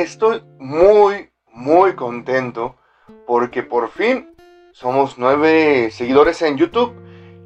estoy 0.00 0.42
muy, 0.58 1.30
muy 1.52 1.94
contento 1.94 2.76
porque 3.26 3.62
por 3.62 3.90
fin 3.90 4.34
somos 4.72 5.18
nueve 5.18 5.90
seguidores 5.90 6.42
en 6.42 6.56
YouTube. 6.56 6.94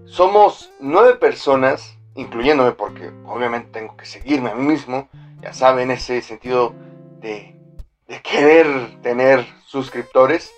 Somos 0.06 0.70
nueve 0.80 1.14
personas, 1.14 1.96
incluyéndome 2.14 2.72
porque 2.72 3.10
obviamente 3.26 3.80
tengo 3.80 3.96
que 3.96 4.06
seguirme 4.06 4.50
a 4.50 4.54
mí 4.54 4.66
mismo. 4.66 5.08
Ya 5.40 5.52
saben, 5.52 5.90
ese 5.90 6.22
sentido 6.22 6.74
de, 7.20 7.56
de 8.06 8.22
querer 8.22 9.00
tener 9.02 9.46
suscriptores. 9.66 10.52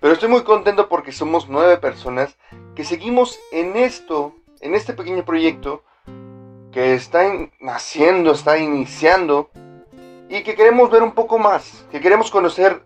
Pero 0.00 0.12
estoy 0.12 0.28
muy 0.28 0.42
contento 0.42 0.88
porque 0.88 1.12
somos 1.12 1.48
nueve 1.48 1.78
personas 1.78 2.36
que 2.74 2.84
seguimos 2.84 3.38
en 3.50 3.76
esto, 3.76 4.34
en 4.60 4.74
este 4.74 4.92
pequeño 4.92 5.24
proyecto 5.24 5.82
que 6.72 6.94
está 6.94 7.24
naciendo, 7.60 8.32
está 8.32 8.58
iniciando 8.58 9.50
y 10.28 10.42
que 10.42 10.54
queremos 10.54 10.90
ver 10.90 11.02
un 11.02 11.12
poco 11.12 11.38
más, 11.38 11.86
que 11.90 12.00
queremos 12.00 12.30
conocer 12.30 12.84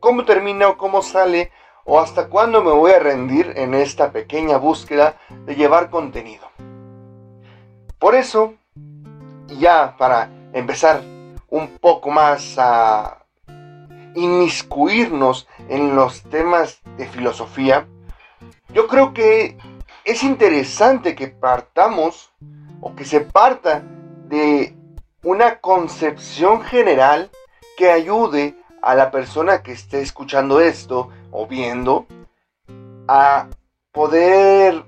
cómo 0.00 0.24
termina 0.24 0.68
o 0.68 0.76
cómo 0.76 1.02
sale 1.02 1.50
o 1.84 1.98
hasta 1.98 2.28
cuándo 2.28 2.62
me 2.62 2.70
voy 2.70 2.92
a 2.92 2.98
rendir 2.98 3.52
en 3.56 3.74
esta 3.74 4.12
pequeña 4.12 4.56
búsqueda 4.56 5.16
de 5.46 5.54
llevar 5.54 5.90
contenido. 5.90 6.46
Por 7.98 8.14
eso, 8.14 8.54
ya 9.46 9.96
para 9.96 10.28
empezar 10.52 11.02
un 11.48 11.78
poco 11.78 12.10
más 12.10 12.56
a 12.58 13.24
inmiscuirnos 14.14 15.48
en 15.68 15.96
los 15.96 16.22
temas 16.22 16.80
de 16.96 17.06
filosofía, 17.06 17.86
yo 18.70 18.86
creo 18.86 19.12
que 19.12 19.56
es 20.04 20.22
interesante 20.22 21.14
que 21.14 21.28
partamos 21.28 22.32
o 22.80 22.94
que 22.94 23.04
se 23.04 23.20
parta 23.20 23.82
de 24.28 24.74
una 25.22 25.60
concepción 25.60 26.62
general 26.62 27.30
que 27.76 27.90
ayude 27.90 28.56
a 28.82 28.94
la 28.94 29.10
persona 29.10 29.62
que 29.62 29.72
esté 29.72 30.00
escuchando 30.00 30.60
esto 30.60 31.10
o 31.30 31.46
viendo 31.46 32.06
a 33.06 33.48
poder 33.92 34.84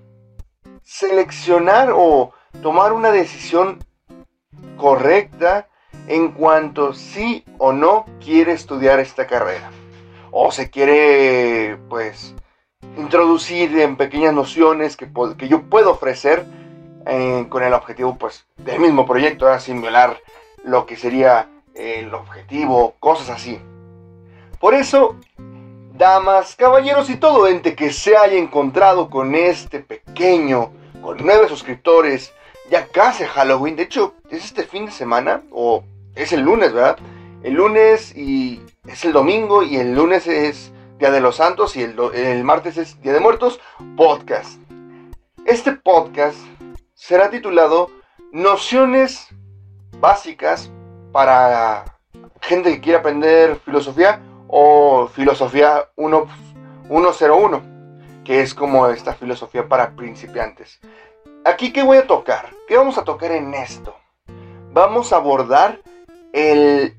seleccionar 0.83 1.93
o 1.95 2.33
tomar 2.63 2.93
una 2.93 3.13
decisión 3.13 3.79
correcta 4.77 5.69
en 6.09 6.33
cuanto 6.33 6.93
sí 6.93 7.45
o 7.59 7.73
no 7.73 8.05
quiere 8.23 8.53
estudiar 8.53 8.99
esta 8.99 9.27
carrera. 9.27 9.71
O 10.33 10.51
se 10.51 10.69
quiere 10.69 11.79
pues 11.89 12.35
introducir 12.97 13.79
en 13.79 13.97
pequeñas 13.97 14.35
nociones 14.35 14.97
que, 14.97 15.09
que 15.39 15.49
yo 15.49 15.63
puedo 15.63 15.93
ofrecer 15.93 16.45
eh, 17.07 17.47
con 17.49 17.63
el 17.63 17.73
objetivo 17.75 18.17
pues 18.17 18.47
del 18.57 18.81
mismo 18.81 19.07
proyecto, 19.07 19.59
sin 19.61 19.81
violar 19.81 20.19
lo 20.65 20.87
que 20.87 20.97
sería 20.97 21.49
el 21.75 22.13
objetivo, 22.15 22.95
cosas 23.01 23.31
así. 23.31 23.61
Por 24.61 24.75
eso, 24.75 25.17
damas, 25.93 26.57
caballeros 26.57 27.11
y 27.11 27.17
todo 27.17 27.47
ente 27.47 27.75
que 27.75 27.93
se 27.93 28.17
haya 28.17 28.39
encontrado 28.39 29.11
con 29.11 29.35
este 29.35 29.81
pequeño, 29.81 30.71
con 31.03 31.19
nueve 31.23 31.49
suscriptores, 31.49 32.33
ya 32.71 32.87
casi 32.87 33.25
Halloween, 33.25 33.77
de 33.77 33.83
hecho 33.83 34.15
es 34.31 34.45
este 34.45 34.65
fin 34.65 34.87
de 34.87 34.93
semana, 34.93 35.43
o 35.51 35.85
es 36.15 36.33
el 36.33 36.41
lunes, 36.41 36.73
¿verdad? 36.73 36.99
El 37.43 37.55
lunes 37.55 38.17
y 38.17 38.63
es 38.87 39.05
el 39.05 39.13
domingo 39.13 39.63
y 39.63 39.77
el 39.77 39.95
lunes 39.95 40.27
es 40.27 40.73
Día 40.99 41.11
de 41.11 41.21
los 41.21 41.37
Santos 41.37 41.77
y 41.77 41.83
el, 41.83 41.97
el 42.15 42.45
martes 42.45 42.79
es 42.79 43.03
Día 43.03 43.13
de 43.13 43.21
Muertos, 43.21 43.61
podcast. 43.97 44.59
Este 45.45 45.73
podcast 45.73 46.39
será 47.07 47.29
titulado 47.29 47.91
Nociones 48.33 49.29
básicas 50.01 50.73
para 51.13 51.85
gente 52.41 52.73
que 52.73 52.81
quiere 52.81 52.99
aprender 52.99 53.57
filosofía 53.57 54.23
o 54.49 55.07
filosofía 55.09 55.91
101, 55.97 57.63
que 58.25 58.41
es 58.41 58.55
como 58.55 58.87
esta 58.87 59.13
filosofía 59.13 59.69
para 59.69 59.95
principiantes. 59.95 60.81
Aquí, 61.45 61.75
¿qué 61.75 61.83
voy 61.83 61.99
a 61.99 62.07
tocar? 62.07 62.49
¿Qué 62.67 62.79
vamos 62.79 62.97
a 62.97 63.05
tocar 63.05 63.33
en 63.33 63.53
esto? 63.53 63.95
Vamos 64.73 65.13
a 65.13 65.17
abordar 65.17 65.83
el 66.33 66.97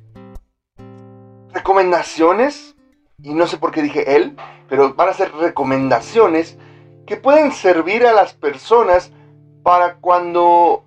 recomendaciones, 1.52 2.76
y 3.24 3.34
no 3.34 3.48
sé 3.48 3.58
por 3.58 3.72
qué 3.72 3.82
dije 3.82 4.16
él, 4.16 4.38
pero 4.70 4.94
van 4.94 5.10
a 5.10 5.14
ser 5.14 5.34
recomendaciones 5.34 6.60
que 7.08 7.18
pueden 7.18 7.52
servir 7.52 8.06
a 8.06 8.14
las 8.14 8.36
personas 8.36 9.12
para 9.66 9.96
cuando 9.96 10.86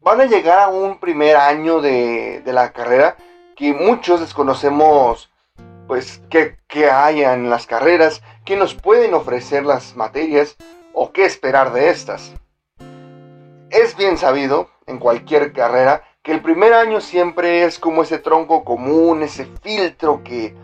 van 0.00 0.22
a 0.22 0.24
llegar 0.24 0.58
a 0.58 0.68
un 0.68 0.98
primer 0.98 1.36
año 1.36 1.82
de, 1.82 2.42
la 2.46 2.72
carrera 2.72 3.18
que 3.54 3.74
muchos 3.74 4.20
desconocemos 4.20 5.30
pues 5.86 6.22
qué, 6.30 6.56
qué 6.66 6.90
hay 6.90 7.22
en 7.22 7.50
las 7.50 7.66
carreras, 7.66 8.22
qué 8.46 8.56
nos 8.56 8.74
pueden 8.74 9.12
ofrecer 9.12 9.66
las 9.66 9.96
materias 9.96 10.56
o 10.94 11.12
qué 11.12 11.26
esperar 11.26 11.74
de 11.74 11.90
estas. 11.90 12.32
Es 13.68 13.94
bien 13.98 14.16
sabido 14.16 14.70
en 14.86 14.98
cualquier 14.98 15.52
carrera 15.52 16.02
que 16.22 16.32
el 16.32 16.40
primer 16.40 16.72
año 16.72 17.02
siempre 17.02 17.64
es 17.64 17.78
como 17.78 18.04
ese 18.04 18.16
tronco 18.16 18.64
común, 18.64 19.22
ese 19.22 19.44
filtro 19.62 20.24
que 20.24 20.54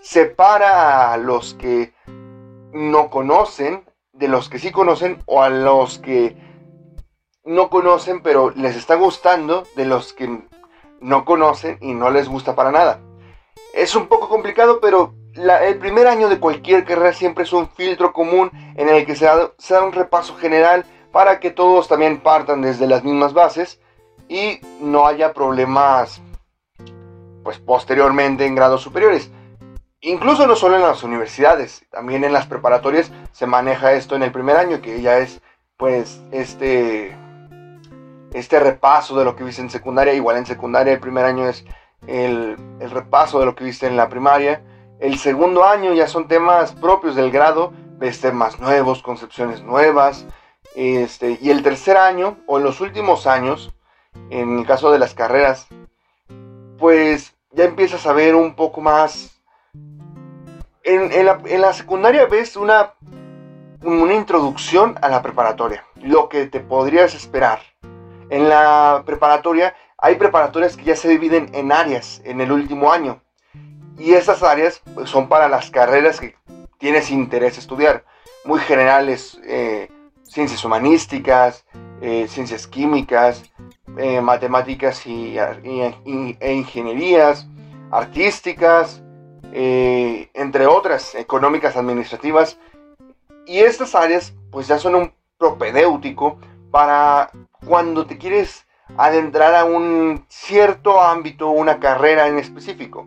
separa 0.00 1.12
a 1.12 1.18
los 1.18 1.54
que 1.54 1.94
no 2.72 3.10
conocen 3.10 3.84
de 4.12 4.28
los 4.28 4.48
que 4.48 4.58
sí 4.58 4.70
conocen 4.70 5.22
o 5.26 5.42
a 5.42 5.48
los 5.48 5.98
que 5.98 6.36
no 7.44 7.70
conocen 7.70 8.22
pero 8.22 8.50
les 8.50 8.76
está 8.76 8.94
gustando 8.94 9.64
de 9.74 9.86
los 9.86 10.12
que 10.12 10.42
no 11.00 11.24
conocen 11.24 11.78
y 11.80 11.94
no 11.94 12.10
les 12.10 12.28
gusta 12.28 12.54
para 12.54 12.70
nada. 12.70 13.00
Es 13.74 13.96
un 13.96 14.06
poco 14.06 14.28
complicado, 14.28 14.78
pero 14.80 15.14
el 15.34 15.78
primer 15.78 16.06
año 16.06 16.28
de 16.28 16.38
cualquier 16.38 16.84
carrera 16.84 17.12
siempre 17.12 17.44
es 17.44 17.52
un 17.52 17.68
filtro 17.68 18.12
común 18.12 18.50
en 18.76 18.88
el 18.88 19.04
que 19.06 19.16
se 19.16 19.24
da, 19.24 19.50
un 19.82 19.92
repaso 19.92 20.36
general 20.36 20.84
para 21.10 21.40
que 21.40 21.50
todos 21.50 21.88
también 21.88 22.20
partan 22.20 22.62
desde 22.62 22.86
las 22.86 23.02
mismas 23.02 23.32
bases 23.32 23.80
y 24.28 24.60
no 24.80 25.06
haya 25.06 25.32
problemas 25.32 26.20
pues 27.42 27.58
posteriormente 27.58 28.46
en 28.46 28.54
grados 28.54 28.82
superiores. 28.82 29.30
Incluso 30.04 30.48
no 30.48 30.56
solo 30.56 30.74
en 30.74 30.82
las 30.82 31.04
universidades, 31.04 31.84
también 31.88 32.24
en 32.24 32.32
las 32.32 32.48
preparatorias 32.48 33.12
se 33.30 33.46
maneja 33.46 33.92
esto 33.92 34.16
en 34.16 34.24
el 34.24 34.32
primer 34.32 34.56
año, 34.56 34.82
que 34.82 35.00
ya 35.00 35.18
es 35.18 35.40
pues 35.76 36.20
este, 36.32 37.16
este 38.32 38.58
repaso 38.58 39.16
de 39.16 39.24
lo 39.24 39.36
que 39.36 39.44
viste 39.44 39.62
en 39.62 39.70
secundaria. 39.70 40.12
Igual 40.12 40.38
en 40.38 40.46
secundaria 40.46 40.92
el 40.92 40.98
primer 40.98 41.24
año 41.24 41.48
es 41.48 41.64
el, 42.08 42.56
repaso 42.80 43.38
de 43.38 43.46
lo 43.46 43.54
que 43.54 43.62
viste 43.62 43.86
en 43.86 43.96
la 43.96 44.08
primaria. 44.08 44.64
El 44.98 45.18
segundo 45.18 45.64
año 45.64 45.92
ya 45.92 46.08
son 46.08 46.26
temas 46.26 46.72
propios 46.72 47.14
del 47.14 47.30
grado, 47.30 47.72
ves 47.98 48.20
temas 48.20 48.58
nuevos, 48.58 49.04
concepciones 49.04 49.62
nuevas. 49.62 50.26
Este, 50.74 51.38
y 51.40 51.50
el 51.50 51.62
tercer 51.62 51.96
año, 51.96 52.38
o 52.48 52.58
en 52.58 52.64
los 52.64 52.80
últimos 52.80 53.28
años, 53.28 53.72
en 54.30 54.58
el 54.58 54.66
caso 54.66 54.90
de 54.90 54.98
las 54.98 55.14
carreras, 55.14 55.68
pues 56.76 57.36
ya 57.52 57.66
empiezas 57.66 58.04
a 58.04 58.12
ver 58.12 58.34
un 58.34 58.56
poco 58.56 58.80
más 58.80 59.31
en, 60.84 61.60
la, 61.60 61.72
secundaria 61.72 62.26
ves 62.26 62.56
una, 62.56 62.94
una 63.82 64.14
introducción 64.14 64.98
a 65.00 65.08
la 65.08 65.22
preparatoria, 65.22 65.84
lo 66.02 66.28
que 66.28 66.46
te 66.46 66.60
podrías 66.60 67.14
esperar. 67.14 67.60
En 68.30 68.48
la 68.48 69.02
preparatoria 69.04 69.74
hay 69.98 70.16
preparatorias 70.16 70.76
que 70.76 70.84
ya 70.84 70.96
se 70.96 71.08
dividen 71.08 71.50
en 71.52 71.70
áreas 71.70 72.20
en 72.24 72.40
el 72.40 72.50
último 72.50 72.92
año. 72.92 73.22
Y 73.98 74.14
esas 74.14 74.42
áreas 74.42 74.82
pues, 74.94 75.08
son 75.08 75.28
para 75.28 75.48
las 75.48 75.70
carreras 75.70 76.18
que 76.18 76.34
tienes 76.78 77.10
interés 77.10 77.56
estudiar. 77.56 78.04
Muy 78.44 78.58
generales, 78.58 79.38
eh, 79.44 79.88
ciencias 80.24 80.64
humanísticas, 80.64 81.64
eh, 82.00 82.26
ciencias 82.28 82.66
químicas, 82.66 83.44
eh, 83.96 84.20
matemáticas 84.20 85.06
y, 85.06 85.38
e 85.38 86.52
ingenierías, 86.52 87.46
artísticas, 87.92 89.00
entre 89.54 90.66
económicas 91.14 91.76
administrativas. 91.76 92.58
Y 93.46 93.58
estas 93.60 93.94
áreas 93.94 94.34
pues 94.50 94.68
ya 94.68 94.78
son 94.78 94.94
un 94.94 95.12
propedéutico 95.38 96.38
para 96.70 97.30
cuando 97.66 98.06
te 98.06 98.18
quieres 98.18 98.66
adentrar 98.96 99.54
a 99.54 99.64
un 99.64 100.24
cierto 100.28 101.00
ámbito, 101.00 101.50
una 101.50 101.80
carrera 101.80 102.28
en 102.28 102.38
específico. 102.38 103.06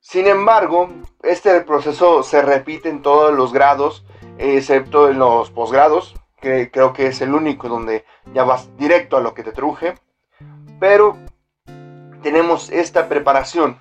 Sin 0.00 0.26
embargo, 0.26 0.88
este 1.22 1.60
proceso 1.60 2.22
se 2.22 2.42
repite 2.42 2.88
en 2.88 3.02
todos 3.02 3.32
los 3.34 3.52
grados, 3.52 4.04
excepto 4.38 5.08
en 5.08 5.18
los 5.18 5.50
posgrados, 5.50 6.14
que 6.40 6.70
creo 6.70 6.92
que 6.92 7.06
es 7.06 7.20
el 7.20 7.34
único 7.34 7.68
donde 7.68 8.04
ya 8.34 8.44
vas 8.44 8.68
directo 8.76 9.16
a 9.16 9.20
lo 9.20 9.34
que 9.34 9.44
te 9.44 9.52
truje. 9.52 9.94
Pero 10.80 11.16
tenemos 12.22 12.70
esta 12.70 13.08
preparación 13.08 13.78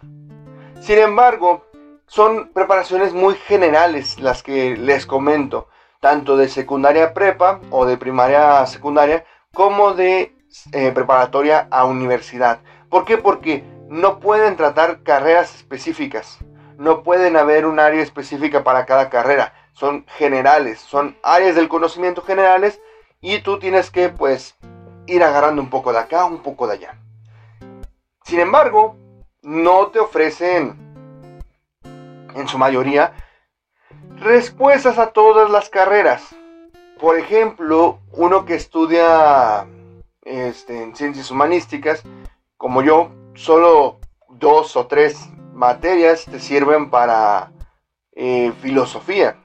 sin 0.81 0.97
embargo, 0.97 1.67
son 2.11 2.49
preparaciones 2.49 3.13
muy 3.13 3.35
generales 3.35 4.19
las 4.19 4.43
que 4.43 4.75
les 4.75 5.05
comento, 5.05 5.69
tanto 6.01 6.35
de 6.35 6.49
secundaria 6.49 7.13
prepa 7.13 7.61
o 7.69 7.85
de 7.85 7.95
primaria 7.95 8.59
a 8.59 8.67
secundaria, 8.67 9.23
como 9.53 9.93
de 9.93 10.35
eh, 10.73 10.91
preparatoria 10.93 11.69
a 11.71 11.85
universidad. 11.85 12.59
¿Por 12.89 13.05
qué? 13.05 13.17
Porque 13.17 13.63
no 13.87 14.19
pueden 14.19 14.57
tratar 14.57 15.03
carreras 15.03 15.55
específicas. 15.55 16.39
No 16.77 17.01
pueden 17.01 17.37
haber 17.37 17.65
un 17.65 17.79
área 17.79 18.03
específica 18.03 18.61
para 18.61 18.85
cada 18.85 19.09
carrera. 19.09 19.53
Son 19.71 20.05
generales, 20.17 20.81
son 20.81 21.15
áreas 21.23 21.55
del 21.55 21.69
conocimiento 21.69 22.23
generales 22.23 22.81
y 23.21 23.39
tú 23.39 23.57
tienes 23.57 23.89
que 23.89 24.09
pues 24.09 24.57
ir 25.07 25.23
agarrando 25.23 25.61
un 25.61 25.69
poco 25.69 25.93
de 25.93 25.99
acá, 25.99 26.25
un 26.25 26.39
poco 26.39 26.67
de 26.67 26.73
allá. 26.73 26.97
Sin 28.25 28.41
embargo, 28.41 28.97
no 29.43 29.87
te 29.87 29.99
ofrecen 29.99 30.90
en 32.35 32.47
su 32.47 32.57
mayoría 32.57 33.13
respuestas 34.17 34.97
a 34.97 35.07
todas 35.07 35.49
las 35.49 35.69
carreras. 35.69 36.35
Por 36.99 37.17
ejemplo, 37.17 37.99
uno 38.11 38.45
que 38.45 38.55
estudia 38.55 39.65
este, 40.21 40.83
en 40.83 40.95
ciencias 40.95 41.31
humanísticas, 41.31 42.03
como 42.57 42.83
yo, 42.83 43.09
solo 43.33 43.99
dos 44.29 44.75
o 44.75 44.87
tres 44.87 45.29
materias 45.53 46.25
te 46.25 46.39
sirven 46.39 46.89
para 46.89 47.51
eh, 48.13 48.51
filosofía 48.61 49.37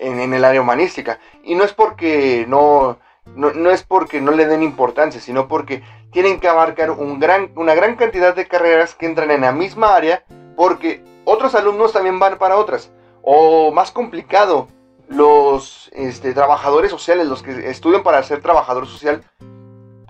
en, 0.00 0.32
el 0.32 0.44
área 0.44 0.62
humanística. 0.62 1.18
Y 1.42 1.54
no 1.54 1.64
es 1.64 1.72
porque 1.72 2.46
no, 2.48 2.98
no, 3.34 3.70
es 3.70 3.82
porque 3.82 4.20
no 4.20 4.32
le 4.32 4.46
den 4.46 4.62
importancia, 4.62 5.20
sino 5.20 5.48
porque 5.48 5.82
tienen 6.10 6.40
que 6.40 6.48
abarcar 6.48 6.90
un 6.90 7.20
gran, 7.20 7.50
una 7.56 7.74
gran 7.74 7.96
cantidad 7.96 8.34
de 8.34 8.48
carreras 8.48 8.94
que 8.94 9.06
entran 9.06 9.30
en 9.30 9.42
la 9.42 9.52
misma 9.52 9.94
área, 9.94 10.24
porque 10.56 11.02
otros 11.28 11.54
alumnos 11.54 11.92
también 11.92 12.18
van 12.18 12.38
para 12.38 12.56
otras. 12.56 12.90
O 13.22 13.70
más 13.70 13.90
complicado, 13.90 14.68
los 15.08 15.90
este, 15.92 16.32
trabajadores 16.32 16.90
sociales, 16.90 17.26
los 17.26 17.42
que 17.42 17.68
estudian 17.68 18.02
para 18.02 18.22
ser 18.22 18.40
trabajador 18.40 18.86
social, 18.86 19.22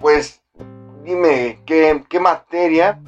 pues 0.00 0.42
dime 1.02 1.60
qué, 1.66 2.20
materia, 2.20 3.00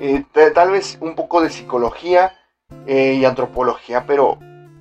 eh, 0.00 0.24
tal 0.54 0.70
vez 0.70 0.96
un 1.00 1.14
poco 1.14 1.42
de 1.42 1.50
psicología 1.50 2.32
eh, 2.86 3.14
y 3.14 3.24
antropología, 3.24 4.04
pero 4.06 4.38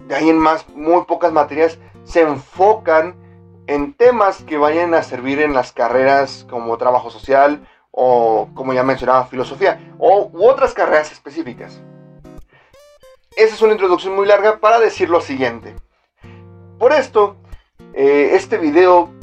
de 0.07 0.15
ahí 0.15 0.29
en 0.29 0.37
más, 0.37 0.67
muy 0.69 1.03
pocas 1.05 1.33
materias 1.33 1.77
se 2.05 2.21
enfocan 2.21 3.15
en 3.67 3.93
temas 3.93 4.43
que 4.43 4.57
vayan 4.57 4.93
a 4.93 5.03
servir 5.03 5.41
en 5.41 5.53
las 5.53 5.73
carreras 5.73 6.45
como 6.49 6.77
trabajo 6.77 7.09
social 7.09 7.67
o 7.91 8.47
como 8.53 8.73
ya 8.73 8.83
mencionaba 8.83 9.25
filosofía 9.25 9.93
o 9.99 10.29
u 10.31 10.47
otras 10.47 10.73
carreras 10.73 11.11
específicas. 11.11 11.81
Esa 13.37 13.53
es 13.53 13.61
una 13.61 13.73
introducción 13.73 14.15
muy 14.15 14.25
larga 14.25 14.57
para 14.57 14.79
decir 14.79 15.11
lo 15.11 15.21
siguiente. 15.21 15.75
Por 16.79 16.91
esto, 16.91 17.37
eh, 17.93 18.31
este 18.33 18.57
video, 18.57 19.13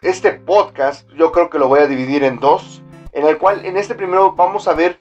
este 0.00 0.30
podcast, 0.30 1.10
yo 1.16 1.32
creo 1.32 1.50
que 1.50 1.58
lo 1.58 1.66
voy 1.66 1.80
a 1.80 1.88
dividir 1.88 2.22
en 2.22 2.38
dos, 2.38 2.84
en 3.10 3.26
el 3.26 3.36
cual 3.36 3.66
en 3.66 3.76
este 3.76 3.96
primero 3.96 4.30
vamos 4.30 4.68
a 4.68 4.74
ver 4.74 5.00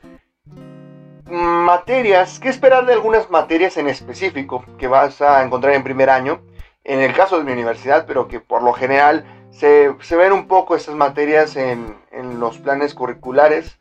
materias, 1.30 2.40
qué 2.40 2.50
esperar 2.50 2.88
de 2.88 2.94
algunas 2.94 3.30
materias 3.30 3.78
en 3.78 3.90
específico 3.90 4.66
que 4.80 4.88
vas 4.88 5.22
a 5.22 5.44
encontrar 5.44 5.76
en 5.76 5.84
primer 5.84 6.10
año, 6.10 6.42
en 6.84 7.00
el 7.00 7.14
caso 7.14 7.38
de 7.38 7.44
mi 7.44 7.52
universidad, 7.52 8.08
pero 8.08 8.28
que 8.28 8.40
por 8.40 8.64
lo 8.64 8.74
general 8.74 9.24
se, 9.52 9.96
ven 10.18 10.34
un 10.34 10.48
poco 10.48 10.76
estas 10.76 10.96
materias 10.96 11.56
en, 11.58 11.96
los 12.40 12.58
planes 12.58 12.96
curriculares 12.96 13.78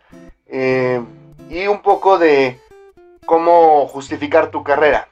eh, 0.48 1.00
y 1.48 1.66
un 1.66 1.80
poco 1.80 2.18
de 2.18 2.60
cómo 3.26 3.86
justificar 3.88 4.50
tu 4.50 4.62
carrera. 4.62 5.08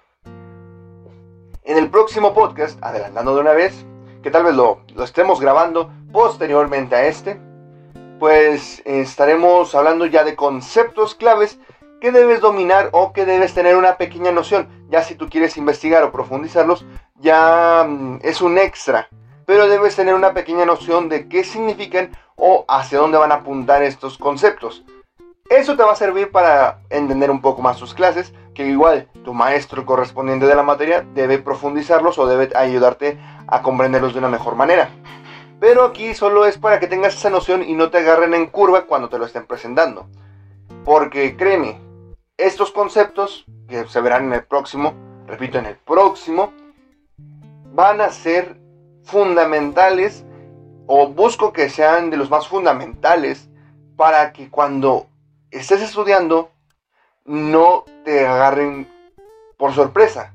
En 1.62 1.77
el 1.77 1.91
próximo 1.91 2.35
podcast, 2.35 2.83
adelantando 2.83 3.35
de 3.35 3.41
una 3.41 3.53
vez, 3.53 3.85
que 4.23 4.31
tal 4.31 4.45
vez 4.45 4.55
lo, 4.55 4.81
estemos 5.03 5.41
grabando 5.41 5.91
posteriormente 6.12 6.97
a 6.97 7.07
este, 7.07 7.41
pues 8.19 8.83
estaremos 8.85 9.75
hablando 9.75 10.07
ya 10.07 10.25
de 10.25 10.37
conceptos 10.37 11.15
claves 11.15 11.59
que 12.01 12.12
debes 12.12 12.41
dominar 12.41 12.89
o 12.93 13.12
que 13.12 13.25
debes 13.25 13.55
tener 13.55 13.77
una 13.77 13.97
pequeña 13.97 14.33
noción. 14.33 14.69
Ya 14.91 15.03
si 15.03 15.15
tú 15.15 15.29
quieres 15.29 15.57
investigar 15.57 16.03
o 16.03 16.12
profundizarlos, 16.12 16.85
ya 17.17 17.85
mm, 17.87 18.21
es 18.23 18.41
un 18.41 18.59
extra. 18.59 19.09
Pero 19.47 19.69
debes 19.69 19.97
tener 19.97 20.15
una 20.15 20.33
pequeña 20.33 20.65
noción 20.65 21.09
de 21.09 21.29
qué 21.29 21.45
significan 21.45 22.11
o 22.37 22.65
hacia 22.69 22.99
dónde 22.99 23.19
van 23.19 23.33
a 23.33 23.37
apuntar 23.37 23.83
estos 23.83 24.19
conceptos. 24.19 24.85
Eso 25.50 25.76
te 25.76 25.82
va 25.82 25.94
a 25.94 25.97
servir 25.97 26.31
para 26.31 26.79
entender 26.91 27.29
un 27.29 27.41
poco 27.41 27.61
más 27.61 27.76
tus 27.76 27.93
clases, 27.93 28.32
que 28.55 28.69
igual 28.69 29.08
tu 29.25 29.35
maestro 29.35 29.85
correspondiente 29.85 30.47
de 30.47 30.55
la 30.55 30.62
materia 30.62 31.05
debe 31.12 31.38
profundizarlos 31.38 32.20
o 32.20 32.26
debe 32.29 32.56
ayudarte 32.56 33.19
a 33.49 33.61
comprenderlos 33.61 34.12
de 34.12 34.20
una 34.20 34.29
mejor 34.29 34.55
manera. 34.55 34.91
Pero 35.58 35.82
aquí 35.82 36.14
solo 36.14 36.47
es 36.47 36.56
para 36.56 36.79
que 36.79 36.87
tengas 36.87 37.17
esa 37.17 37.31
noción 37.31 37.64
y 37.64 37.75
no 37.75 37.91
te 37.91 37.99
agarren 37.99 38.32
en 38.32 38.47
curva 38.47 38.82
cuando 38.82 39.08
te 39.08 39.19
lo 39.19 39.26
estén 39.26 39.44
presentando. 39.44 40.06
Porque 40.85 41.37
créeme, 41.37 41.81
estos 42.37 42.70
conceptos, 42.70 43.44
que 43.69 43.88
se 43.88 44.00
verán 44.00 44.26
en 44.26 44.35
el 44.35 44.44
próximo, 44.44 44.94
repito, 45.26 45.58
en 45.58 45.67
el 45.67 45.76
próximo, 45.76 46.52
van 47.75 48.00
a 48.00 48.11
ser 48.11 48.56
fundamentales 49.02 50.25
o 50.87 51.08
busco 51.08 51.52
que 51.52 51.70
sean 51.70 52.08
de 52.08 52.19
los 52.19 52.31
más 52.31 52.47
fundamentales 52.47 53.50
para 53.97 54.32
que 54.32 54.49
cuando 54.49 55.10
estés 55.50 55.82
estudiando, 55.82 56.50
no 57.25 57.85
te 58.05 58.26
agarren 58.26 58.88
por 59.56 59.73
sorpresa. 59.75 60.35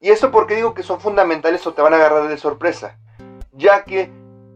Y 0.00 0.10
esto 0.10 0.30
porque 0.30 0.56
digo 0.56 0.74
que 0.74 0.82
son 0.82 1.00
fundamentales 1.00 1.66
o 1.66 1.72
te 1.72 1.82
van 1.82 1.92
a 1.94 1.96
agarrar 1.96 2.28
de 2.28 2.38
sorpresa, 2.38 2.98
ya 3.52 3.84
que 3.84 4.10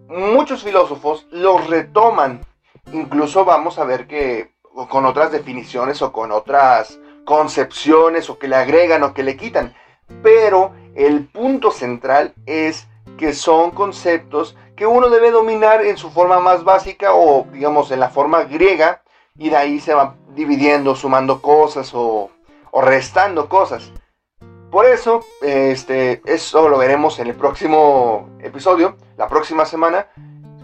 muchos 0.09 0.63
filósofos 0.63 1.27
los 1.31 1.67
retoman. 1.69 2.45
Incluso 2.93 3.45
vamos 3.45 3.79
a 3.79 3.85
ver 3.85 4.07
que 4.07 4.53
con 4.89 5.07
otras 5.07 5.33
definiciones 5.33 6.03
o 6.03 6.13
con 6.13 6.33
otras 6.33 6.99
concepciones 7.25 8.31
o 8.31 8.39
que 8.39 8.49
le 8.49 8.57
agregan 8.57 9.03
o 9.03 9.15
que 9.15 9.23
le 9.23 9.37
quitan. 9.37 9.75
Pero 10.23 10.73
el 10.95 11.27
punto 11.27 11.71
central 11.71 12.35
es 12.47 12.87
que 13.19 13.33
son 13.33 13.71
conceptos 13.71 14.57
que 14.77 14.87
uno 14.87 15.09
debe 15.11 15.31
dominar 15.31 15.85
en 15.85 15.97
su 15.97 16.11
forma 16.11 16.41
más 16.41 16.65
básica 16.65 17.15
o 17.15 17.47
digamos 17.53 17.91
en 17.91 18.01
la 18.01 18.09
forma 18.09 18.45
griega 18.45 19.03
y 19.39 19.51
de 19.51 19.57
ahí 19.57 19.81
se 19.81 19.95
va 19.95 20.17
dividiendo, 20.35 20.95
sumando 20.95 21.41
cosas 21.41 21.93
o, 21.95 22.31
restando 22.73 23.49
cosas. 23.49 23.93
Por 24.71 24.87
eso, 24.87 25.21
este, 25.43 26.23
eso 26.25 26.69
lo 26.69 26.79
veremos 26.79 27.19
en 27.19 27.27
el 27.27 27.35
próximo 27.35 28.31
episodio, 28.41 28.97
la 29.17 29.29
próxima 29.29 29.67
semana. 29.67 30.07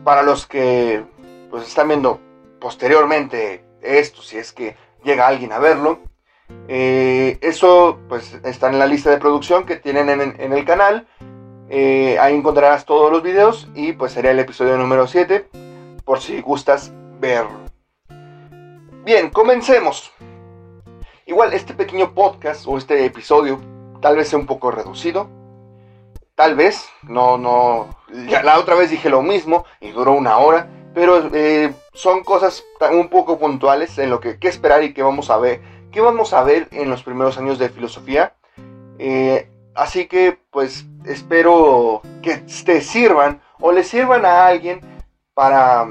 Para 0.04 0.22
los 0.22 0.46
que 0.46 1.04
pues, 1.50 1.66
están 1.68 1.88
viendo 1.88 2.18
posteriormente 2.60 3.64
esto, 3.82 4.22
si 4.22 4.38
es 4.38 4.52
que 4.52 4.76
llega 5.04 5.26
alguien 5.26 5.52
a 5.52 5.58
verlo. 5.58 5.98
Eh, 6.66 7.38
eso 7.42 7.98
pues 8.08 8.38
está 8.44 8.68
en 8.68 8.78
la 8.78 8.86
lista 8.86 9.10
de 9.10 9.18
producción 9.18 9.66
que 9.66 9.76
tienen 9.76 10.08
en, 10.08 10.52
el 10.52 10.64
canal. 10.64 11.06
Eh, 11.68 12.18
ahí 12.18 12.34
encontrarás 12.34 12.86
todos 12.86 13.12
los 13.12 13.22
videos 13.22 13.68
y 13.74 13.92
pues 13.92 14.12
sería 14.12 14.30
el 14.30 14.38
episodio 14.38 14.78
número 14.78 15.06
7 15.06 15.48
por 16.06 16.20
si 16.20 16.40
gustas 16.40 16.90
verlo. 17.20 17.67
Bien, 19.08 19.30
comencemos. 19.30 20.12
Igual 21.24 21.54
este 21.54 21.72
pequeño 21.72 22.12
podcast 22.12 22.66
o 22.66 22.76
este 22.76 23.06
episodio 23.06 23.58
tal 24.02 24.16
vez 24.16 24.28
sea 24.28 24.38
un 24.38 24.44
poco 24.44 24.70
reducido. 24.70 25.30
Tal 26.34 26.54
vez, 26.54 26.86
no, 27.04 27.38
no, 27.38 27.88
ya 28.28 28.42
la 28.42 28.58
otra 28.58 28.74
vez 28.74 28.90
dije 28.90 29.08
lo 29.08 29.22
mismo 29.22 29.64
y 29.80 29.92
duró 29.92 30.12
una 30.12 30.36
hora, 30.36 30.68
pero 30.92 31.30
eh, 31.32 31.72
son 31.94 32.22
cosas 32.22 32.66
un 32.92 33.08
poco 33.08 33.38
puntuales 33.38 33.96
en 33.96 34.10
lo 34.10 34.20
que 34.20 34.38
qué 34.38 34.48
esperar 34.48 34.84
y 34.84 34.92
qué 34.92 35.02
vamos 35.02 35.30
a 35.30 35.38
ver, 35.38 35.62
qué 35.90 36.02
vamos 36.02 36.34
a 36.34 36.42
ver 36.42 36.68
en 36.70 36.90
los 36.90 37.02
primeros 37.02 37.38
años 37.38 37.58
de 37.58 37.70
filosofía. 37.70 38.34
Eh, 38.98 39.48
así 39.74 40.06
que 40.06 40.38
pues 40.50 40.84
espero 41.06 42.02
que 42.20 42.42
te 42.66 42.82
sirvan 42.82 43.40
o 43.58 43.72
le 43.72 43.84
sirvan 43.84 44.26
a 44.26 44.44
alguien 44.44 44.82
para 45.32 45.88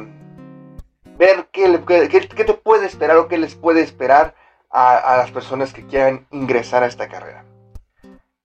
ver 1.18 1.48
qué, 1.52 1.82
qué, 2.10 2.46
te 2.46 2.54
puede 2.54 2.86
esperar 2.86 3.18
o 3.18 3.28
qué 3.28 3.38
les 3.38 3.56
puede 3.56 3.82
esperar 3.82 4.36
a, 4.70 5.18
las 5.18 5.32
personas 5.32 5.74
que 5.74 5.86
quieran 5.86 6.28
ingresar 6.32 6.84
a 6.84 6.88
esta 6.88 7.08
carrera. 7.08 7.44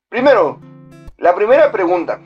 Primero, 0.09 0.59
la 1.19 1.35
primera 1.35 1.71
pregunta, 1.71 2.21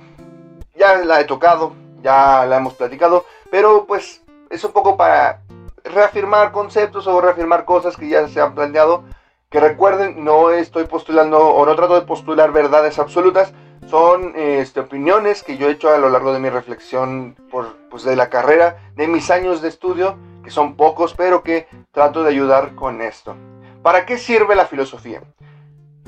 ya 0.77 0.97
la 0.99 1.21
he 1.21 1.25
tocado, 1.25 1.75
ya 2.03 2.47
la 2.47 2.59
hemos 2.59 2.75
platicado, 2.75 3.25
pero 3.51 3.87
pues 3.87 4.23
es 4.51 4.63
un 4.63 4.73
poco 4.73 4.97
para 4.97 5.43
reafirmar 5.85 6.53
conceptos 6.53 7.07
o 7.07 7.21
reafirmar 7.21 7.65
cosas 7.65 7.97
que 7.97 8.09
ya 8.09 8.29
se 8.29 8.41
han 8.41 8.55
planteado. 8.55 9.05
Que 9.51 9.61
recuerden, 9.61 10.25
no 10.25 10.51
estoy 10.51 10.85
postulando 10.85 11.39
o 11.39 11.65
no 11.65 11.77
trato 11.77 11.95
de 11.95 12.07
postular 12.07 12.53
verdades 12.53 12.99
absolutas, 12.99 13.53
son 13.89 14.33
este, 14.35 14.81
opiniones 14.81 15.45
que 15.45 15.57
yo 15.57 15.69
he 15.69 15.73
hecho 15.73 15.89
a 15.89 15.99
lo 15.99 16.11
largo 16.11 16.33
de 16.33 16.41
mi 16.41 16.51
reflexión 16.51 17.37
por, 17.51 17.77
pues, 17.89 18.03
de 18.03 18.17
la 18.17 18.29
carrera, 18.29 18.91
de 18.97 19.07
mis 19.07 19.31
años 19.31 19.63
de 19.63 19.69
estudio 19.69 20.17
que 20.47 20.53
son 20.53 20.77
pocos, 20.77 21.13
pero 21.13 21.43
que 21.43 21.67
trato 21.91 22.23
de 22.23 22.31
ayudar 22.31 22.77
con 22.77 23.03
esto. 23.03 23.35
¿Para 23.83 24.07
qué 24.07 24.17
sirve 24.17 24.55
la 24.55 24.67
filosofía? 24.67 25.21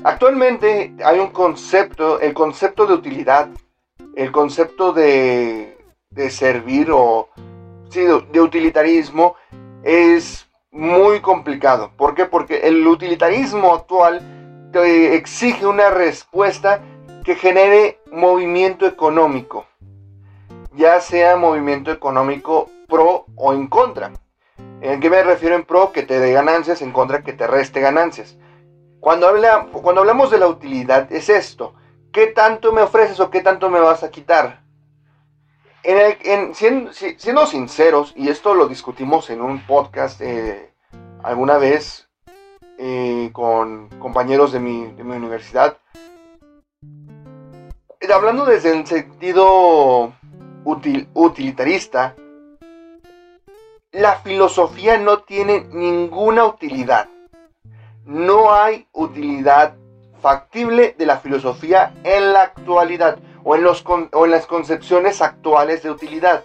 Actualmente 0.01 0.93
hay 1.03 1.19
un 1.19 1.31
concepto, 1.31 2.21
el 2.21 2.33
concepto 2.33 2.85
de 2.85 2.93
utilidad, 2.93 3.49
el 4.15 4.31
concepto 4.31 4.93
de, 4.93 5.77
de 6.09 6.29
servir 6.29 6.89
o 6.89 7.27
sí, 7.89 8.05
de 8.31 8.39
utilitarismo 8.41 9.35
es 9.83 10.47
muy 10.71 11.19
complicado. 11.19 11.91
¿Por 11.97 12.15
qué? 12.15 12.25
Porque 12.25 12.59
el 12.59 12.87
utilitarismo 12.87 13.73
actual 13.73 14.21
exige 14.73 15.65
una 15.65 15.89
respuesta 15.89 16.81
que 17.25 17.35
genere 17.35 17.99
movimiento 18.09 18.85
económico, 18.85 19.65
ya 20.75 21.01
sea 21.01 21.35
movimiento 21.35 21.91
económico 21.91 22.69
pro 22.87 23.25
o 23.35 23.53
en 23.53 23.67
contra. 23.67 24.13
¿En 24.81 24.99
qué 24.99 25.09
me 25.09 25.23
refiero 25.23 25.55
en 25.55 25.65
pro? 25.65 25.91
Que 25.91 26.03
te 26.03 26.19
dé 26.19 26.31
ganancias, 26.31 26.81
en 26.81 26.91
contra 26.91 27.23
que 27.23 27.33
te 27.33 27.47
reste 27.47 27.81
ganancias. 27.81 28.37
Cuando, 28.99 29.27
habla, 29.27 29.67
cuando 29.71 30.01
hablamos 30.01 30.31
de 30.31 30.39
la 30.39 30.47
utilidad 30.47 31.11
es 31.11 31.29
esto. 31.29 31.73
¿Qué 32.11 32.27
tanto 32.27 32.71
me 32.71 32.81
ofreces 32.81 33.19
o 33.19 33.29
qué 33.29 33.41
tanto 33.41 33.69
me 33.69 33.79
vas 33.79 34.03
a 34.03 34.11
quitar? 34.11 34.63
En 35.83 36.53
siendo, 36.53 37.45
sinceros, 37.45 38.13
y 38.15 38.29
esto 38.29 38.53
lo 38.53 38.67
discutimos 38.67 39.29
en 39.29 39.41
un 39.41 39.65
podcast 39.65 40.19
eh, 40.21 40.73
alguna 41.23 41.57
vez 41.57 42.09
eh, 42.77 43.29
con 43.31 43.87
compañeros 43.99 44.51
de 44.51 44.59
mi, 44.59 44.91
de 44.91 45.03
mi 45.03 45.15
universidad, 45.15 45.77
hablando 48.11 48.45
desde 48.45 48.77
el 48.77 48.85
sentido 48.85 50.13
utilitarista, 51.13 52.15
la 53.91 54.17
filosofía 54.17 54.97
no 54.97 55.19
tiene 55.19 55.65
ninguna 55.71 56.45
utilidad. 56.45 57.09
No 58.05 58.53
hay 58.53 58.87
utilidad 58.91 59.75
factible 60.21 60.95
de 60.97 61.05
la 61.05 61.17
filosofía 61.17 61.93
en 62.03 62.33
la 62.33 62.43
actualidad 62.43 63.19
o 63.43 63.55
en, 63.55 64.31
las 64.31 64.45
concepciones 64.45 65.21
actuales 65.21 65.81
de 65.81 65.91
utilidad. 65.91 66.43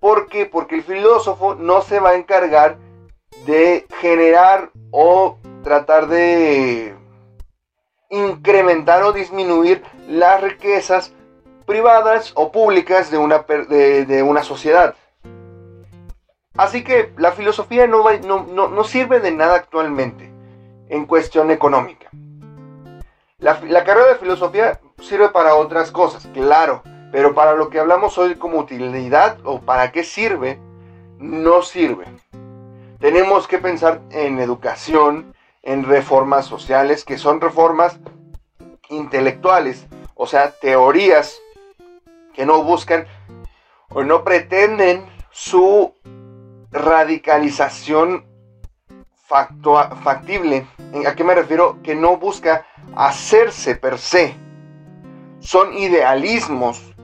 ¿Por 0.00 0.28
qué? 0.28 0.46
Porque 0.46 0.76
el 0.76 0.82
filósofo 0.82 1.54
no 1.54 1.82
se 1.82 2.00
va 2.00 2.10
a 2.10 2.14
encargar 2.14 2.78
de 3.46 3.86
generar 4.00 4.70
o 4.90 5.38
tratar 5.62 6.08
de 6.08 6.94
incrementar 8.10 9.02
o 9.02 9.12
disminuir 9.12 9.82
las 10.08 10.40
riquezas 10.40 11.12
privadas 11.66 12.32
o 12.34 12.50
públicas 12.52 13.10
de, 13.10 13.18
una 14.22 14.42
sociedad. 14.42 14.94
Así 16.56 16.84
que 16.84 17.12
la 17.16 17.32
filosofía 17.32 17.86
no, 17.86 18.04
no, 18.20 18.68
no, 18.68 18.84
sirve 18.84 19.20
de 19.20 19.30
nada 19.30 19.54
actualmente 19.54 20.30
en 20.88 21.06
cuestión 21.06 21.50
económica. 21.50 22.10
La, 23.38 23.60
la, 23.62 23.84
carrera 23.84 24.08
de 24.08 24.16
filosofía 24.16 24.78
sirve 25.00 25.30
para 25.30 25.54
otras 25.54 25.90
cosas, 25.90 26.28
claro, 26.34 26.82
pero 27.10 27.34
para 27.34 27.54
lo 27.54 27.70
que 27.70 27.80
hablamos 27.80 28.18
hoy 28.18 28.34
como 28.34 28.58
utilidad 28.58 29.38
o 29.44 29.60
para 29.60 29.92
qué 29.92 30.04
sirve, 30.04 30.58
no 31.18 31.62
sirve. 31.62 32.04
Tenemos 33.00 33.48
que 33.48 33.58
pensar 33.58 34.00
en 34.10 34.38
educación, 34.38 35.34
en 35.62 35.84
reformas 35.84 36.46
sociales, 36.46 37.04
que 37.04 37.18
son 37.18 37.40
reformas 37.40 37.98
intelectuales, 38.90 39.86
o 40.14 40.26
sea, 40.26 40.52
teorías 40.52 41.40
que 42.34 42.46
no 42.46 42.62
buscan 42.62 43.06
o 43.88 44.02
no 44.04 44.22
pretenden 44.22 45.06
su 45.30 45.94
radicalización 46.72 48.26
factible. 50.02 50.66
¿A 51.06 51.14
qué 51.14 51.24
me 51.24 51.34
refiero? 51.34 51.78
Que 51.82 51.94
no 51.94 52.16
busca 52.16 52.66
hacerse 52.94 53.74
per 53.76 53.98
se. 53.98 54.34
Son 55.40 55.72
idealismos. 55.74 56.94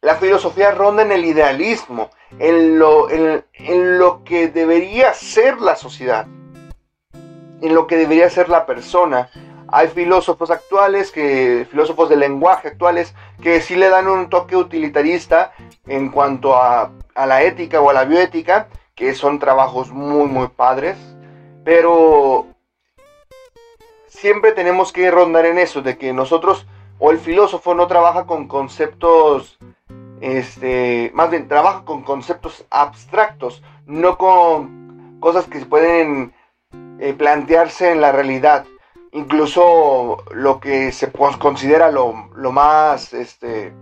La 0.00 0.16
filosofía 0.16 0.70
ronda 0.70 1.02
en 1.02 1.12
el 1.12 1.24
idealismo, 1.24 2.10
en 2.38 2.78
lo, 2.78 3.08
en 3.10 3.98
lo 3.98 4.22
que 4.24 4.48
debería 4.48 5.14
ser 5.14 5.60
la 5.60 5.76
sociedad, 5.76 6.26
en 7.62 7.74
lo 7.74 7.86
que 7.86 7.96
debería 7.96 8.28
ser 8.28 8.50
la 8.50 8.66
persona, 8.66 9.30
hay 9.68 9.88
filósofos 9.88 10.52
actuales, 10.52 11.10
que, 11.10 11.66
filósofos 11.68 12.08
del 12.08 12.20
lenguaje 12.20 12.68
actuales, 12.68 13.12
que 13.42 13.60
sí 13.60 13.74
le 13.74 13.88
dan 13.88 14.06
un 14.06 14.28
toque 14.28 14.56
utilitarista 14.56 15.52
en 15.86 16.10
cuanto 16.10 16.54
a, 16.54 16.92
la 17.16 17.42
ética 17.42 17.80
o 17.80 17.90
a 17.90 17.92
la 17.92 18.04
bioética, 18.04 18.68
que 18.94 19.14
son 19.14 19.38
trabajos 19.38 19.90
muy, 19.90 20.26
muy 20.26 20.48
padres. 20.48 20.96
Pero 21.64 22.46
siempre 24.06 24.52
tenemos 24.52 24.92
que 24.92 25.10
rondar 25.10 25.46
en 25.46 25.58
eso, 25.58 25.82
de 25.82 25.96
que 25.96 26.12
nosotros 26.12 26.66
o 26.98 27.10
el 27.10 27.18
filósofo 27.18 27.74
no 27.74 27.86
trabaja 27.86 28.26
con 28.26 28.46
conceptos, 28.46 29.58
este, 30.20 31.10
más 31.14 31.30
bien 31.30 31.48
trabaja 31.48 31.84
con 31.84 32.02
conceptos 32.02 32.64
abstractos, 32.70 33.62
no 33.86 34.16
con 34.16 35.18
cosas 35.20 35.46
que 35.46 35.60
se 35.60 35.66
pueden 35.66 36.32
eh, 37.00 37.14
plantearse 37.14 37.90
en 37.90 38.00
la 38.00 38.12
realidad 38.12 38.64
incluso 39.14 40.24
lo 40.32 40.60
que 40.60 40.92
se 40.92 41.10
considera 41.12 41.90
lo, 41.90 42.12
más 42.52 43.14
este, 43.14 43.72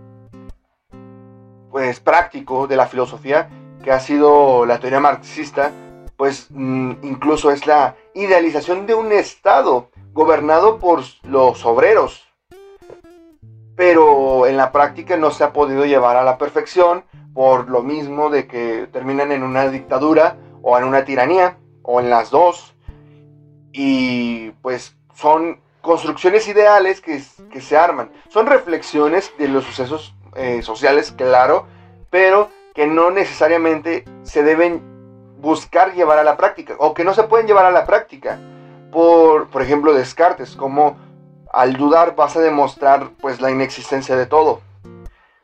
pues, 1.71 1.99
práctico 1.99 2.67
de 2.67 2.75
la 2.75 2.85
filosofía, 2.85 3.49
que 3.83 3.91
ha 3.91 3.99
sido 3.99 4.65
la 4.65 4.79
teoría 4.79 4.99
marxista, 4.99 5.71
pues 6.17 6.47
mm, 6.49 6.93
incluso 7.03 7.51
es 7.51 7.67
la 7.67 7.95
idealización 8.15 8.87
de 8.87 8.95
un 8.95 9.11
Estado 9.11 9.89
gobernado 10.13 10.79
por 10.79 11.03
los 11.23 11.65
obreros. 11.65 12.27
Pero 13.75 14.47
en 14.47 14.57
la 14.57 14.71
práctica 14.71 15.17
no 15.17 15.31
se 15.31 15.43
ha 15.43 15.53
podido 15.53 15.85
llevar 15.85 16.15
a 16.15 16.23
la 16.23 16.37
perfección 16.37 17.03
por 17.33 17.69
lo 17.69 17.81
mismo 17.81 18.29
de 18.29 18.47
que 18.47 18.87
terminan 18.91 19.31
en 19.31 19.43
una 19.43 19.67
dictadura 19.67 20.37
o 20.61 20.77
en 20.77 20.83
una 20.83 21.03
tiranía 21.03 21.57
o 21.81 21.99
en 21.99 22.09
las 22.09 22.29
dos. 22.29 22.75
Y 23.71 24.51
pues 24.61 24.95
son 25.15 25.59
construcciones 25.81 26.47
ideales 26.47 27.01
que, 27.01 27.19
se 27.19 27.77
arman. 27.77 28.11
Son 28.29 28.45
reflexiones 28.45 29.33
de 29.37 29.47
los 29.47 29.65
sucesos 29.65 30.15
eh, 30.35 30.61
sociales, 30.61 31.11
claro, 31.11 31.65
pero 32.09 32.49
que 32.73 32.87
no 32.87 33.11
necesariamente 33.11 34.05
se 34.23 34.43
deben 34.43 34.81
buscar 35.37 35.93
llevar 35.93 36.17
a 36.19 36.23
la 36.23 36.37
práctica 36.37 36.75
o 36.79 36.93
que 36.93 37.03
no 37.03 37.13
se 37.13 37.23
pueden 37.23 37.47
llevar 37.47 37.65
a 37.65 37.71
la 37.71 37.85
práctica. 37.85 38.39
Por, 38.91 39.49
por 39.49 39.61
ejemplo, 39.61 39.93
Descartes, 39.93 40.55
como 40.55 40.97
al 41.51 41.73
dudar 41.73 42.15
vas 42.15 42.35
a 42.35 42.41
demostrar 42.41 43.11
pues 43.21 43.41
la 43.41 43.51
inexistencia 43.51 44.15
de 44.15 44.25
todo. 44.25 44.61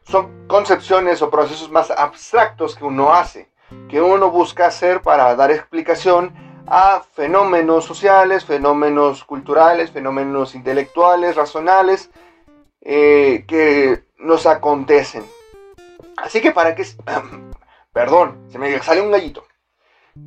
Son 0.04 0.48
concepciones 0.48 1.22
o 1.22 1.30
procesos 1.30 1.70
más 1.70 1.92
abstractos 1.92 2.76
que 2.76 2.84
uno 2.84 3.14
hace, 3.14 3.50
que 3.90 4.02
uno 4.02 4.32
busca 4.32 4.66
hacer 4.66 5.02
para 5.02 5.36
dar 5.36 5.52
explicación 5.52 6.34
a 6.66 7.02
fenómenos 7.14 7.86
sociales, 7.86 8.46
fenómenos 8.46 9.24
culturales, 9.24 9.92
fenómenos 9.92 10.56
intelectuales, 10.56 11.36
razonales, 11.36 12.10
eh, 12.82 13.46
que 13.48 14.04
nos 14.18 14.46
acontecen. 14.46 15.24
Así 16.24 16.42
que 16.42 16.52
para 16.52 16.76
qué... 16.76 16.86
Perdón, 17.94 18.46
se 18.50 18.60
me 18.60 18.78
sale 18.82 19.02
un 19.02 19.12
gallito. 19.12 19.44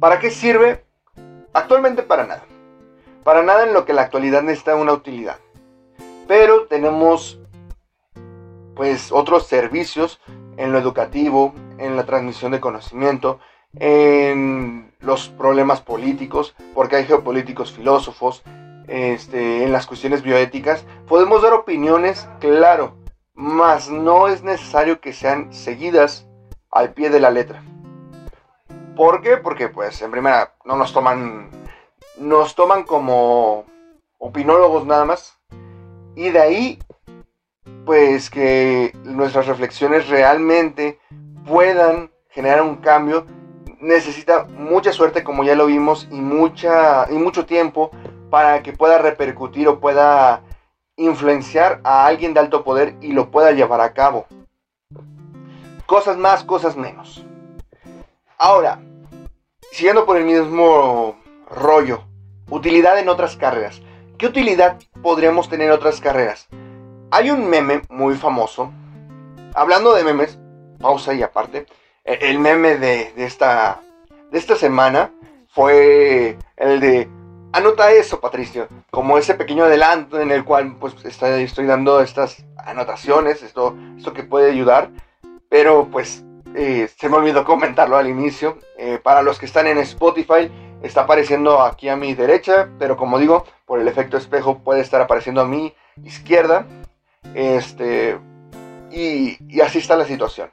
¿Para 0.00 0.18
qué 0.18 0.30
sirve? 0.30 0.84
Actualmente 1.52 2.02
para 2.02 2.26
nada. 2.26 2.44
Para 3.25 3.42
nada 3.42 3.64
en 3.64 3.72
lo 3.72 3.84
que 3.84 3.92
la 3.92 4.02
actualidad 4.02 4.42
necesita 4.42 4.75
una 4.75 4.92
utilidad. 4.92 5.37
Pero 6.26 6.66
tenemos 6.66 7.38
pues 8.75 9.12
otros 9.12 9.46
servicios 9.46 10.20
en 10.56 10.72
lo 10.72 10.78
educativo, 10.78 11.54
en 11.78 11.96
la 11.96 12.04
transmisión 12.04 12.52
de 12.52 12.61
conocimiento, 12.61 13.38
en 13.78 14.92
los 15.00 15.28
problemas 15.28 15.80
políticos, 15.80 16.54
porque 16.75 16.96
hay 16.96 17.04
geopolíticos 17.04 17.72
filósofos, 17.72 18.42
este, 18.88 19.64
en 19.64 19.72
las 19.72 19.87
cuestiones 19.87 20.22
bioéticas, 20.22 20.84
podemos 21.06 21.42
dar 21.42 21.52
opiniones, 21.52 22.28
claro, 22.40 22.94
mas 23.34 23.90
no 23.90 24.28
es 24.28 24.42
necesario 24.42 25.00
que 25.00 25.12
sean 25.12 25.52
seguidas 25.52 26.26
al 26.70 26.92
pie 26.92 27.10
de 27.10 27.20
la 27.20 27.30
letra. 27.30 27.62
¿Por 28.96 29.22
qué? 29.22 29.36
Porque 29.36 29.68
pues 29.68 30.00
en 30.02 30.10
primera 30.10 30.54
no 30.64 30.76
nos 30.76 30.92
toman 30.92 31.50
nos 32.18 32.54
toman 32.54 32.84
como 32.84 33.64
opinólogos 34.18 34.86
nada 34.86 35.04
más 35.04 35.38
y 36.14 36.30
de 36.30 36.40
ahí 36.40 36.78
pues 37.84 38.30
que 38.30 38.92
nuestras 39.04 39.46
reflexiones 39.46 40.08
realmente 40.08 41.00
puedan 41.46 42.10
generar 42.28 42.62
un 42.62 42.76
cambio 42.76 43.26
necesita 43.82 44.44
mucha 44.44 44.92
suerte, 44.92 45.24
como 45.24 45.44
ya 45.44 45.56
lo 45.56 45.66
vimos, 45.66 46.08
y, 46.10 46.20
mucha, 46.20 47.06
y 47.10 47.14
mucho 47.14 47.44
tiempo 47.44 47.90
para 48.30 48.62
que 48.62 48.72
pueda 48.72 48.98
repercutir 48.98 49.68
o 49.68 49.80
pueda 49.80 50.42
influenciar 50.96 51.80
a 51.84 52.06
alguien 52.06 52.34
de 52.34 52.40
alto 52.40 52.64
poder 52.64 52.96
y 53.00 53.12
lo 53.12 53.30
pueda 53.30 53.52
llevar 53.52 53.80
a 53.80 53.92
cabo. 53.92 54.26
Cosas 55.87 56.16
más, 56.16 56.44
cosas 56.44 56.76
menos. 56.76 57.25
Ahora, 58.38 58.80
siguiendo 59.72 60.04
por 60.04 60.16
el 60.16 60.25
mismo 60.25 61.16
rollo, 61.50 62.04
utilidad 62.50 62.99
en 62.99 63.08
otras 63.08 63.37
carreras. 63.37 63.80
¿Qué 64.18 64.26
utilidad 64.26 64.78
podríamos 65.02 65.49
tener 65.49 65.68
en 65.68 65.75
otras 65.75 66.00
carreras? 66.00 66.49
Hay 67.11 67.30
un 67.30 67.49
meme 67.49 67.82
muy 67.88 68.14
famoso. 68.14 68.72
Hablando 69.54 69.94
de 69.94 70.04
memes, 70.04 70.38
pausa 70.80 71.14
y 71.14 71.22
aparte. 71.22 71.66
E-, 72.04 72.30
el 72.30 72.38
meme 72.38 72.76
de, 72.76 73.12
esta, 73.16 73.80
de 74.30 74.38
esta 74.38 74.56
semana 74.56 75.12
fue 75.49 76.38
el 76.56 76.80
de 76.80 77.08
anota 77.52 77.92
eso, 77.92 78.21
Patricio, 78.21 78.68
como 78.90 79.18
ese 79.18 79.35
pequeño 79.35 79.64
adelanto 79.64 80.21
en 80.21 80.30
el 80.30 80.44
cual 80.44 80.76
pues 80.78 80.94
estoy 81.04 81.66
dando 81.66 82.00
estas 82.00 82.44
anotaciones, 82.56 83.42
esto, 83.42 83.76
esto 83.97 84.12
que 84.12 84.23
puede 84.23 84.50
ayudar, 84.50 84.90
pero 85.49 85.88
pues 85.90 86.25
eh, 86.54 86.88
se 86.99 87.09
me 87.09 87.16
olvidó 87.16 87.44
comentarlo 87.44 87.97
al 87.97 88.09
inicio. 88.09 88.59
Eh, 88.78 88.99
para 89.02 89.23
los 89.23 89.38
que 89.38 89.47
están 89.47 89.66
en 89.66 89.78
Spotify, 89.78 90.50
está 90.82 91.02
apareciendo 91.02 91.62
aquí 91.62 91.88
a 91.88 91.97
mi 91.97 92.14
derecha, 92.14 92.68
pero 92.78 92.97
como 92.97 93.18
digo, 93.18 93.44
por 93.64 93.80
el 93.80 93.88
efecto 93.88 94.16
espejo 94.16 94.59
puede 94.59 94.80
estar 94.80 95.00
apareciendo 95.00 95.40
a 95.40 95.47
mi 95.47 95.75
izquierda. 96.04 96.66
Este, 97.35 98.18
y, 98.90 99.61
así 99.61 99.78
está 99.78 99.97
la 99.97 100.04
situación. 100.04 100.50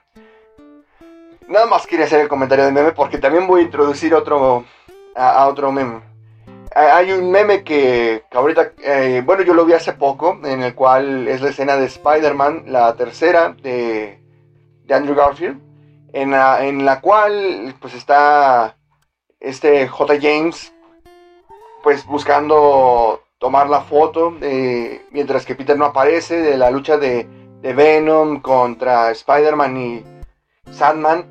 Nada 1.48 1.66
más 1.66 1.88
quería 1.88 2.06
hacer 2.06 2.22
el 2.22 2.28
comentario 2.28 2.66
de 2.66 2.72
meme 2.72 2.92
porque 2.92 3.18
también 3.18 3.48
voy 3.48 3.62
a 3.62 3.64
introducir 3.64 4.14
otro 4.14 4.66
a, 5.16 5.48
otro 5.48 5.72
meme. 5.72 6.02
Hay 6.76 7.12
un 7.12 7.32
meme 7.32 7.64
que, 7.64 8.24
ahorita, 8.32 8.74
eh, 8.84 9.24
bueno, 9.26 9.44
yo 9.44 9.54
lo 9.54 9.66
vi 9.66 9.74
hace 9.74 9.94
poco, 9.94 10.40
en 10.44 10.62
el 10.62 10.76
cual 10.76 11.28
es 11.28 11.42
la 11.42 11.50
escena 11.50 11.78
de 11.78 11.86
Spider-Man, 11.86 12.66
la 12.68 12.96
tercera 12.96 13.56
de, 13.62 14.20
de 14.86 14.94
Andrew 14.94 15.16
Garfield, 15.16 15.60
en 16.14 16.32
la, 16.32 16.66
en 16.66 16.86
la 16.86 17.02
cual 17.02 17.76
pues 17.80 17.94
está 17.94 18.76
este 19.40 19.88
J. 19.88 20.16
James 20.22 20.74
pues 21.84 22.06
buscando 22.06 23.24
tomar 23.38 23.70
la 23.70 23.82
foto 23.82 24.32
mientras 25.12 25.46
que 25.46 25.56
Peter 25.56 25.78
no 25.78 25.86
aparece 25.86 26.42
de 26.42 26.58
la 26.58 26.72
lucha 26.72 26.98
de, 26.98 27.28
Venom 27.62 28.42
contra 28.42 29.12
Spider-Man 29.12 29.78
y 29.78 30.04
Sandman 30.72 31.26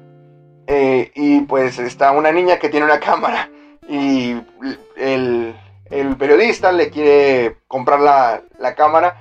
eh, 0.66 1.10
y 1.14 1.40
pues 1.42 1.78
está 1.78 2.12
una 2.12 2.30
niña 2.30 2.58
que 2.58 2.68
tiene 2.68 2.86
una 2.86 3.00
cámara 3.00 3.50
y 3.88 4.36
el, 4.96 5.54
periodista 6.18 6.72
le 6.72 6.90
quiere 6.90 7.56
comprar 7.66 8.00
la, 8.00 8.42
la 8.58 8.74
cámara 8.74 9.16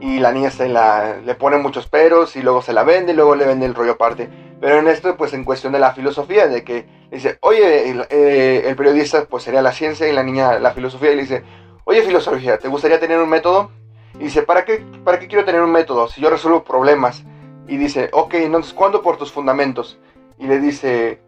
y 0.00 0.18
la 0.18 0.32
niña 0.32 0.50
se 0.50 0.68
la, 0.68 1.16
le 1.24 1.34
pone 1.34 1.58
muchos 1.58 1.86
peros 1.86 2.36
y 2.36 2.42
luego 2.42 2.62
se 2.62 2.72
la 2.72 2.84
vende 2.84 3.12
y 3.12 3.16
luego 3.16 3.34
le 3.34 3.46
vende 3.46 3.66
el 3.66 3.74
rollo 3.74 3.92
aparte. 3.92 4.28
Pero 4.60 4.78
en 4.78 4.88
esto, 4.88 5.16
pues 5.16 5.32
en 5.32 5.44
cuestión 5.44 5.72
de 5.72 5.78
la 5.78 5.92
filosofía, 5.92 6.46
de 6.46 6.64
que 6.64 6.86
dice, 7.10 7.38
oye, 7.40 7.90
el, 7.90 8.06
eh, 8.10 8.74
periodista 8.76 9.24
pues 9.24 9.42
sería 9.42 9.62
la 9.62 9.72
ciencia 9.72 10.08
y 10.08 10.12
la 10.12 10.22
niña 10.22 10.58
la 10.58 10.72
filosofía 10.72 11.12
y 11.12 11.16
le 11.16 11.22
dice, 11.22 11.42
oye 11.84 12.02
filosofía, 12.02 12.58
¿te 12.58 12.68
gustaría 12.68 13.00
tener 13.00 13.18
un 13.18 13.28
método? 13.28 13.70
Y 14.14 14.24
dice, 14.24 14.42
¿para 14.42 14.64
qué, 14.64 14.84
¿para 15.04 15.18
qué 15.18 15.28
quiero 15.28 15.44
tener 15.44 15.62
un 15.62 15.72
método 15.72 16.08
si 16.08 16.20
yo 16.20 16.28
resuelvo 16.28 16.64
problemas? 16.64 17.24
Y 17.68 17.76
dice, 17.76 18.10
ok, 18.12 18.34
entonces, 18.34 18.72
¿cuándo 18.74 19.02
por 19.02 19.16
tus 19.16 19.32
fundamentos? 19.32 19.98
Y 20.38 20.46
le 20.46 20.58
dice, 20.58 21.20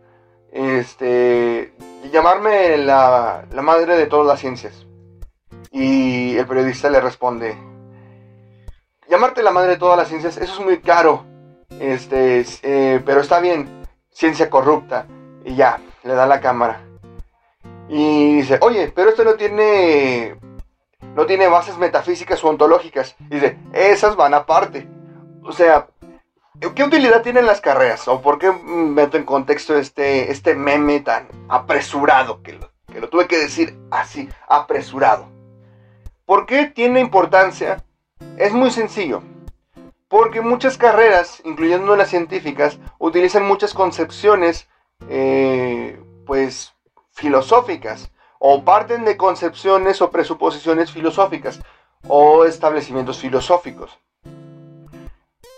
este, 0.52 1.72
llamarme 2.10 2.76
la, 2.78 3.44
la 3.50 3.62
madre 3.62 3.96
de 3.96 4.06
todas 4.06 4.26
las 4.26 4.40
ciencias. 4.40 4.86
Y 5.70 6.36
el 6.36 6.46
periodista 6.46 6.90
le 6.90 7.00
responde, 7.00 7.56
llamarte 9.08 9.42
la 9.42 9.50
madre 9.50 9.72
de 9.72 9.76
todas 9.76 9.98
las 9.98 10.08
ciencias, 10.08 10.36
eso 10.36 10.54
es 10.54 10.60
muy 10.60 10.80
caro. 10.80 11.24
Este, 11.78 12.44
eh, 12.62 13.02
pero 13.04 13.20
está 13.20 13.40
bien, 13.40 13.84
ciencia 14.10 14.48
corrupta. 14.48 15.06
Y 15.44 15.54
ya, 15.54 15.80
le 16.02 16.14
da 16.14 16.26
la 16.26 16.40
cámara. 16.40 16.80
Y 17.88 18.36
dice, 18.36 18.58
oye, 18.62 18.90
pero 18.94 19.10
esto 19.10 19.24
no 19.24 19.34
tiene, 19.34 20.36
no 21.14 21.26
tiene 21.26 21.48
bases 21.48 21.76
metafísicas 21.76 22.42
o 22.42 22.48
ontológicas. 22.48 23.16
Y 23.20 23.34
dice, 23.34 23.58
esas 23.72 24.16
van 24.16 24.34
aparte. 24.34 24.88
O 25.42 25.52
sea, 25.52 25.88
¿qué 26.74 26.84
utilidad 26.84 27.22
tienen 27.22 27.46
las 27.46 27.60
carreras? 27.60 28.08
¿O 28.08 28.20
por 28.20 28.38
qué 28.38 28.52
meto 28.52 29.16
en 29.16 29.24
contexto 29.24 29.76
este, 29.76 30.30
este 30.30 30.54
meme 30.54 31.00
tan 31.00 31.28
apresurado? 31.48 32.42
Que 32.42 32.58
que 32.92 33.00
lo 33.00 33.08
tuve 33.08 33.26
que 33.26 33.38
decir 33.38 33.76
así, 33.90 34.28
apresurado. 34.46 35.26
¿Por 36.26 36.46
qué 36.46 36.66
tiene 36.66 37.00
importancia 37.00 37.82
es 38.36 38.52
muy 38.52 38.70
sencillo, 38.70 39.22
porque 40.08 40.40
muchas 40.40 40.76
carreras, 40.78 41.40
incluyendo 41.44 41.96
las 41.96 42.10
científicas, 42.10 42.78
utilizan 42.98 43.44
muchas 43.44 43.74
concepciones, 43.74 44.68
eh, 45.08 46.00
pues, 46.26 46.74
filosóficas, 47.12 48.12
o 48.38 48.64
parten 48.64 49.04
de 49.04 49.16
concepciones 49.16 50.02
o 50.02 50.10
presuposiciones 50.10 50.92
filosóficas, 50.92 51.60
o 52.08 52.44
establecimientos 52.44 53.18
filosóficos. 53.18 53.98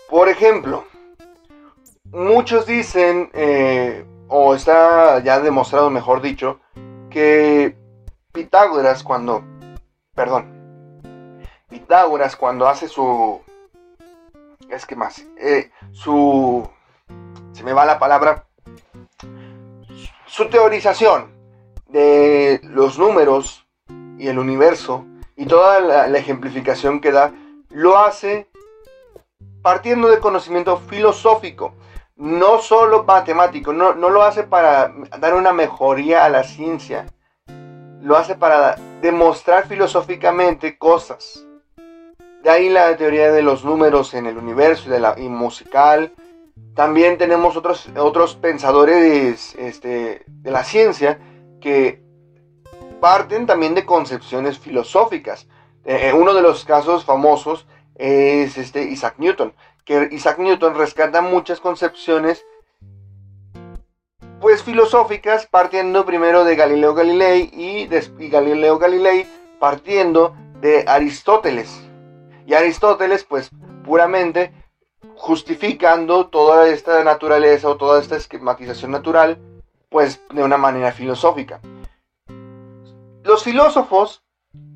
Por 0.09 0.29
ejemplo, 0.29 0.85
muchos 2.11 2.65
dicen, 2.65 3.29
eh, 3.33 4.05
o 4.27 4.55
está 4.55 5.19
ya 5.19 5.39
demostrado, 5.39 5.89
mejor 5.89 6.21
dicho, 6.21 6.59
que 7.09 7.75
Pitágoras 8.31 9.03
cuando, 9.03 9.43
perdón, 10.13 10.55
Pitágoras 11.69 12.35
cuando 12.35 12.67
hace 12.67 12.87
su... 12.87 13.41
Es 14.69 14.85
que 14.85 14.95
más... 14.95 15.25
Eh, 15.37 15.71
su... 15.91 16.67
Se 17.53 17.63
me 17.63 17.73
va 17.73 17.85
la 17.85 17.97
palabra. 17.97 18.45
Su 20.25 20.49
teorización 20.49 21.31
de 21.87 22.59
los 22.63 22.99
números 22.99 23.65
y 24.17 24.27
el 24.27 24.37
universo 24.37 25.05
y 25.37 25.45
toda 25.45 25.79
la, 25.79 26.17
ejemplificación 26.17 26.99
que 26.99 27.11
da, 27.11 27.33
lo 27.69 27.97
hace 27.97 28.49
partiendo 29.65 30.09
de 30.09 30.19
conocimiento 30.19 30.77
filosófico, 30.77 31.73
no 32.17 32.59
solo 32.59 33.03
matemático, 33.03 33.73
no, 33.73 33.95
no, 33.95 34.11
lo 34.11 34.21
hace 34.21 34.43
para 34.43 34.93
dar 35.17 35.33
una 35.33 35.53
mejoría 35.53 36.23
a 36.23 36.29
la 36.29 36.43
ciencia, 36.43 37.07
lo 37.99 38.15
hace 38.15 38.35
para 38.35 38.75
demostrar 39.01 39.67
filosóficamente 39.67 40.77
cosas. 40.77 41.47
De 42.43 42.49
ahí 42.51 42.69
la 42.69 42.95
teoría 42.95 43.31
de 43.31 43.41
los 43.41 43.65
números 43.65 44.13
en 44.13 44.27
el 44.27 44.37
universo 44.37 44.83
y, 44.85 44.91
de 44.91 44.99
la, 44.99 45.15
musical. 45.17 46.13
También 46.75 47.17
tenemos 47.17 47.57
otros, 47.57 47.89
otros 47.97 48.35
pensadores 48.35 49.55
este, 49.55 50.25
de 50.27 50.51
la 50.51 50.63
ciencia 50.63 51.19
que 51.59 52.03
parten 53.01 53.47
también 53.47 53.73
de 53.73 53.83
concepciones 53.83 54.59
filosóficas. 54.59 55.47
Eh, 55.85 56.13
uno 56.13 56.35
de 56.35 56.43
los 56.43 56.65
casos 56.65 57.03
famosos 57.03 57.65
es 57.95 58.57
este 58.57 58.83
Isaac 58.83 59.15
Newton, 59.17 59.53
que 59.83 60.09
Isaac 60.11 60.39
Newton 60.39 60.75
rescata 60.75 61.21
muchas 61.21 61.59
concepciones 61.59 62.45
pues 64.41 64.63
filosóficas 64.63 65.47
partiendo 65.47 66.05
primero 66.05 66.43
de 66.43 66.55
Galileo 66.55 66.93
Galilei 66.93 67.49
y, 67.53 67.89
y 68.19 68.29
Galileo 68.29 68.77
Galilei 68.77 69.25
partiendo 69.59 70.35
de 70.61 70.83
Aristóteles. 70.87 71.81
Y 72.45 72.53
Aristóteles, 72.53 73.23
pues 73.23 73.49
puramente 73.83 74.53
justificando 75.15 76.27
toda 76.27 76.67
esta 76.67 77.03
naturaleza 77.03 77.69
o 77.69 77.77
toda 77.77 77.99
esta 77.99 78.17
esquematización 78.17 78.91
natural, 78.91 79.39
pues 79.89 80.21
de 80.31 80.43
una 80.43 80.57
manera 80.57 80.91
filosófica. 80.91 81.61
Los 83.23 83.43
filósofos 83.43 84.23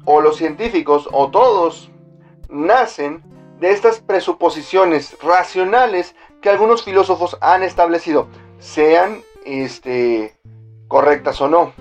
o 0.06 0.22
los 0.22 0.38
científicos 0.38 1.08
o 1.12 1.30
todos 1.30 1.92
nacen 2.50 3.24
de 3.60 3.72
estas 3.72 4.00
presuposiciones 4.00 5.18
racionales 5.22 6.16
que 6.42 6.50
algunos 6.50 6.84
filósofos 6.84 7.38
han 7.42 7.64
establecido, 7.64 8.28
sean 8.60 9.22
este, 9.46 10.38
correctas 10.88 11.42
o 11.42 11.50
no. 11.50 11.74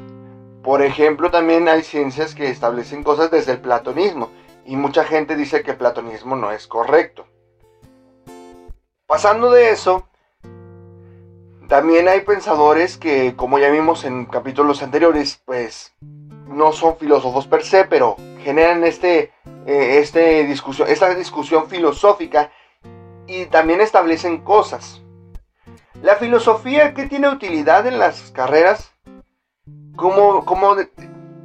Por 0.62 0.83
ejemplo, 0.83 1.31
también 1.31 1.68
hay 1.68 1.83
ciencias 1.83 2.35
que 2.35 2.50
establecen 2.50 3.02
cosas 3.02 3.31
desde 3.31 3.52
el 3.52 3.61
platonismo 3.61 4.31
y 4.64 4.76
mucha 4.76 5.04
gente 5.04 5.37
dice 5.37 5.62
que 5.62 5.72
el 5.72 5.76
platonismo 5.76 6.37
no 6.37 6.50
es 6.50 6.66
correcto. 6.66 7.26
Pasando 9.07 9.50
de 9.50 9.70
eso, 9.70 10.07
también 11.68 12.09
hay 12.09 12.22
pensadores 12.22 12.98
que, 12.98 13.35
como 13.37 13.59
ya 13.59 13.70
vimos 13.70 14.04
en 14.04 14.26
capítulos 14.26 14.83
anteriores, 14.83 15.40
pues 15.44 15.94
no 16.59 16.73
son 16.73 16.99
filósofos 16.99 17.47
per 17.47 17.62
se, 17.64 17.85
pero 17.85 18.16
generan 18.42 18.85
este, 18.85 19.33
eh, 19.64 19.99
este 20.01 20.44
discusión, 20.44 20.88
esta 20.88 21.14
discusión 21.14 21.68
filosófica 21.68 22.51
y 23.27 23.47
también 23.47 23.81
establecen 23.81 24.38
cosas. 24.42 25.01
La 26.03 26.16
filosofía, 26.16 26.94
¿qué 26.94 27.07
tiene 27.07 27.29
utilidad 27.29 27.87
en 27.87 27.99
las 27.99 28.33
carreras? 28.33 28.92
Como, 29.97 30.44
como, 30.44 30.77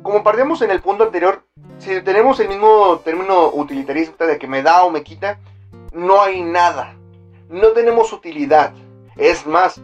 como 0.01 0.23
partimos 0.23 0.61
en 0.61 0.71
el 0.71 0.81
punto 0.81 1.05
anterior, 1.05 1.43
si 1.77 2.01
tenemos 2.01 2.39
el 2.39 2.49
mismo 2.49 2.99
término 3.03 3.49
utilitarista 3.49 4.25
de 4.25 4.37
que 4.37 4.47
me 4.47 4.63
da 4.63 4.83
o 4.83 4.89
me 4.89 5.03
quita, 5.03 5.39
no 5.91 6.21
hay 6.21 6.41
nada. 6.41 6.95
No 7.49 7.69
tenemos 7.69 8.13
utilidad. 8.13 8.73
Es 9.15 9.45
más, 9.45 9.81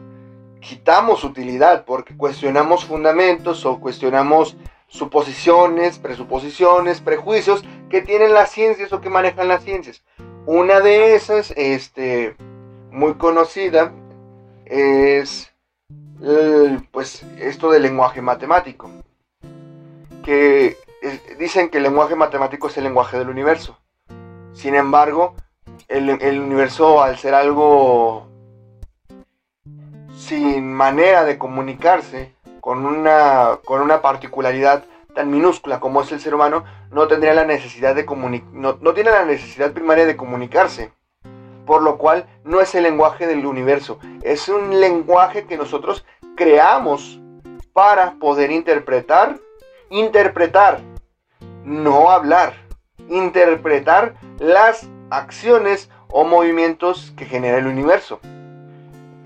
quitamos 0.60 1.24
utilidad 1.24 1.86
porque 1.86 2.16
cuestionamos 2.16 2.86
fundamentos 2.86 3.66
o 3.66 3.80
cuestionamos 3.80 4.56
suposiciones, 4.90 6.00
presuposiciones, 6.00 7.00
prejuicios 7.00 7.64
que 7.90 8.02
tienen 8.02 8.34
las 8.34 8.52
ciencias 8.52 8.92
o 8.92 9.02
que 9.02 9.10
manejan 9.10 9.48
las 9.48 9.64
ciencias. 9.64 10.04
Una 10.46 10.82
de 10.82 11.16
esas, 11.16 11.52
este, 11.56 12.36
muy 12.92 13.14
conocida, 13.14 13.94
es 14.66 15.52
pues 16.92 17.24
esto 17.40 17.72
del 17.72 17.84
lenguaje 17.84 18.22
matemático. 18.22 18.90
que 20.24 20.78
dicen 21.40 21.70
que 21.70 21.78
el 21.78 21.84
lenguaje 21.84 22.16
matemático 22.16 22.68
es 22.68 22.78
el 22.78 22.84
lenguaje 22.84 23.18
del 23.18 23.30
universo. 23.30 23.80
Sin 24.54 24.76
embargo, 24.76 25.36
el, 25.88 26.10
el 26.10 26.40
universo 26.40 27.02
al 27.02 27.18
ser 27.18 27.34
algo 27.34 28.28
sin 30.14 30.74
manera 30.74 31.24
de 31.24 31.38
comunicarse, 31.38 32.34
con 32.62 32.86
una, 32.86 33.60
con 33.66 33.82
una 33.82 34.02
particularidad 34.02 34.84
tan 35.14 35.32
minúscula 35.32 35.80
como 35.80 36.02
es 36.02 36.12
el 36.12 36.20
ser 36.20 36.36
humano, 36.36 36.64
no 36.92 37.08
tendría 37.08 37.34
la 37.34 37.46
necesidad 37.46 37.96
de 37.96 38.06
no, 38.54 38.78
no 38.80 38.94
tiene 38.94 39.12
la 39.12 39.26
necesidad 39.26 39.72
primaria 39.72 40.06
de 40.06 40.18
comunicarse. 40.18 40.92
Por 41.66 41.84
lo 41.84 41.98
cual 41.98 42.28
no 42.44 42.62
es 42.62 42.74
el 42.74 42.84
lenguaje 42.84 43.28
del 43.28 43.46
universo, 43.46 44.00
es 44.24 44.50
un 44.50 44.80
lenguaje 44.80 45.46
que 45.46 45.58
nosotros 45.58 46.06
creamos 46.36 47.20
para 47.74 48.14
poder 48.14 48.52
interpretar, 48.52 49.38
interpretar, 49.90 50.82
no 51.64 52.10
hablar, 52.10 52.54
interpretar 53.08 54.16
las 54.40 54.90
acciones 55.12 55.90
o 56.10 56.24
movimientos 56.24 57.14
que 57.16 57.26
genera 57.26 57.58
el 57.58 57.68
universo. 57.68 58.20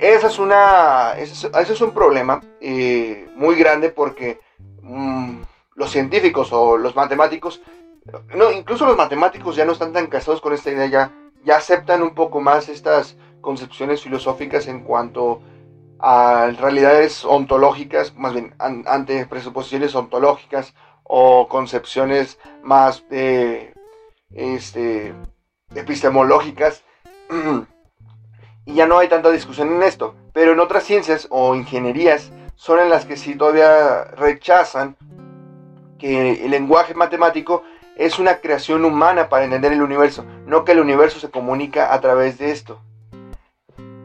Esa 0.04 0.28
es 0.28 0.38
una, 0.38 1.14
ese 1.18 1.50
es, 1.74 1.80
un 1.80 1.92
problema 1.92 2.42
muy 2.60 3.56
grande 3.56 3.88
porque 3.88 4.42
mm, 4.82 5.44
los 5.76 5.92
científicos 5.92 6.52
o 6.52 6.76
los 6.76 6.94
matemáticos, 6.94 7.62
no, 8.36 8.52
incluso 8.52 8.86
los 8.86 8.98
matemáticos 8.98 9.56
ya 9.56 9.64
no 9.64 9.72
están 9.72 9.94
tan 9.94 10.08
casados 10.08 10.42
con 10.42 10.52
esta 10.52 10.72
idea, 10.72 10.88
ya, 10.88 11.12
ya 11.46 11.56
aceptan 11.56 12.04
un 12.04 12.14
poco 12.16 12.42
más 12.42 12.68
estas 12.68 13.16
concepciones 13.40 14.02
filosóficas 14.02 14.68
en 14.68 14.82
cuanto 14.84 15.42
a 16.00 16.52
realidades 16.60 17.24
ontológicas, 17.24 18.14
más 18.14 18.34
bien 18.34 18.54
ante 18.60 19.26
presuposiciones 19.26 19.96
ontológicas 19.96 20.74
o 21.04 21.48
concepciones 21.48 22.40
más 22.62 23.06
este, 24.32 25.14
epistemológicas. 25.74 26.84
y 28.66 28.76
ya 28.76 28.86
no 28.86 28.98
hay 28.98 29.08
tanta 29.08 29.30
discusión 29.32 29.74
en 29.74 29.84
esto. 29.84 30.16
Pero 30.34 30.54
en 30.54 30.60
otras 30.60 30.84
ciencias 30.84 31.28
o 31.30 31.56
ingenierías 31.56 32.32
son 32.56 32.80
en 32.80 32.90
las 32.90 33.06
que 33.06 33.18
sí 33.18 33.36
todavía 33.36 34.06
rechazan 34.16 34.96
que 36.00 36.44
el 36.46 36.52
lenguaje 36.52 36.94
matemático 36.94 37.64
es 37.96 38.20
una 38.20 38.38
creación 38.38 38.86
humana 38.86 39.30
para 39.30 39.46
entender 39.46 39.72
el 39.72 39.82
universo, 39.82 40.26
no 40.46 40.66
que 40.66 40.72
el 40.72 40.80
universo 40.80 41.20
se 41.20 41.30
comunica 41.30 41.94
a 41.94 42.02
través 42.02 42.38
de 42.38 42.52
esto. 42.52 42.82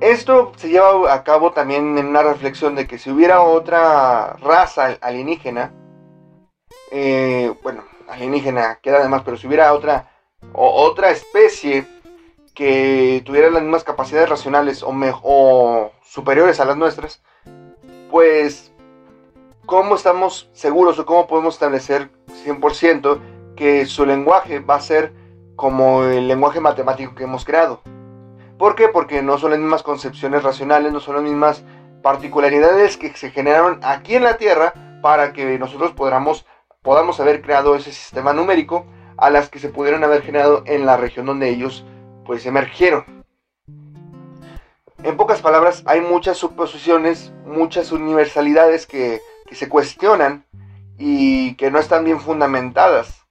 Esto 0.01 0.53
se 0.57 0.69
lleva 0.69 1.13
a 1.13 1.25
cabo 1.25 1.53
también 1.53 1.99
en 1.99 2.07
una 2.07 2.23
reflexión 2.23 2.77
de 2.77 2.87
que 2.87 2.99
si 2.99 3.11
hubiera 3.11 3.41
otra 3.41 4.35
raza 4.35 4.97
alienígena, 5.01 5.73
eh, 6.93 7.53
bueno, 7.63 7.85
alienígena 8.09 8.79
queda 8.81 8.99
además, 8.99 9.23
pero 9.25 9.37
si 9.37 9.49
hubiera 9.49 9.73
otra, 9.73 10.09
otra 10.53 11.11
especie 11.11 11.85
que 12.59 13.23
tuviera 13.25 13.51
las 13.51 13.63
mismas 13.63 13.85
capacidades 13.85 14.29
racionales 14.29 14.83
o, 14.83 14.93
o 15.23 15.93
superiores 16.03 16.59
a 16.59 16.65
las 16.65 16.77
nuestras, 16.77 17.23
pues, 18.11 18.73
¿cómo 19.65 19.95
estamos 19.95 20.51
seguros 20.55 20.99
o 20.99 21.07
cómo 21.07 21.29
podemos 21.29 21.55
establecer 21.55 22.11
100% 22.45 23.21
que 23.55 23.87
su 23.87 24.05
lenguaje 24.05 24.59
va 24.59 24.75
a 24.75 24.81
ser 24.81 25.13
como 25.55 26.03
el 26.03 26.27
lenguaje 26.27 26.59
matemático 26.59 27.15
que 27.15 27.23
hemos 27.23 27.45
creado? 27.45 27.81
¿Por 28.59 28.75
qué? 28.75 28.89
Porque 28.89 29.23
no 29.23 29.39
son 29.39 29.53
las 29.53 29.61
mismas 29.61 29.85
concepciones 29.85 30.43
racionales, 30.43 30.93
no 30.93 30.99
son 30.99 31.15
las 31.15 31.23
mismas 31.23 31.63
particularidades 32.03 32.97
que 32.97 33.15
se 33.15 33.31
generaron 33.31 33.79
aquí 33.85 34.17
en 34.17 34.25
la 34.25 34.37
Tierra 34.37 34.75
para 35.01 35.33
que 35.33 35.61
nosotros 35.61 35.93
podamos, 35.93 36.45
podamos 36.83 37.21
haber 37.21 37.41
creado 37.41 37.77
ese 37.77 37.93
sistema 37.93 38.33
numérico 38.33 38.85
a 39.17 39.31
las 39.31 39.49
que 39.49 39.61
se 39.61 39.69
pudieron 39.69 40.03
haber 40.03 40.23
generado 40.23 40.65
en 40.67 40.87
la 40.87 40.97
región 40.97 41.25
donde 41.25 41.51
ellos 41.51 41.85
pues 42.29 42.45
emergieron. 42.45 43.25
En 45.03 45.17
pocas 45.17 45.41
palabras, 45.41 45.83
hay 45.87 46.03
muchas 46.03 46.37
suposiciones, 46.37 47.33
muchas 47.47 47.91
universalidades 47.91 48.87
que, 48.87 49.23
se 49.51 49.69
cuestionan 49.71 50.45
y 50.99 51.55
que 51.55 51.71
no 51.71 51.79
están 51.79 52.05
bien 52.05 52.21
fundamentadas. 52.21 53.25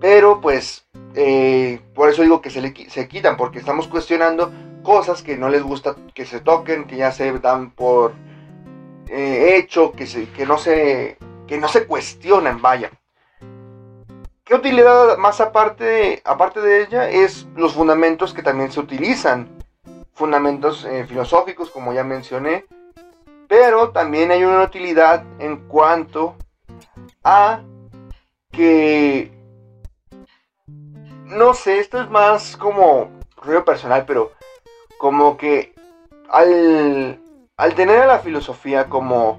Pero 0.00 0.40
pues, 0.40 0.86
eh, 1.14 1.80
por 1.94 2.08
eso 2.08 2.22
digo 2.22 2.40
que 2.40 2.48
se, 2.48 2.62
le, 2.62 2.72
se 2.88 3.06
quitan, 3.06 3.36
porque 3.36 3.58
estamos 3.58 3.86
cuestionando 3.86 4.50
cosas 4.82 5.22
que 5.22 5.36
no 5.36 5.50
les 5.50 5.62
gusta 5.62 5.94
que 6.14 6.24
se 6.24 6.40
toquen, 6.40 6.86
que 6.86 6.96
ya 6.96 7.12
se 7.12 7.30
dan 7.38 7.70
por 7.70 8.14
eh, 9.08 9.56
hecho, 9.58 9.92
que, 9.92 10.06
que, 10.34 10.46
no 10.46 10.56
se, 10.56 11.18
que 11.46 11.58
no 11.58 11.68
se 11.68 11.86
cuestionan, 11.86 12.62
vaya. 12.62 12.90
¿Qué 14.50 14.56
utilidad 14.56 15.16
más 15.16 15.40
aparte, 15.40 16.22
aparte 16.24 16.60
de 16.60 16.82
ella 16.82 17.08
es 17.08 17.46
los 17.54 17.74
fundamentos 17.74 18.34
que 18.34 18.42
también 18.42 18.72
se 18.72 18.80
utilizan? 18.80 19.48
Fundamentos 20.12 20.84
eh, 20.84 21.06
filosóficos, 21.06 21.70
como 21.70 21.92
ya 21.92 22.02
mencioné, 22.02 22.66
pero 23.46 23.90
también 23.90 24.32
hay 24.32 24.42
una 24.42 24.64
utilidad 24.64 25.22
en 25.38 25.68
cuanto 25.68 26.34
a 27.22 27.60
que, 28.50 29.30
no 31.26 31.54
sé, 31.54 31.78
esto 31.78 32.00
es 32.00 32.10
más 32.10 32.56
como 32.56 33.08
ruido 33.36 33.64
personal, 33.64 34.04
pero 34.04 34.32
como 34.98 35.36
que 35.36 35.76
al, 36.28 37.20
al 37.56 37.74
tener 37.76 38.00
a 38.00 38.06
la 38.06 38.18
filosofía 38.18 38.88
como, 38.88 39.38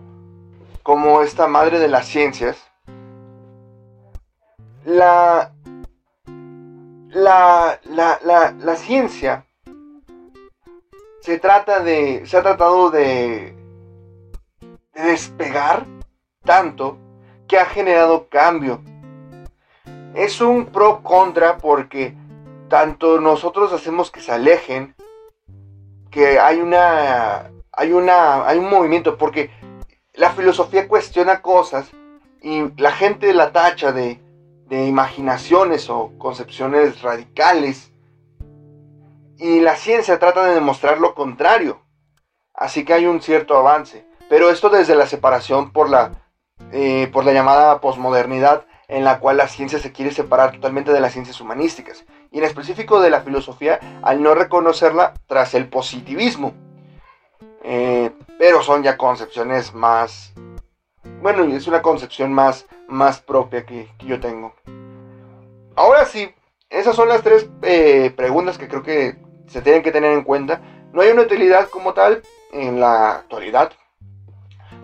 como 0.83 1.21
esta 1.21 1.47
madre 1.47 1.79
de 1.79 1.89
las 1.89 2.07
ciencias, 2.07 2.70
la, 4.85 5.53
la, 7.09 7.79
la, 7.85 8.55
la, 8.57 8.75
ciencia 8.75 9.45
se 11.21 11.37
trata 11.37 11.81
de, 11.81 12.25
se 12.25 12.37
ha 12.37 12.41
tratado 12.41 12.89
de, 12.89 13.55
despegar 14.93 15.85
tanto 16.43 16.97
que 17.47 17.59
ha 17.59 17.65
generado 17.65 18.27
cambio. 18.29 18.81
Es 20.15 20.41
un 20.41 20.65
pro 20.65 21.03
contra 21.03 21.57
porque 21.57 22.15
tanto 22.67 23.19
nosotros 23.19 23.71
hacemos 23.73 24.11
que 24.11 24.21
se 24.21 24.31
alejen, 24.31 24.95
que 26.09 26.39
hay 26.39 26.59
una, 26.59 27.51
hay 27.71 27.91
una, 27.91 28.47
hay 28.47 28.57
un 28.57 28.69
movimiento, 28.69 29.17
porque 29.17 29.51
la 30.13 30.31
filosofía 30.31 30.87
cuestiona 30.87 31.41
cosas 31.41 31.89
y 32.41 32.63
la 32.81 32.91
gente 32.91 33.33
la 33.33 33.51
tacha 33.51 33.91
de, 33.91 34.19
de 34.71 34.85
imaginaciones 34.85 35.89
o 35.89 36.13
concepciones 36.17 37.01
radicales. 37.01 37.91
Y 39.37 39.59
la 39.59 39.75
ciencia 39.75 40.17
trata 40.17 40.45
de 40.45 40.53
demostrar 40.53 40.99
lo 40.99 41.13
contrario. 41.13 41.81
Así 42.53 42.85
que 42.85 42.93
hay 42.93 43.05
un 43.05 43.21
cierto 43.21 43.57
avance. 43.57 44.07
Pero 44.29 44.49
esto 44.49 44.69
desde 44.69 44.95
la 44.95 45.07
separación 45.07 45.73
por 45.73 45.89
la, 45.89 46.13
eh, 46.71 47.09
por 47.11 47.25
la 47.25 47.33
llamada 47.33 47.81
posmodernidad, 47.81 48.65
en 48.87 49.03
la 49.03 49.19
cual 49.19 49.35
la 49.35 49.49
ciencia 49.49 49.77
se 49.77 49.91
quiere 49.91 50.11
separar 50.11 50.53
totalmente 50.53 50.93
de 50.93 51.01
las 51.01 51.11
ciencias 51.11 51.41
humanísticas. 51.41 52.05
Y 52.31 52.37
en 52.37 52.45
específico 52.45 53.01
de 53.01 53.09
la 53.09 53.21
filosofía, 53.21 53.99
al 54.03 54.23
no 54.23 54.35
reconocerla 54.35 55.15
tras 55.27 55.53
el 55.53 55.67
positivismo. 55.67 56.53
Eh, 57.63 58.09
pero 58.39 58.63
son 58.63 58.83
ya 58.83 58.95
concepciones 58.95 59.73
más... 59.73 60.33
Bueno, 61.21 61.43
es 61.43 61.67
una 61.67 61.81
concepción 61.81 62.31
más 62.31 62.67
más 62.91 63.21
propia 63.21 63.65
que, 63.65 63.89
yo 63.99 64.19
tengo. 64.19 64.53
Ahora 65.75 66.05
sí, 66.05 66.33
esas 66.69 66.95
son 66.95 67.09
las 67.09 67.23
tres 67.23 67.49
eh, 67.63 68.13
preguntas 68.15 68.57
que 68.57 68.67
creo 68.67 68.83
que 68.83 69.15
se 69.47 69.61
tienen 69.61 69.81
que 69.81 69.91
tener 69.91 70.11
en 70.11 70.23
cuenta. 70.23 70.61
No 70.93 71.01
hay 71.01 71.09
una 71.09 71.23
utilidad 71.23 71.69
como 71.69 71.93
tal 71.93 72.21
en 72.51 72.79
la 72.79 73.15
actualidad, 73.15 73.71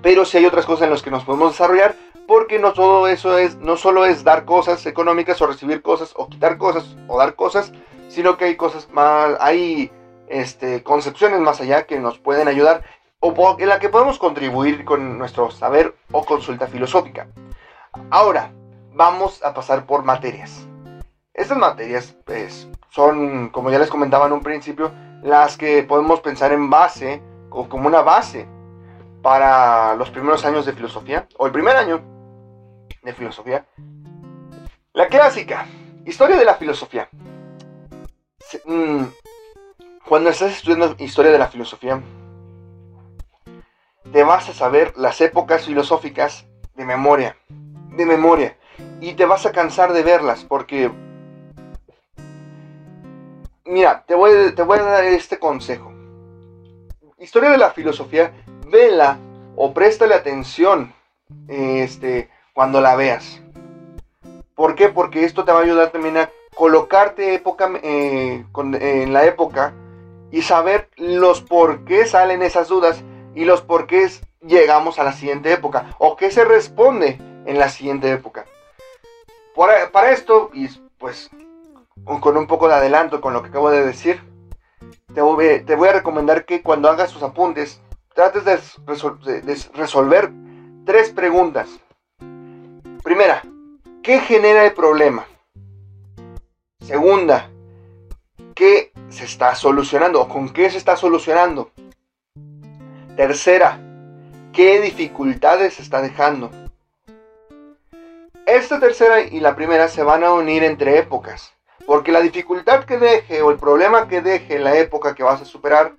pero 0.02 0.26
sí 0.26 0.38
hay 0.38 0.46
otras 0.46 0.66
cosas 0.66 0.86
en 0.86 0.92
las 0.92 1.02
que 1.02 1.12
nos 1.12 1.24
podemos 1.24 1.52
desarrollar, 1.52 1.96
porque 2.28 2.60
no 2.60 2.74
todo 2.74 3.08
eso 3.08 3.38
es, 3.38 3.58
no 3.58 3.78
solo 3.78 4.06
es 4.06 4.24
dar 4.24 4.46
cosas 4.46 4.86
económicas 4.86 5.42
o 5.42 5.48
recibir 5.48 5.82
cosas 5.82 6.14
o 6.16 6.28
quitar 6.28 6.58
cosas 6.58 6.96
o 7.08 7.18
dar 7.18 7.36
cosas, 7.36 7.72
sino 8.10 8.38
que 8.38 8.46
hay 8.46 8.56
cosas 8.56 8.90
más, 8.92 9.38
hay 9.40 9.92
este, 10.28 10.84
concepciones 10.84 11.40
más 11.40 11.62
allá 11.62 11.86
que 11.86 12.00
nos 12.00 12.20
pueden 12.20 12.48
ayudar 12.48 12.84
o 13.20 13.58
en 13.60 13.70
la 13.70 13.80
que 13.80 13.90
podemos 13.90 14.20
contribuir 14.20 14.86
con 14.86 15.18
nuestro 15.18 15.52
saber 15.52 15.96
o 16.12 16.24
consulta 16.24 16.68
filosófica. 16.68 17.28
Ahora, 18.10 18.52
vamos 18.94 19.44
a 19.44 19.54
pasar 19.54 19.86
por 19.86 20.04
materias. 20.04 20.68
Estas 21.34 21.58
materias 21.58 22.16
pues, 22.26 22.68
son, 22.90 23.50
como 23.50 23.70
ya 23.70 23.80
les 23.80 23.90
comentaba 23.90 24.26
en 24.26 24.34
un 24.34 24.42
principio, 24.42 24.92
las 25.24 25.58
que 25.58 25.84
podemos 25.84 26.20
pensar 26.22 26.52
en 26.52 26.70
base 26.70 27.22
o 27.50 27.70
como 27.70 27.88
una 27.88 28.02
base 28.02 28.48
para 29.22 29.96
los 29.96 30.10
primeros 30.10 30.46
años 30.46 30.66
de 30.66 30.74
filosofía, 30.74 31.28
o 31.38 31.46
el 31.46 31.52
primer 31.52 31.76
año 31.76 32.02
de 33.04 33.14
filosofía. 33.14 33.66
La 34.94 35.08
clásica, 35.08 35.68
historia 36.06 36.38
de 36.38 36.46
la 36.46 36.56
filosofía. 36.56 37.10
Mm, 38.66 39.04
cuando 40.08 40.30
estás 40.30 40.54
estudiando 40.54 40.96
historia 40.98 41.32
de 41.32 41.38
la 41.38 41.48
filosofía, 41.48 42.02
te 44.12 44.24
vas 44.24 44.50
a 44.50 44.54
saber 44.54 44.94
las 44.98 45.20
épocas 45.22 45.66
filosóficas 45.66 46.46
de 46.76 46.86
memoria 46.86 47.36
de 47.98 48.06
memoria 48.06 48.56
y 49.02 49.14
te 49.14 49.26
vas 49.26 49.46
a 49.46 49.52
cansar 49.52 49.92
de 49.92 50.04
verlas 50.04 50.46
porque 50.46 50.92
mira, 53.66 54.04
te 54.08 54.16
voy, 54.16 54.54
te 54.56 54.62
voy 54.64 54.80
a 54.80 54.84
dar 54.84 55.04
este 55.04 55.40
consejo. 55.40 55.92
Historia 57.20 57.50
de 57.50 57.58
la 57.58 57.72
filosofía, 57.72 58.32
vela 58.68 59.18
o 59.56 59.74
préstale 59.74 60.14
atención 60.14 60.94
este, 61.48 62.30
cuando 62.54 62.80
la 62.80 62.96
veas. 62.96 63.42
¿Por 64.56 64.76
qué? 64.76 64.90
Porque 64.90 65.24
esto 65.24 65.44
te 65.44 65.52
va 65.52 65.60
a 65.60 65.64
ayudar 65.64 65.90
también 65.90 66.18
a 66.18 66.30
colocarte 66.56 67.36
época, 67.36 67.70
eh, 67.84 68.46
en 68.56 69.14
la 69.14 69.26
época 69.26 69.74
y 70.32 70.42
saber 70.42 70.90
los 70.96 71.42
por 71.42 71.86
qué 71.86 72.06
salen 72.06 72.42
esas 72.42 72.68
dudas 72.68 73.04
y 73.36 73.46
los 73.46 73.62
por 73.62 73.86
qué 73.86 74.10
llegamos 74.42 74.98
a 74.98 75.04
la 75.04 75.14
siguiente 75.14 75.52
época 75.54 75.96
o 76.00 76.16
qué 76.16 76.32
se 76.32 76.44
responde 76.44 77.20
en 77.48 77.58
la 77.58 77.70
siguiente 77.70 78.12
época. 78.12 78.46
para 79.56 80.12
esto, 80.12 80.52
y 80.54 80.68
pues 81.00 81.32
con 82.22 82.38
un 82.38 82.46
poco 82.46 82.68
de 82.68 82.76
adelanto 82.76 83.22
con 83.22 83.34
lo 83.34 83.42
que 83.42 83.50
acabo 83.50 83.72
de 83.72 83.86
decir, 83.86 84.22
te 85.14 85.22
voy, 85.22 85.88
a 85.88 85.94
recomendar 85.94 86.46
que 86.46 86.62
cuando 86.62 86.90
hagas 86.90 87.12
tus 87.12 87.24
apuntes, 87.24 87.82
trates 88.14 88.46
de, 88.46 88.60
resolver 89.74 90.32
tres 90.86 91.10
preguntas. 91.12 91.70
Primera, 93.04 93.42
¿qué 94.04 94.20
genera 94.20 94.66
el 94.66 94.74
problema? 94.74 95.26
Segunda, 96.82 97.50
¿qué 98.54 98.92
se 99.10 99.26
está 99.26 99.56
solucionando 99.56 100.22
o 100.22 100.28
con 100.28 100.50
qué 100.50 100.70
se 100.70 100.78
está 100.78 100.96
solucionando? 100.96 101.72
Tercera, 103.16 103.80
¿qué 104.54 104.82
dificultades 104.82 105.76
se 105.76 105.82
está 105.82 106.02
dejando? 106.02 106.52
Esta 108.48 108.80
tercera 108.80 109.24
y 109.24 109.42
la 109.42 109.58
primera 109.58 109.90
se 109.90 110.04
van 110.04 110.24
a 110.24 110.32
unir 110.32 110.64
entre 110.64 110.98
épocas. 110.98 111.54
Porque 111.86 112.14
la 112.14 112.22
dificultad 112.22 112.86
que 112.86 112.98
deje 112.98 113.42
o 113.42 113.52
el 113.52 113.58
problema 113.58 114.08
que 114.08 114.22
deje 114.22 114.58
la 114.58 114.78
época 114.78 115.14
que 115.16 115.22
vas 115.22 115.42
a 115.42 115.46
superar 115.46 115.98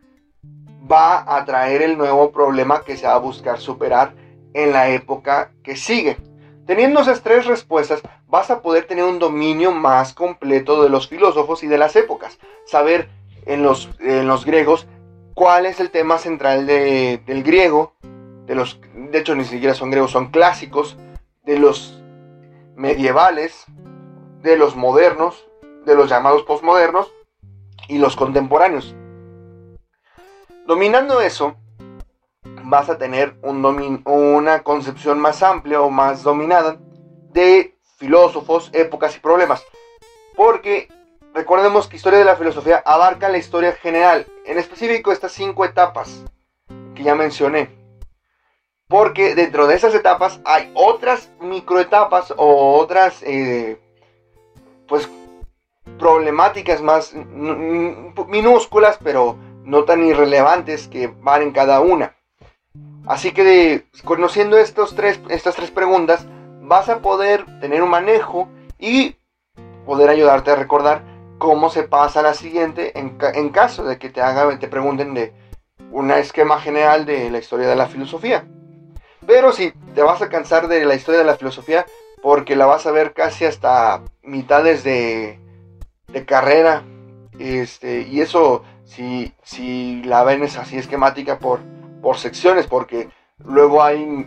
va 0.91 1.37
a 1.37 1.45
traer 1.45 1.83
el 1.83 1.99
nuevo 1.99 2.33
problema 2.33 2.85
que 2.85 2.97
se 2.97 3.07
va 3.07 3.17
a 3.17 3.19
buscar 3.19 3.59
superar 3.59 4.15
en 4.55 4.73
la 4.73 4.89
época 4.89 5.53
que 5.63 5.77
sigue. 5.77 6.17
Teniendo 6.67 7.01
esas 7.01 7.21
tres 7.21 7.45
respuestas, 7.45 8.01
vas 8.27 8.51
a 8.51 8.63
poder 8.63 8.87
tener 8.87 9.05
un 9.05 9.19
dominio 9.19 9.71
más 9.71 10.15
completo 10.15 10.83
de 10.83 10.89
los 10.89 11.07
filósofos 11.07 11.63
y 11.63 11.67
de 11.67 11.77
las 11.77 11.97
épocas. 11.97 12.39
Saber 12.65 13.11
en 13.45 13.63
los, 13.63 13.91
en 14.01 14.27
los 14.27 14.47
griegos 14.47 14.87
cuál 15.35 15.67
es 15.67 15.81
el 15.81 15.91
tema 15.91 16.17
central 16.17 16.67
del 16.67 17.43
griego, 17.43 17.93
de 18.47 18.55
los, 18.55 18.81
de 18.95 19.19
hecho 19.19 19.35
ni 19.35 19.45
siquiera 19.45 19.75
son 19.75 19.91
griegos, 19.91 20.13
son 20.13 20.31
clásicos, 20.31 20.97
de 21.45 21.59
los 21.59 21.98
medievales, 22.79 23.67
de 24.43 24.57
los 24.57 24.77
modernos, 24.77 25.47
de 25.85 25.95
los 25.95 26.09
llamados 26.09 26.45
postmodernos 26.45 27.13
y 27.89 27.99
los 27.99 28.15
contemporáneos. 28.17 28.95
Dominando 30.67 31.21
eso, 31.21 31.57
vas 32.65 32.89
a 32.89 32.99
tener 32.99 33.37
un 33.43 34.03
una 34.07 34.63
concepción 34.63 35.19
más 35.19 35.43
amplia 35.43 35.81
o 35.81 35.91
más 35.91 36.23
dominada 36.23 36.79
de 37.33 37.77
filósofos, 37.97 38.71
épocas 38.73 39.17
y 39.17 39.21
problemas. 39.21 39.65
Porque 40.37 40.89
recordemos 41.35 41.89
que 41.89 41.97
historia 41.97 42.21
de 42.21 42.25
la 42.25 42.37
filosofía 42.37 42.83
abarca 42.87 43.29
la 43.29 43.39
historia 43.39 43.73
general, 43.73 44.27
en 44.45 44.59
específico 44.59 45.11
estas 45.11 45.33
cinco 45.33 45.65
etapas 45.65 46.25
que 46.95 47.03
ya 47.03 47.15
mencioné. 47.15 47.78
Porque 48.89 49.35
dentro 49.35 49.67
de 49.67 49.75
esas 49.75 49.95
etapas 49.95 50.41
hay 50.45 50.71
otras 50.75 51.31
microetapas 51.41 52.33
o 52.37 52.79
otras 52.79 53.23
eh, 53.23 53.79
pues 54.87 55.09
problemáticas 55.99 56.81
más 56.81 57.15
minúsculas, 58.29 58.99
pero 59.03 59.37
no 59.65 59.85
tan 59.85 60.05
irrelevantes 60.05 60.89
que 60.89 61.09
van 61.09 61.43
en 61.43 61.53
cada 61.53 61.81
una. 61.81 62.17
Así 63.07 63.33
que 63.33 63.87
conociendo 64.05 64.57
estos 64.57 64.95
tres, 64.95 65.21
estas 65.29 65.55
tres 65.55 65.71
preguntas, 65.71 66.27
vas 66.63 66.89
a 66.89 67.01
poder 67.01 67.45
tener 67.61 67.83
un 67.83 67.91
manejo 67.91 68.49
y 68.79 69.17
poder 69.87 70.11
ayudarte 70.11 70.51
a 70.51 70.57
recordar 70.57 71.03
cómo 71.39 71.71
se 71.71 71.83
pasa 71.83 72.21
a 72.21 72.23
la 72.23 72.35
siguiente 72.35 72.99
en, 72.99 73.19
en 73.35 73.49
caso 73.51 73.85
de 73.85 73.99
que 73.99 74.11
te, 74.11 74.21
haga, 74.21 74.59
te 74.59 74.69
pregunten 74.69 75.15
de 75.15 75.33
un 75.91 76.11
esquema 76.11 76.61
general 76.61 77.07
de 77.07 77.31
la 77.31 77.39
historia 77.39 77.69
de 77.69 77.77
la 77.77 77.87
filosofía. 77.87 78.47
Pero 79.29 79.53
si 79.53 79.73
te 79.95 80.03
vas 80.03 80.23
a 80.23 80.31
cansar 80.31 80.69
de 80.69 80.87
la 80.87 80.95
historia 80.95 81.21
de 81.21 81.27
la 81.27 81.37
filosofía 81.37 81.85
porque 82.23 82.57
la 82.57 82.65
vas 82.65 82.87
a 82.87 82.93
ver 82.93 83.13
casi 83.13 83.45
hasta 83.45 84.03
mitades 84.23 84.83
de, 84.85 85.39
de 86.07 86.25
carrera. 86.25 86.83
Este, 87.39 88.01
y 88.09 88.23
eso, 88.23 88.65
si, 88.87 89.35
si 89.43 90.03
la 90.03 90.25
ven 90.25 90.43
es 90.43 90.57
así 90.57 90.79
esquemática 90.79 91.39
por, 91.39 91.61
por 92.01 92.17
secciones, 92.17 92.67
porque 92.67 93.11
luego 93.45 93.83
hay 93.83 94.27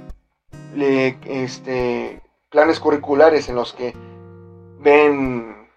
este, 1.26 2.22
planes 2.52 2.80
curriculares 2.80 3.50
en 3.50 3.56
los 3.56 3.74
que 3.74 3.96
ven 4.82 5.68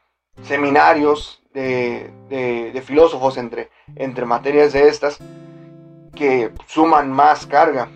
seminarios 0.43 1.43
de, 1.55 2.13
de, 2.29 2.83
filósofos 2.83 3.39
entre, 3.39 3.71
entre 3.97 4.27
materias 4.27 4.75
de 4.75 4.87
estas 4.87 5.19
que 6.15 6.51
suman 6.67 7.11
más 7.11 7.47
carga. 7.47 7.89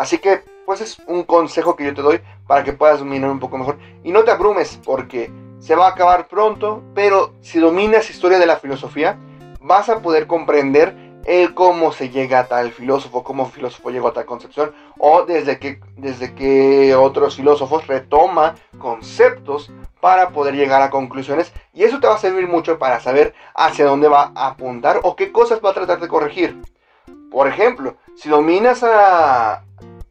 Así 0.00 0.16
que, 0.16 0.42
pues 0.64 0.80
es 0.80 0.98
un 1.08 1.24
consejo 1.24 1.76
que 1.76 1.84
yo 1.84 1.92
te 1.92 2.00
doy 2.00 2.22
para 2.46 2.64
que 2.64 2.72
puedas 2.72 3.00
dominar 3.00 3.30
un 3.30 3.38
poco 3.38 3.58
mejor. 3.58 3.76
Y 4.02 4.12
no 4.12 4.24
te 4.24 4.30
abrumes, 4.30 4.80
porque 4.82 5.30
se 5.58 5.74
va 5.74 5.88
a 5.88 5.90
acabar 5.90 6.26
pronto, 6.26 6.82
pero 6.94 7.34
si 7.42 7.58
dominas 7.58 8.08
historia 8.08 8.38
de 8.38 8.46
la 8.46 8.56
filosofía, 8.56 9.18
vas 9.60 9.90
a 9.90 10.00
poder 10.00 10.26
comprender 10.26 10.96
el 11.26 11.52
cómo 11.52 11.92
se 11.92 12.08
llega 12.08 12.38
a 12.38 12.48
tal 12.48 12.72
filósofo, 12.72 13.22
cómo 13.22 13.44
filósofo 13.50 13.90
llegó 13.90 14.08
a 14.08 14.14
tal 14.14 14.24
concepción, 14.24 14.72
o 14.96 15.26
desde 15.26 15.58
que, 15.58 15.80
desde 15.98 16.34
que 16.34 16.94
otros 16.94 17.36
filósofos 17.36 17.86
retoma 17.86 18.54
conceptos 18.78 19.70
para 20.00 20.30
poder 20.30 20.54
llegar 20.54 20.80
a 20.80 20.88
conclusiones, 20.88 21.52
y 21.74 21.84
eso 21.84 22.00
te 22.00 22.06
va 22.06 22.14
a 22.14 22.18
servir 22.18 22.48
mucho 22.48 22.78
para 22.78 23.00
saber 23.00 23.34
hacia 23.54 23.84
dónde 23.84 24.08
va 24.08 24.32
a 24.34 24.46
apuntar 24.46 25.00
o 25.02 25.14
qué 25.14 25.30
cosas 25.30 25.60
va 25.62 25.72
a 25.72 25.74
tratar 25.74 26.00
de 26.00 26.08
corregir. 26.08 26.58
Por 27.30 27.46
ejemplo, 27.46 27.96
si 28.16 28.28
dominas 28.28 28.82
a, 28.82 29.62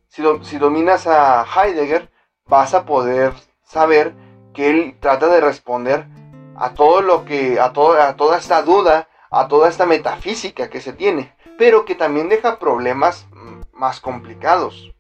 si, 0.10 0.24
si 0.42 0.58
dominas 0.58 1.08
a 1.08 1.46
Heidegger, 1.46 2.12
vas 2.46 2.74
a 2.74 2.86
poder 2.86 3.34
saber 3.64 4.14
que 4.54 4.70
él 4.70 4.98
trata 5.00 5.28
de 5.28 5.40
responder 5.40 6.08
a 6.58 6.74
todo 6.74 7.02
lo 7.02 7.24
que, 7.24 7.60
a, 7.60 7.66
a 7.66 8.16
toda 8.16 8.38
esta 8.38 8.62
duda, 8.64 9.08
a 9.32 9.48
toda 9.48 9.70
esta 9.70 9.86
metafísica 9.86 10.70
que 10.70 10.82
se 10.82 10.92
tiene, 10.92 11.34
pero 11.58 11.86
que 11.86 11.96
también 11.96 12.28
deja 12.28 12.60
problemas 12.60 13.28
más 13.72 14.02
complicados. 14.02 14.94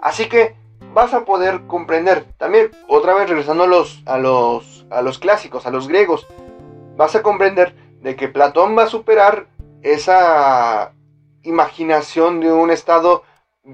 Así 0.00 0.28
que 0.28 0.56
vas 0.94 1.12
a 1.12 1.24
poder 1.24 1.66
comprender, 1.66 2.24
también 2.38 2.70
otra 2.88 3.14
vez 3.14 3.28
regresando 3.28 3.64
a 3.64 3.66
los, 3.66 4.02
a 4.06 4.18
los, 4.18 4.86
a 4.90 5.02
los 5.02 5.18
clásicos, 5.18 5.66
a 5.66 5.70
los 5.70 5.88
griegos, 5.88 6.26
vas 6.96 7.14
a 7.14 7.22
comprender 7.22 7.74
de 8.00 8.16
que 8.16 8.28
Platón 8.28 8.78
va 8.78 8.84
a 8.84 8.88
superar 8.88 9.48
esa 9.82 10.92
imaginación 11.42 12.40
de 12.40 12.52
un 12.52 12.70
estado 12.70 13.24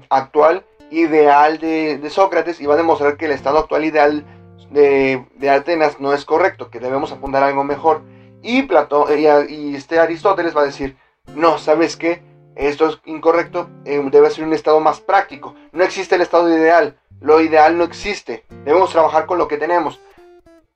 actual 0.09 0.65
ideal 0.91 1.57
de, 1.59 2.09
Sócrates 2.09 2.61
y 2.61 2.65
va 2.65 2.75
a 2.75 2.77
demostrar 2.77 3.17
que 3.17 3.25
el 3.25 3.31
estado 3.31 3.59
actual 3.59 3.85
ideal 3.85 4.23
de, 4.69 5.49
Atenas 5.49 5.99
no 5.99 6.13
es 6.13 6.25
correcto, 6.25 6.69
que 6.69 6.79
debemos 6.79 7.11
apuntar 7.11 7.43
algo 7.43 7.63
mejor. 7.63 8.01
Y, 8.41 8.63
Platón, 8.63 9.07
eh, 9.09 9.47
y, 9.49 9.75
este 9.75 9.99
Aristóteles 9.99 10.55
va 10.55 10.61
a 10.61 10.65
decir, 10.65 10.97
no, 11.33 11.57
¿sabes 11.57 11.97
qué? 11.97 12.21
Esto 12.55 12.87
es 12.87 12.99
incorrecto, 13.05 13.69
eh, 13.83 14.01
debe 14.11 14.29
ser 14.29 14.45
un 14.45 14.53
estado 14.53 14.79
más 14.79 15.01
práctico. 15.01 15.55
No 15.71 15.83
existe 15.83 16.15
el 16.15 16.21
estado 16.21 16.47
ideal, 16.49 16.97
lo 17.19 17.41
ideal 17.41 17.77
no 17.77 17.83
existe, 17.83 18.45
debemos 18.63 18.91
trabajar 18.91 19.25
con 19.25 19.37
lo 19.37 19.47
que 19.47 19.57
tenemos. 19.57 19.99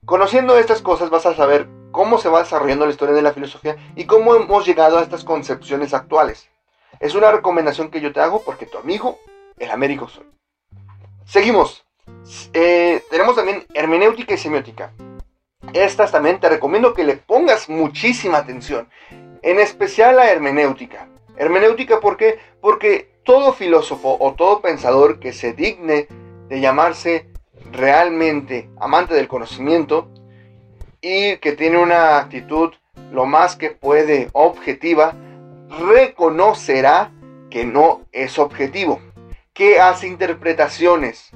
Conociendo 0.04 0.58
estas 0.58 0.82
cosas 0.82 1.10
vas 1.10 1.26
a 1.26 1.34
saber 1.34 1.68
cómo 1.92 2.18
se 2.18 2.28
va 2.28 2.40
desarrollando 2.40 2.86
la 2.86 2.92
historia 2.92 3.14
de 3.14 3.22
la 3.22 3.32
filosofía 3.32 3.76
y 3.96 4.04
cómo 4.04 4.34
hemos 4.34 4.66
llegado 4.66 4.98
a 4.98 5.02
estas 5.02 5.24
concepciones 5.24 5.94
actuales. 5.94 6.48
Es 6.98 7.14
una 7.14 7.30
recomendación 7.30 7.90
que 7.90 8.00
yo 8.00 8.12
te 8.12 8.20
hago 8.20 8.42
porque 8.42 8.66
tu 8.66 8.78
amigo, 8.78 9.18
el 9.58 9.70
Américo 9.70 10.08
soy. 10.08 10.24
Seguimos. 11.24 11.84
Eh, 12.52 13.02
tenemos 13.10 13.36
también 13.36 13.64
hermenéutica 13.74 14.34
y 14.34 14.38
semiótica. 14.38 14.92
Estas 15.72 16.10
también 16.10 16.40
te 16.40 16.48
recomiendo 16.48 16.94
que 16.94 17.04
le 17.04 17.16
pongas 17.16 17.68
muchísima 17.68 18.38
atención, 18.38 18.88
en 19.42 19.60
especial 19.60 20.18
a 20.18 20.30
hermenéutica. 20.30 21.08
Hermenéutica, 21.36 22.00
¿por 22.00 22.16
qué? 22.16 22.38
Porque 22.60 23.10
todo 23.24 23.52
filósofo 23.52 24.16
o 24.18 24.34
todo 24.34 24.60
pensador 24.60 25.20
que 25.20 25.32
se 25.32 25.52
digne 25.52 26.08
de 26.48 26.60
llamarse 26.60 27.28
realmente 27.70 28.68
amante 28.80 29.14
del 29.14 29.28
conocimiento 29.28 30.08
y 31.00 31.36
que 31.36 31.52
tiene 31.52 31.78
una 31.78 32.18
actitud 32.18 32.72
lo 33.12 33.26
más 33.26 33.56
que 33.56 33.70
puede 33.70 34.28
objetiva, 34.32 35.14
reconocerá 35.70 37.12
que 37.50 37.64
no 37.64 38.02
es 38.12 38.38
objetivo, 38.38 39.00
que 39.52 39.80
hace 39.80 40.06
interpretaciones, 40.06 41.30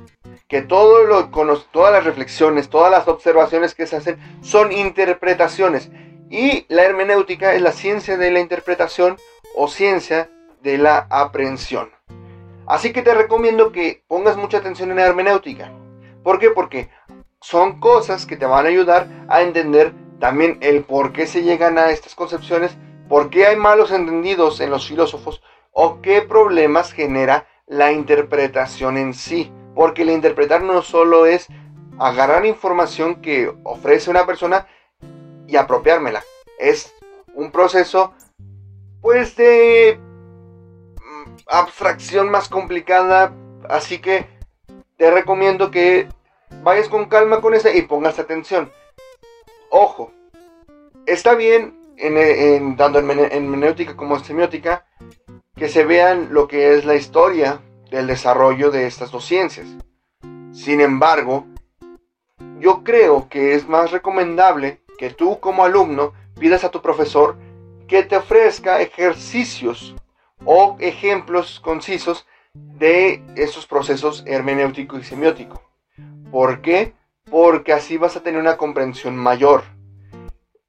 que 0.49 0.62
todas 0.62 1.92
las 1.92 2.05
reflexiones, 2.05 2.68
todas 2.68 2.90
las 2.90 3.09
observaciones 3.09 3.75
que 3.75 3.87
se 3.87 3.97
hacen 3.97 4.18
son 4.42 4.73
interpretaciones. 4.73 5.90
Y 6.31 6.66
la 6.68 6.85
hermenéutica 6.85 7.55
es 7.55 7.62
la 7.62 7.73
ciencia 7.73 8.16
de 8.16 8.31
la 8.31 8.40
interpretación 8.40 9.16
o 9.57 9.68
ciencia 9.68 10.31
de 10.62 10.79
la 10.79 11.07
aprehensión. 11.11 11.90
Así 12.66 12.92
que 12.92 13.03
te 13.03 13.14
recomiendo 13.14 13.73
que 13.73 14.03
pongas 14.09 14.37
mucha 14.37 14.59
atención 14.59 14.90
en 14.90 14.97
la 14.97 15.07
hermenéutica. 15.07 15.70
¿Por 16.23 16.38
qué? 16.38 16.51
Porque 16.51 16.88
son 17.40 17.79
cosas 17.79 18.25
que 18.25 18.37
te 18.37 18.47
van 18.47 18.64
a 18.64 18.70
ayudar 18.70 19.07
a 19.29 19.42
entender 19.42 19.92
también 20.18 20.57
el 20.62 20.83
por 20.83 21.12
qué 21.12 21.27
se 21.27 21.42
llegan 21.42 21.77
a 21.77 21.90
estas 21.90 22.14
concepciones, 22.14 22.77
por 23.08 23.30
qué 23.30 23.46
hay 23.46 23.56
malos 23.56 23.90
entendidos 23.92 24.60
en 24.60 24.70
los 24.70 24.86
filósofos 24.86 25.42
o 25.72 26.00
qué 26.00 26.22
problemas 26.22 26.92
genera 26.92 27.46
la 27.66 27.92
interpretación 27.92 28.96
en 28.96 29.14
sí. 29.14 29.52
Porque 29.74 30.02
el 30.02 30.10
interpretar 30.10 30.62
no 30.62 30.82
solo 30.82 31.26
es 31.26 31.48
agarrar 31.98 32.46
información 32.46 33.20
que 33.20 33.52
ofrece 33.64 34.10
una 34.10 34.24
persona 34.24 34.66
y 35.46 35.56
apropiármela. 35.56 36.22
Es 36.58 36.94
un 37.34 37.50
proceso 37.50 38.14
pues 39.00 39.36
de 39.36 39.98
mm, 40.96 41.30
abstracción 41.48 42.30
más 42.30 42.48
complicada. 42.48 43.34
Así 43.68 43.98
que 43.98 44.26
te 44.96 45.10
recomiendo 45.10 45.70
que 45.70 46.08
vayas 46.62 46.88
con 46.88 47.06
calma 47.06 47.40
con 47.40 47.54
esa 47.54 47.70
y 47.74 47.82
pongas 47.82 48.18
atención. 48.18 48.72
Ojo, 49.70 50.12
está 51.06 51.34
bien 51.34 51.84
en, 51.96 52.76
tanto 52.76 52.98
en, 52.98 53.11
en 53.11 53.96
como 53.96 54.16
en 54.16 54.24
semiótica 54.24 54.87
que 55.57 55.68
se 55.68 55.85
vean 55.85 56.28
lo 56.30 56.48
que 56.48 56.74
es 56.74 56.85
la 56.85 56.94
historia 56.94 57.61
del 57.90 58.07
desarrollo 58.07 58.70
de 58.70 58.87
estas 58.87 59.11
dos 59.11 59.24
ciencias. 59.24 59.68
Sin 60.52 60.80
embargo, 60.80 61.46
yo 62.59 62.83
creo 62.83 63.28
que 63.28 63.54
es 63.54 63.68
más 63.68 63.90
recomendable 63.90 64.80
que 64.98 65.11
tú 65.11 65.40
como 65.40 65.64
alumno 65.64 66.12
pidas 66.38 66.64
a 66.64 66.70
tu 66.70 66.80
profesor 66.83 67.37
que 67.87 68.02
te 68.02 68.16
ofrezca 68.16 68.80
ejercicios 68.80 69.94
o 70.44 70.76
ejemplos 70.80 71.61
concisos 71.61 72.26
de 72.54 73.22
esos 73.37 73.66
procesos 73.66 74.22
hermenéutico 74.26 74.98
y 74.98 75.04
semiótico. 75.04 75.62
¿Por 76.30 76.62
qué? 76.62 76.94
Porque 77.30 77.72
así 77.72 77.96
vas 77.96 78.16
a 78.16 78.22
tener 78.22 78.40
una 78.40 78.57
comprensión 78.57 79.16
mayor. 79.16 79.64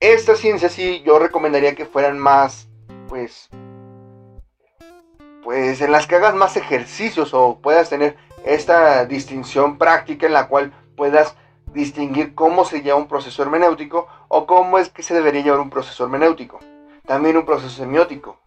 Esta 0.01 0.35
ciencia 0.35 0.67
sí 0.67 1.01
yo 1.05 1.19
recomendaría 1.19 1.73
que 1.73 1.85
fueran 1.85 2.19
más, 2.19 2.67
pues, 3.07 3.49
pues 5.41 5.79
en 5.79 5.91
las 5.91 6.05
que 6.05 6.15
hagas 6.15 6.35
más 6.35 6.57
ejercicios 6.57 7.33
o 7.33 7.59
puedas 7.61 7.89
tener 7.89 8.17
esta 8.43 9.05
distinción 9.05 9.77
práctica 9.77 10.25
en 10.25 10.33
la 10.33 10.49
cual 10.49 10.73
puedas 10.97 11.35
distinguir 11.73 12.35
cómo 12.35 12.65
se 12.65 12.81
lleva 12.81 12.97
un 12.97 13.07
proceso 13.07 13.41
hermenéutico 13.41 14.07
o 14.27 14.45
cómo 14.45 14.79
es 14.79 14.89
que 14.89 15.01
se 15.01 15.13
debería 15.13 15.43
llevar 15.43 15.61
un 15.61 15.69
proceso 15.69 16.03
hermenéutico. 16.03 16.59
También 17.05 17.37
un 17.37 17.45
proceso 17.45 17.69
semiótico. 17.69 18.39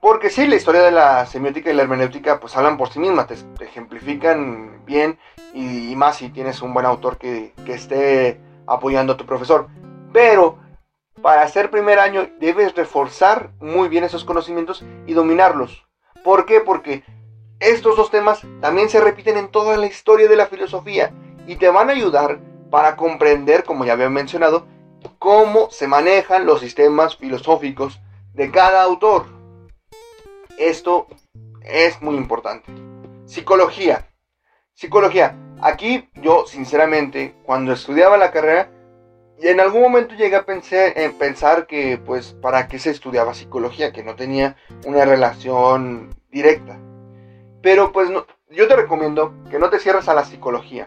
Porque 0.00 0.28
sí, 0.28 0.46
la 0.46 0.56
historia 0.56 0.82
de 0.82 0.90
la 0.90 1.24
semiótica 1.24 1.70
y 1.70 1.74
la 1.74 1.82
hermenéutica 1.82 2.38
pues 2.38 2.54
hablan 2.54 2.76
por 2.76 2.90
sí 2.90 2.98
mismas, 2.98 3.26
te, 3.26 3.64
ejemplifican 3.64 4.84
bien 4.84 5.18
y, 5.54 5.96
más 5.96 6.16
si 6.16 6.28
tienes 6.28 6.60
un 6.60 6.74
buen 6.74 6.84
autor 6.84 7.16
que, 7.16 7.54
que 7.64 7.72
esté 7.72 8.38
apoyando 8.66 9.14
a 9.14 9.16
tu 9.16 9.24
profesor. 9.24 9.68
Pero 10.14 10.60
para 11.22 11.42
hacer 11.42 11.72
primer 11.72 11.98
año 11.98 12.28
debes 12.38 12.72
reforzar 12.76 13.50
muy 13.58 13.88
bien 13.88 14.04
esos 14.04 14.24
conocimientos 14.24 14.84
y 15.08 15.12
dominarlos. 15.12 15.88
¿Por 16.22 16.46
qué? 16.46 16.60
Porque 16.60 17.02
estos 17.58 17.96
dos 17.96 18.12
temas 18.12 18.42
también 18.60 18.88
se 18.88 19.00
repiten 19.00 19.36
en 19.36 19.48
toda 19.48 19.76
la 19.76 19.86
historia 19.86 20.28
de 20.28 20.36
la 20.36 20.46
filosofía 20.46 21.12
y 21.48 21.56
te 21.56 21.68
van 21.68 21.90
a 21.90 21.94
ayudar 21.94 22.38
para 22.70 22.94
comprender, 22.94 23.64
como 23.64 23.84
ya 23.84 23.94
había 23.94 24.08
mencionado, 24.08 24.68
cómo 25.18 25.68
se 25.72 25.88
manejan 25.88 26.46
los 26.46 26.60
sistemas 26.60 27.16
filosóficos 27.16 28.00
de 28.34 28.52
cada 28.52 28.84
autor. 28.84 29.26
Esto 30.58 31.08
es 31.60 32.00
muy 32.00 32.14
importante. 32.14 32.72
Psicología. 33.24 34.06
Psicología. 34.74 35.36
Aquí 35.60 36.08
yo, 36.14 36.46
sinceramente, 36.46 37.34
cuando 37.44 37.72
estudiaba 37.72 38.16
la 38.16 38.30
carrera, 38.30 38.70
y 39.44 39.48
en 39.48 39.60
algún 39.60 39.82
momento 39.82 40.14
llegué 40.14 40.36
a 40.36 40.46
pensar, 40.46 40.94
en 40.96 41.18
pensar 41.18 41.66
que, 41.66 41.98
pues, 41.98 42.32
¿para 42.32 42.66
qué 42.66 42.78
se 42.78 42.88
estudiaba 42.88 43.34
psicología? 43.34 43.92
Que 43.92 44.02
no 44.02 44.16
tenía 44.16 44.56
una 44.86 45.04
relación 45.04 46.14
directa. 46.30 46.78
Pero, 47.60 47.92
pues, 47.92 48.08
yo 48.48 48.68
te 48.68 48.74
recomiendo 48.74 49.34
que 49.50 49.58
no 49.58 49.68
te 49.68 49.80
cierres 49.80 50.08
a 50.08 50.14
la 50.14 50.24
psicología. 50.24 50.86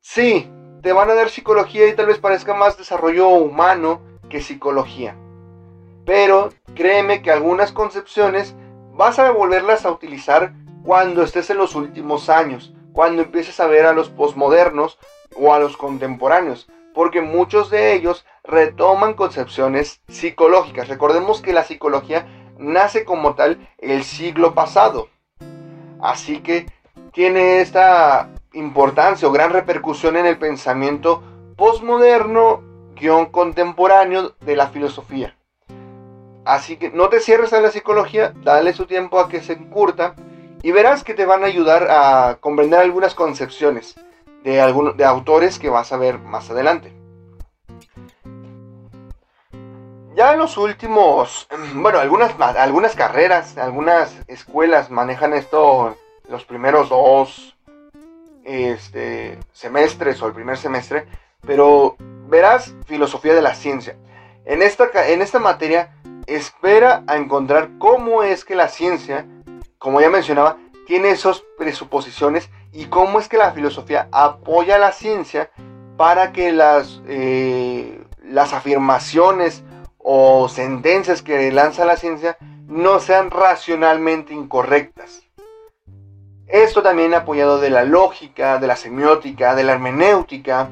Sí, 0.00 0.50
te 0.82 0.92
van 0.92 1.08
a 1.08 1.14
dar 1.14 1.30
psicología 1.30 1.86
y 1.86 1.94
tal 1.94 2.06
vez 2.06 2.18
parezca 2.18 2.52
más 2.52 2.78
desarrollo 2.78 3.28
humano 3.28 4.00
que 4.28 4.40
psicología. 4.40 5.14
Pero 6.04 6.48
créeme 6.74 7.22
que 7.22 7.30
algunas 7.30 7.70
concepciones 7.70 8.56
vas 8.92 9.20
a 9.20 9.30
volverlas 9.30 9.86
a 9.86 9.92
utilizar 9.92 10.52
cuando 10.82 11.22
estés 11.22 11.48
en 11.50 11.58
los 11.58 11.76
últimos 11.76 12.28
años, 12.28 12.74
cuando 12.92 13.22
empieces 13.22 13.60
a 13.60 13.68
ver 13.68 13.86
a 13.86 13.92
los 13.92 14.08
posmodernos 14.08 14.98
o 15.36 15.54
a 15.54 15.60
los 15.60 15.76
contemporáneos 15.76 16.66
porque 16.96 17.20
muchos 17.20 17.68
de 17.68 17.92
ellos 17.92 18.24
retoman 18.42 19.12
concepciones 19.12 20.00
psicológicas. 20.08 20.88
Recordemos 20.88 21.42
que 21.42 21.52
la 21.52 21.62
psicología 21.62 22.26
nace 22.56 23.04
como 23.04 23.34
tal 23.34 23.68
el 23.76 24.02
siglo 24.02 24.54
pasado. 24.54 25.10
Así 26.00 26.38
que 26.38 26.64
tiene 27.12 27.60
esta 27.60 28.30
importancia 28.54 29.28
o 29.28 29.30
gran 29.30 29.50
repercusión 29.50 30.16
en 30.16 30.24
el 30.24 30.38
pensamiento 30.38 31.22
postmoderno 31.54 32.62
guion 32.94 33.26
contemporáneo 33.26 34.34
de 34.40 34.56
la 34.56 34.68
filosofía. 34.68 35.36
Así 36.46 36.78
que 36.78 36.88
no 36.88 37.10
te 37.10 37.20
cierres 37.20 37.52
a 37.52 37.60
la 37.60 37.72
psicología, 37.72 38.32
dale 38.42 38.72
su 38.72 38.86
tiempo 38.86 39.20
a 39.20 39.28
que 39.28 39.42
se 39.42 39.52
encurta 39.52 40.14
y 40.62 40.72
verás 40.72 41.04
que 41.04 41.12
te 41.12 41.26
van 41.26 41.42
a 41.42 41.48
ayudar 41.48 41.88
a 41.90 42.38
comprender 42.40 42.80
algunas 42.80 43.14
concepciones 43.14 43.96
de, 44.46 44.92
de 44.94 45.04
autores 45.04 45.58
que 45.58 45.68
vas 45.68 45.92
a 45.92 45.96
ver 45.96 46.20
más 46.20 46.48
adelante. 46.50 46.92
Ya 50.14 50.32
en 50.32 50.38
los 50.38 50.56
últimos, 50.56 51.48
bueno, 51.74 51.98
algunas, 51.98 52.40
algunas 52.40 52.94
carreras, 52.94 53.58
algunas 53.58 54.16
escuelas 54.28 54.88
manejan 54.88 55.32
esto 55.32 55.96
los 56.28 56.44
primeros 56.44 56.88
dos 56.90 57.56
este, 58.44 59.38
semestres 59.52 60.22
o 60.22 60.28
el 60.28 60.32
primer 60.32 60.58
semestre, 60.58 61.08
pero 61.44 61.96
verás 61.98 62.72
filosofía 62.86 63.34
de 63.34 63.42
la 63.42 63.54
ciencia. 63.54 63.96
En 64.44 64.62
esta, 64.62 64.88
en 65.08 65.22
esta 65.22 65.40
materia 65.40 65.96
espera 66.26 67.02
a 67.08 67.16
encontrar 67.16 67.70
cómo 67.78 68.22
es 68.22 68.44
que 68.44 68.54
la 68.54 68.68
ciencia, 68.68 69.26
como 69.78 70.00
ya 70.00 70.08
mencionaba, 70.08 70.56
tiene 70.86 71.10
esas 71.10 71.42
presuposiciones 71.58 72.48
y 72.76 72.86
cómo 72.86 73.18
es 73.18 73.28
que 73.28 73.38
la 73.38 73.52
filosofía 73.52 74.06
apoya 74.12 74.74
a 74.74 74.78
la 74.78 74.92
ciencia 74.92 75.50
para 75.96 76.32
que 76.32 76.52
las, 76.52 77.00
eh, 77.08 78.04
las 78.22 78.52
afirmaciones 78.52 79.64
o 79.96 80.50
sentencias 80.50 81.22
que 81.22 81.50
lanza 81.52 81.86
la 81.86 81.96
ciencia 81.96 82.36
no 82.68 83.00
sean 83.00 83.30
racionalmente 83.30 84.34
incorrectas. 84.34 85.22
Esto 86.46 86.82
también 86.82 87.14
apoyado 87.14 87.58
de 87.60 87.70
la 87.70 87.84
lógica, 87.84 88.58
de 88.58 88.66
la 88.66 88.76
semiótica, 88.76 89.54
de 89.54 89.64
la 89.64 89.72
hermenéutica, 89.72 90.68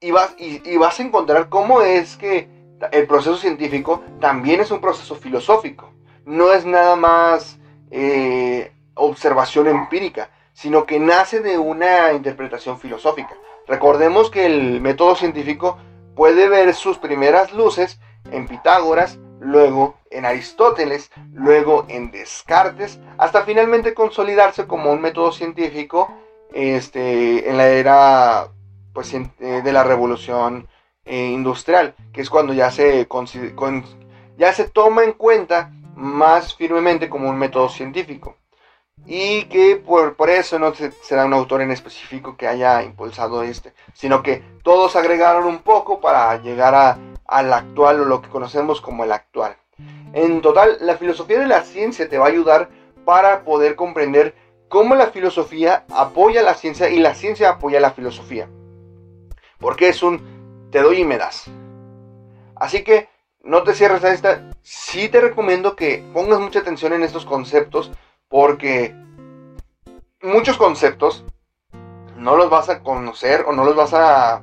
y 0.00 0.10
vas, 0.10 0.34
y 0.38 0.76
vas 0.78 0.98
a 0.98 1.02
encontrar 1.02 1.50
cómo 1.50 1.82
es 1.82 2.16
que 2.16 2.48
el 2.92 3.06
proceso 3.06 3.36
científico 3.36 4.02
también 4.20 4.62
es 4.62 4.70
un 4.70 4.80
proceso 4.80 5.16
filosófico. 5.16 5.92
No 6.24 6.50
es 6.50 6.64
nada 6.64 6.96
más 6.96 7.58
eh, 7.90 8.72
observación 8.94 9.68
empírica, 9.68 10.30
sino 10.54 10.86
que 10.86 10.98
nace 10.98 11.40
de 11.40 11.58
una 11.58 12.12
interpretación 12.12 12.78
filosófica. 12.78 13.36
Recordemos 13.66 14.30
que 14.30 14.46
el 14.46 14.80
método 14.80 15.16
científico 15.16 15.78
puede 16.14 16.48
ver 16.48 16.72
sus 16.74 16.96
primeras 16.96 17.52
luces 17.52 18.00
en 18.30 18.46
Pitágoras, 18.46 19.18
luego 19.40 19.96
en 20.10 20.24
Aristóteles, 20.24 21.10
luego 21.32 21.84
en 21.88 22.10
Descartes, 22.10 22.98
hasta 23.18 23.42
finalmente 23.42 23.94
consolidarse 23.94 24.66
como 24.66 24.90
un 24.92 25.00
método 25.00 25.32
científico 25.32 26.08
este, 26.52 27.50
en 27.50 27.56
la 27.56 27.68
era 27.68 28.48
pues, 28.92 29.12
eh, 29.12 29.28
de 29.40 29.72
la 29.72 29.82
revolución 29.82 30.68
eh, 31.04 31.26
industrial, 31.26 31.94
que 32.12 32.20
es 32.20 32.30
cuando 32.30 32.54
ya 32.54 32.70
se, 32.70 33.06
ya 34.38 34.52
se 34.52 34.68
toma 34.68 35.04
en 35.04 35.12
cuenta 35.12 35.72
más 35.94 36.54
firmemente 36.54 37.08
como 37.08 37.28
un 37.28 37.38
método 37.38 37.68
científico. 37.68 38.36
Y 39.06 39.44
que 39.44 39.76
por, 39.76 40.16
por 40.16 40.30
eso 40.30 40.58
no 40.58 40.74
se, 40.74 40.90
da 41.10 41.26
un 41.26 41.34
autor 41.34 41.60
en 41.60 41.70
específico 41.70 42.36
que 42.36 42.48
haya 42.48 42.82
impulsado 42.82 43.42
este, 43.42 43.74
sino 43.92 44.22
que 44.22 44.42
todos 44.62 44.96
agregaron 44.96 45.44
un 45.44 45.58
poco 45.58 46.00
para 46.00 46.40
llegar 46.40 46.74
a, 46.74 46.98
al 47.26 47.52
actual 47.52 48.00
o 48.00 48.04
lo 48.06 48.22
que 48.22 48.30
conocemos 48.30 48.80
como 48.80 49.04
el 49.04 49.12
actual. 49.12 49.56
En 50.14 50.40
total, 50.40 50.78
la 50.80 50.96
filosofía 50.96 51.40
de 51.40 51.46
la 51.46 51.62
ciencia 51.62 52.08
te 52.08 52.18
va 52.18 52.26
a 52.26 52.28
ayudar 52.28 52.70
para 53.04 53.44
poder 53.44 53.76
comprender 53.76 54.34
cómo 54.68 54.94
la 54.94 55.08
filosofía 55.08 55.84
apoya 55.90 56.42
la 56.42 56.54
ciencia 56.54 56.88
y 56.88 56.98
la 56.98 57.14
ciencia 57.14 57.50
apoya 57.50 57.80
la 57.80 57.90
filosofía. 57.90 58.48
Porque 59.58 59.88
es 59.88 60.02
un 60.02 60.68
te 60.70 60.80
doy 60.80 61.00
y 61.00 61.04
me 61.04 61.18
das. 61.18 61.50
Así 62.56 62.82
que 62.82 63.08
no 63.42 63.62
te 63.62 63.74
cierres 63.74 64.02
a 64.04 64.12
esta. 64.12 64.50
Sí 64.62 65.08
te 65.08 65.20
recomiendo 65.20 65.76
que 65.76 66.02
pongas 66.12 66.40
mucha 66.40 66.60
atención 66.60 66.92
en 66.94 67.02
estos 67.02 67.26
conceptos 67.26 67.92
porque 68.34 68.92
muchos 70.20 70.56
conceptos 70.56 71.24
no 72.16 72.34
los 72.34 72.50
vas 72.50 72.68
a 72.68 72.82
conocer 72.82 73.44
o 73.46 73.52
no 73.52 73.64
los 73.64 73.76
vas 73.76 73.94
a, 73.94 74.42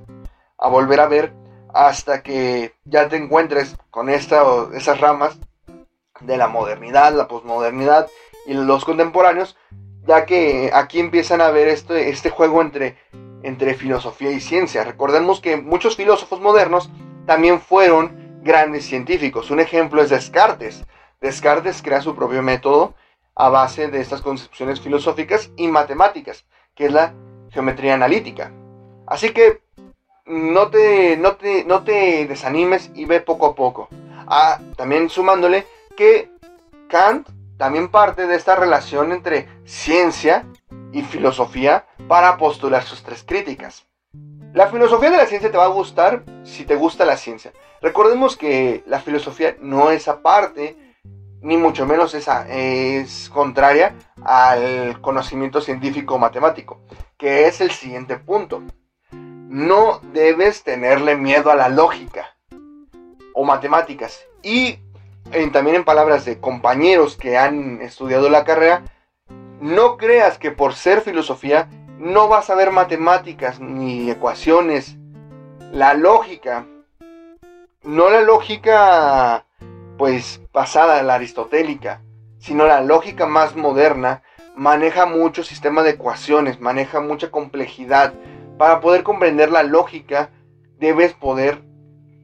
a 0.57 0.67
volver 0.69 1.01
a 1.01 1.09
ver 1.09 1.33
hasta 1.73 2.23
que 2.23 2.73
ya 2.85 3.09
te 3.09 3.17
encuentres 3.17 3.75
con 3.89 4.07
esta, 4.07 4.43
esas 4.73 5.01
ramas 5.01 5.37
de 6.21 6.37
la 6.37 6.47
modernidad, 6.47 7.13
la 7.13 7.27
posmodernidad 7.27 8.07
y 8.47 8.53
los 8.53 8.85
contemporáneos, 8.85 9.57
ya 10.07 10.25
que 10.25 10.71
aquí 10.73 11.01
empiezan 11.01 11.41
a 11.41 11.51
ver 11.51 11.67
este, 11.67 12.11
este 12.11 12.29
juego 12.29 12.61
entre, 12.61 12.95
entre 13.43 13.73
filosofía 13.73 14.31
y 14.31 14.39
ciencia. 14.39 14.85
Recordemos 14.85 15.41
que 15.41 15.57
muchos 15.57 15.97
filósofos 15.97 16.39
modernos 16.39 16.89
también 17.25 17.59
fueron 17.59 18.39
grandes 18.41 18.85
científicos. 18.85 19.51
Un 19.51 19.59
ejemplo 19.59 20.01
es 20.01 20.09
Descartes. 20.09 20.85
Descartes 21.19 21.81
crea 21.81 21.99
su 21.99 22.15
propio 22.15 22.41
método 22.41 22.95
a 23.35 23.49
base 23.49 23.87
de 23.87 24.01
estas 24.01 24.21
concepciones 24.21 24.81
filosóficas 24.81 25.51
y 25.55 25.67
matemáticas, 25.67 26.45
que 26.75 26.85
es 26.85 26.91
la 26.91 27.13
geometría 27.49 27.93
analítica. 27.93 28.51
Así 29.07 29.31
que 29.31 29.61
no 30.25 30.69
te, 30.69 31.17
no 31.17 31.35
te, 31.35 31.65
no 31.65 31.83
te 31.83 32.27
desanimes 32.27 32.91
y 32.93 33.05
ve 33.05 33.21
poco 33.21 33.47
a 33.47 33.55
poco. 33.55 33.89
Ah, 34.27 34.59
también 34.77 35.09
sumándole 35.09 35.65
que 35.97 36.29
Kant 36.87 37.27
también 37.57 37.89
parte 37.89 38.27
de 38.27 38.35
esta 38.35 38.55
relación 38.55 39.11
entre 39.11 39.47
ciencia 39.65 40.45
y 40.91 41.03
filosofía 41.03 41.85
para 42.07 42.37
postular 42.37 42.83
sus 42.83 43.03
tres 43.03 43.23
críticas. 43.23 43.85
La 44.53 44.67
filosofía 44.67 45.11
de 45.11 45.17
la 45.17 45.25
ciencia 45.25 45.51
te 45.51 45.57
va 45.57 45.65
a 45.65 45.67
gustar 45.67 46.23
si 46.43 46.65
te 46.65 46.75
gusta 46.75 47.05
la 47.05 47.17
ciencia. 47.17 47.53
Recordemos 47.81 48.35
que 48.35 48.83
la 48.85 48.99
filosofía 48.99 49.55
no 49.61 49.91
es 49.91 50.07
aparte, 50.07 50.75
ni 51.41 51.57
mucho 51.57 51.85
menos 51.85 52.13
esa, 52.13 52.47
es 52.47 53.29
contraria 53.29 53.95
al 54.23 55.01
conocimiento 55.01 55.59
científico 55.61 56.17
matemático, 56.19 56.81
que 57.17 57.47
es 57.47 57.61
el 57.61 57.71
siguiente 57.71 58.17
punto. 58.17 58.63
No 59.11 59.99
debes 60.13 60.63
tenerle 60.63 61.15
miedo 61.15 61.51
a 61.51 61.55
la 61.55 61.69
lógica 61.69 62.35
o 63.33 63.43
matemáticas. 63.43 64.25
Y 64.43 64.79
también 65.51 65.77
en 65.77 65.83
palabras 65.83 66.25
de 66.25 66.39
compañeros 66.39 67.17
que 67.17 67.37
han 67.37 67.81
estudiado 67.81 68.29
la 68.29 68.43
carrera, 68.43 68.83
no 69.59 69.97
creas 69.97 70.37
que 70.37 70.51
por 70.51 70.73
ser 70.75 71.01
filosofía 71.01 71.69
no 71.97 72.27
vas 72.27 72.49
a 72.49 72.55
ver 72.55 72.71
matemáticas 72.71 73.59
ni 73.59 74.09
ecuaciones. 74.09 74.97
La 75.71 75.93
lógica, 75.93 76.65
no 77.83 78.09
la 78.09 78.21
lógica 78.21 79.45
pues 80.01 80.41
pasada 80.51 80.97
a 80.97 81.03
la 81.03 81.13
aristotélica, 81.13 82.01
sino 82.39 82.65
la 82.65 82.81
lógica 82.81 83.27
más 83.27 83.55
moderna, 83.55 84.23
maneja 84.55 85.05
mucho 85.05 85.43
sistema 85.43 85.83
de 85.83 85.91
ecuaciones, 85.91 86.59
maneja 86.59 87.01
mucha 87.01 87.29
complejidad. 87.29 88.15
Para 88.57 88.79
poder 88.79 89.03
comprender 89.03 89.51
la 89.51 89.61
lógica, 89.61 90.31
debes 90.79 91.13
poder, 91.13 91.61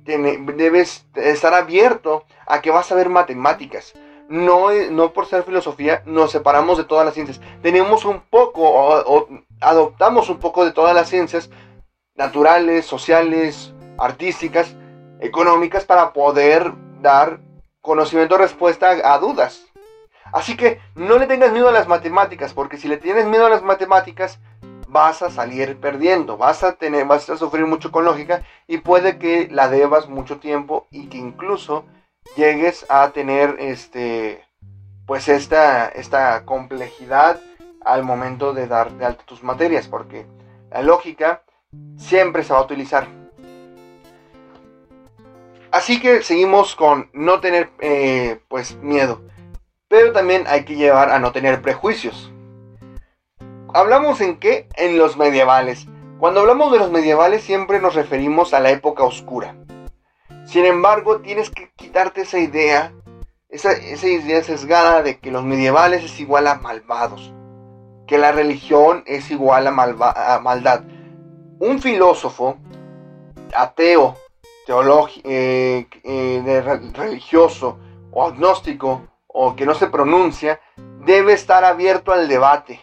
debes 0.05 1.05
estar 1.13 1.53
abierto 1.53 2.25
a 2.47 2.63
que 2.63 2.71
vas 2.71 2.91
a 2.91 2.95
ver 2.95 3.09
matemáticas 3.09 3.93
no, 4.28 4.71
no 4.89 5.13
por 5.13 5.28
ser 5.28 5.43
filosofía 5.43 6.01
nos 6.07 6.32
separamos 6.32 6.80
de 6.80 6.84
todas 6.84 7.05
las 7.05 7.13
ciencias. 7.13 7.39
Tenemos 7.61 8.05
un 8.05 8.21
poco, 8.21 8.63
o, 8.63 9.28
adoptamos 9.61 10.30
un 10.30 10.39
poco 10.39 10.65
de 10.65 10.71
todas 10.71 10.95
las 10.95 11.09
ciencias 11.09 11.51
naturales, 12.15 12.88
sociales, 12.88 13.71
artísticas, 13.99 14.75
económicas 15.19 15.86
para 15.86 16.11
poder 16.11 16.73
dar 17.01 17.39
conocimiento 17.88 18.38
respuesta 18.38 18.89
a, 19.03 19.17
dudas. 19.17 19.65
Así 20.31 20.55
que 20.55 20.79
no 20.93 21.17
le 21.17 21.25
tengas 21.25 21.51
miedo 21.51 21.69
a 21.69 21.71
las 21.71 21.88
matemáticas, 21.88 22.53
porque 22.53 22.77
si 22.77 22.88
le 22.88 22.97
tienes 22.97 23.25
miedo 23.25 23.47
a 23.47 23.49
las 23.49 23.63
matemáticas, 23.63 24.39
vas 24.88 25.21
a 25.21 25.31
salir 25.31 25.77
perdiendo, 25.77 26.38
vas 26.38 26.63
a 26.63 26.73
tener, 26.73 27.05
vas 27.05 27.29
a 27.29 27.38
sufrir 27.38 27.65
mucho 27.65 27.91
con 27.91 28.05
lógica 28.05 28.43
y 28.67 28.77
puede 28.77 29.17
que 29.17 29.47
la 29.49 29.69
debas 29.69 30.07
mucho 30.07 30.38
tiempo 30.38 30.85
y 30.91 31.07
que 31.07 31.17
incluso 31.17 31.85
llegues 32.35 32.85
a 32.89 33.09
tener 33.09 33.55
este 33.59 34.43
pues 35.07 35.29
esta, 35.29 35.88
esta 35.88 36.43
complejidad 36.43 37.39
al 37.83 38.03
momento 38.03 38.53
de 38.53 38.67
dar 38.67 38.91
de 38.91 39.05
alta 39.05 39.23
tus 39.23 39.41
materias, 39.41 39.88
porque 39.88 40.25
la 40.69 40.81
lógica 40.81 41.43
siempre 41.95 42.43
se 42.43 42.51
va 42.53 42.59
a 42.59 42.63
utilizar. 42.63 43.07
Así 45.78 45.99
que 45.99 46.23
seguimos 46.23 46.75
con 46.75 47.11
no 47.13 47.39
tener 47.39 47.69
eh, 47.82 48.39
pues 48.47 48.78
miedo, 48.78 49.21
pero 49.88 50.11
también 50.11 50.45
hay 50.47 50.65
que 50.65 50.75
llevar 50.75 51.11
a 51.11 51.19
no 51.19 51.32
tener 51.32 51.61
prejuicios. 51.61 52.34
Hablamos 53.75 54.19
en 54.21 54.39
qué? 54.39 54.67
En 54.73 54.97
los 54.97 55.17
medievales. 55.17 55.86
Cuando 56.17 56.39
hablamos 56.39 56.71
de 56.71 56.80
los 56.80 56.89
medievales 56.89 57.43
siempre 57.43 57.80
nos 57.80 57.93
referimos 57.93 58.55
a 58.55 58.59
la 58.59 58.71
época 58.71 59.03
oscura. 59.03 59.55
Sin 60.47 60.65
embargo, 60.65 61.21
tienes 61.21 61.51
que 61.51 61.69
quitarte 61.75 62.21
esa 62.21 62.39
idea, 62.39 62.91
esa, 63.47 63.78
idea 63.78 64.41
sesgada 64.41 65.03
de 65.03 65.19
que 65.19 65.30
los 65.30 65.43
medievales 65.43 66.03
es 66.03 66.19
igual 66.19 66.47
a 66.47 66.55
malvados, 66.55 67.32
que 68.07 68.17
la 68.17 68.32
religión 68.32 69.03
es 69.05 69.30
igual 69.30 69.67
a, 69.67 69.71
maldad. 69.71 70.86
Un 71.59 71.80
filósofo 71.80 72.57
ateo, 73.55 74.17
eh, 75.24 75.88
eh, 76.03 76.80
religioso 76.93 77.80
o 78.11 78.26
agnóstico 78.26 79.07
o 79.28 79.55
que 79.55 79.65
no 79.65 79.74
se 79.76 79.88
pronuncia, 79.88 80.59
debe 81.05 81.34
estar 81.34 81.63
abierto 81.63 82.11
al 82.11 82.28
debate. 82.28 82.82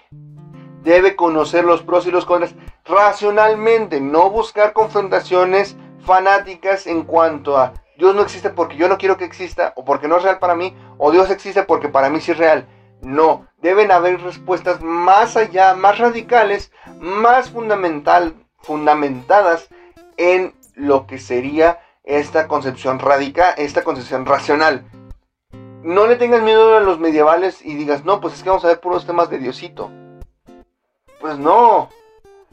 Debe 0.82 1.16
conocer 1.16 1.64
los 1.64 1.82
pros 1.82 2.06
y 2.06 2.10
los 2.10 2.24
contras 2.24 2.54
racionalmente, 2.84 4.00
no 4.00 4.30
buscar 4.30 4.72
confrontaciones 4.72 5.76
fanáticas 6.00 6.86
en 6.86 7.02
cuanto 7.02 7.56
a 7.56 7.72
Dios 7.96 8.14
no 8.14 8.22
existe 8.22 8.50
porque 8.50 8.76
yo 8.76 8.88
no 8.88 8.98
quiero 8.98 9.16
que 9.16 9.24
exista 9.24 9.72
o 9.76 9.84
porque 9.84 10.08
no 10.08 10.16
es 10.16 10.22
real 10.22 10.38
para 10.38 10.54
mí 10.54 10.76
o 10.98 11.12
Dios 11.12 11.30
existe 11.30 11.62
porque 11.62 11.88
para 11.88 12.10
mí 12.10 12.20
sí 12.20 12.32
es 12.32 12.38
real. 12.38 12.66
No, 13.02 13.46
deben 13.58 13.90
haber 13.92 14.20
respuestas 14.22 14.80
más 14.82 15.36
allá, 15.36 15.74
más 15.74 15.98
radicales, 15.98 16.72
más 16.98 17.50
fundamental, 17.50 18.34
fundamentadas 18.62 19.68
en 20.16 20.54
lo 20.74 21.06
que 21.06 21.18
sería 21.18 21.80
esta 22.04 22.48
concepción 22.48 22.98
radical, 22.98 23.54
esta 23.56 23.82
concepción 23.82 24.26
racional. 24.26 24.84
No 25.82 26.06
le 26.06 26.16
tengas 26.16 26.42
miedo 26.42 26.76
a 26.76 26.80
los 26.80 26.98
medievales 26.98 27.64
y 27.64 27.74
digas, 27.74 28.04
no, 28.04 28.20
pues 28.20 28.34
es 28.34 28.42
que 28.42 28.48
vamos 28.48 28.64
a 28.64 28.68
ver 28.68 28.80
puros 28.80 29.06
temas 29.06 29.30
de 29.30 29.38
Diosito. 29.38 29.90
Pues 31.20 31.38
no, 31.38 31.88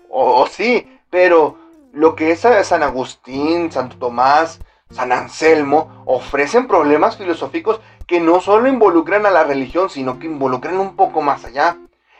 o, 0.10 0.48
sí, 0.48 1.00
pero 1.10 1.58
lo 1.94 2.16
que 2.16 2.32
es 2.32 2.40
San 2.40 2.84
Agustín, 2.84 3.72
Santo 3.72 3.98
Tomás, 3.98 4.60
San 4.90 5.12
Anselmo, 5.12 6.04
ofrecen 6.06 6.68
problemas 6.68 7.18
filosóficos 7.18 7.80
que 8.08 8.20
no 8.20 8.42
solo 8.42 8.68
involucran 8.68 9.26
a 9.26 9.32
la 9.32 9.44
religión, 9.44 9.90
sino 9.90 10.20
que 10.20 10.28
involucran 10.28 10.78
un 10.80 10.96
poco 10.96 11.22
más 11.22 11.46
allá. 11.46 11.78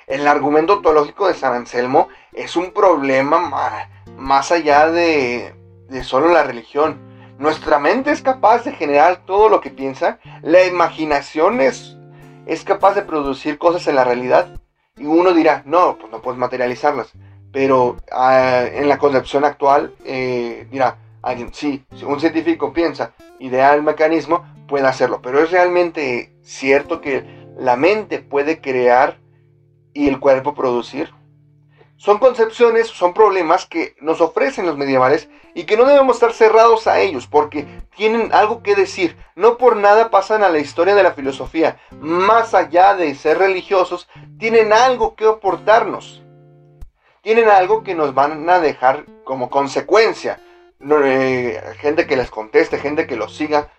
El 0.08 0.28
argumento 0.28 0.82
teológico 0.82 1.28
de 1.28 1.34
San 1.34 1.54
Anselmo 1.54 2.08
es 2.34 2.56
un 2.56 2.72
problema 2.72 3.90
más 4.18 4.52
allá 4.52 4.90
de, 4.90 5.54
de 5.92 6.04
solo 6.04 6.30
la 6.30 6.44
religión. 6.44 7.00
Nuestra 7.38 7.78
mente 7.78 8.12
es 8.12 8.24
capaz 8.24 8.64
de 8.64 8.72
generar 8.72 9.26
todo 9.26 9.50
lo 9.50 9.62
que 9.62 9.70
piensa, 9.70 10.20
la 10.42 10.66
imaginación 10.66 11.62
es, 11.62 11.98
es 12.46 12.64
capaz 12.64 12.96
de 12.96 13.04
producir 13.04 13.60
cosas 13.60 13.88
en 13.88 13.96
la 13.96 14.04
realidad. 14.04 14.60
Y 14.98 15.06
uno 15.06 15.34
dirá, 15.34 15.62
no, 15.66 15.98
pues 15.98 16.12
no 16.12 16.22
puedes 16.22 16.40
materializarlas 16.40 17.14
pero 17.52 17.98
ah, 18.12 18.64
en 18.72 18.88
la 18.88 18.98
concepción 18.98 19.44
actual 19.46 19.94
eh, 20.06 20.68
dirá 20.72 20.98
alguien, 21.22 21.54
sí, 21.54 21.84
si 21.96 22.06
un 22.06 22.20
científico 22.20 22.74
piensa 22.74 23.14
ideal 23.40 23.78
el 23.78 23.84
mecanismo, 23.84 24.46
puede 24.68 24.88
hacerlo, 24.88 25.22
pero 25.22 25.44
es 25.44 25.52
realmente 25.52 26.34
cierto 26.42 27.02
que 27.02 27.26
la 27.58 27.76
mente 27.76 28.20
puede 28.20 28.62
crear 28.62 29.20
y 29.94 30.08
el 30.08 30.20
cuerpo 30.20 30.56
producir. 30.56 31.14
Son 32.02 32.18
concepciones, 32.18 32.88
son 32.88 33.14
problemas 33.14 33.68
que 33.68 33.96
nos 34.02 34.22
ofrecen 34.22 34.66
los 34.66 34.76
medievales 34.76 35.30
y 35.54 35.66
que 35.66 35.78
no 35.78 35.86
debemos 35.86 36.16
estar 36.16 36.34
cerrados 36.34 36.88
a 36.88 37.00
ellos 37.00 37.28
porque 37.28 37.68
tienen 37.96 38.34
algo 38.34 38.64
que 38.64 38.74
decir. 38.74 39.16
No 39.36 39.60
por 39.60 39.78
nada 39.78 40.10
pasan 40.10 40.44
a 40.44 40.50
la 40.50 40.58
historia 40.58 40.96
de 40.96 41.04
la 41.04 41.14
filosofía. 41.14 41.78
Más 41.92 42.56
allá 42.56 42.96
de 42.96 43.14
ser 43.14 43.38
religiosos, 43.38 44.10
tienen 44.40 44.74
algo 44.74 45.16
que 45.16 45.28
aportarnos 45.28 46.24
tienen 47.22 47.50
algo 47.50 47.84
que 47.84 47.94
nos 47.94 48.16
van 48.16 48.50
a 48.50 48.60
dejar 48.60 49.06
como 49.24 49.52
consecuencia. 49.52 50.40
Eh, 50.80 51.62
gente 51.78 52.08
que 52.08 52.16
les 52.16 52.32
conteste, 52.32 52.80
gente 52.80 53.06
que 53.06 53.16
los 53.16 53.36
siga. 53.38 53.70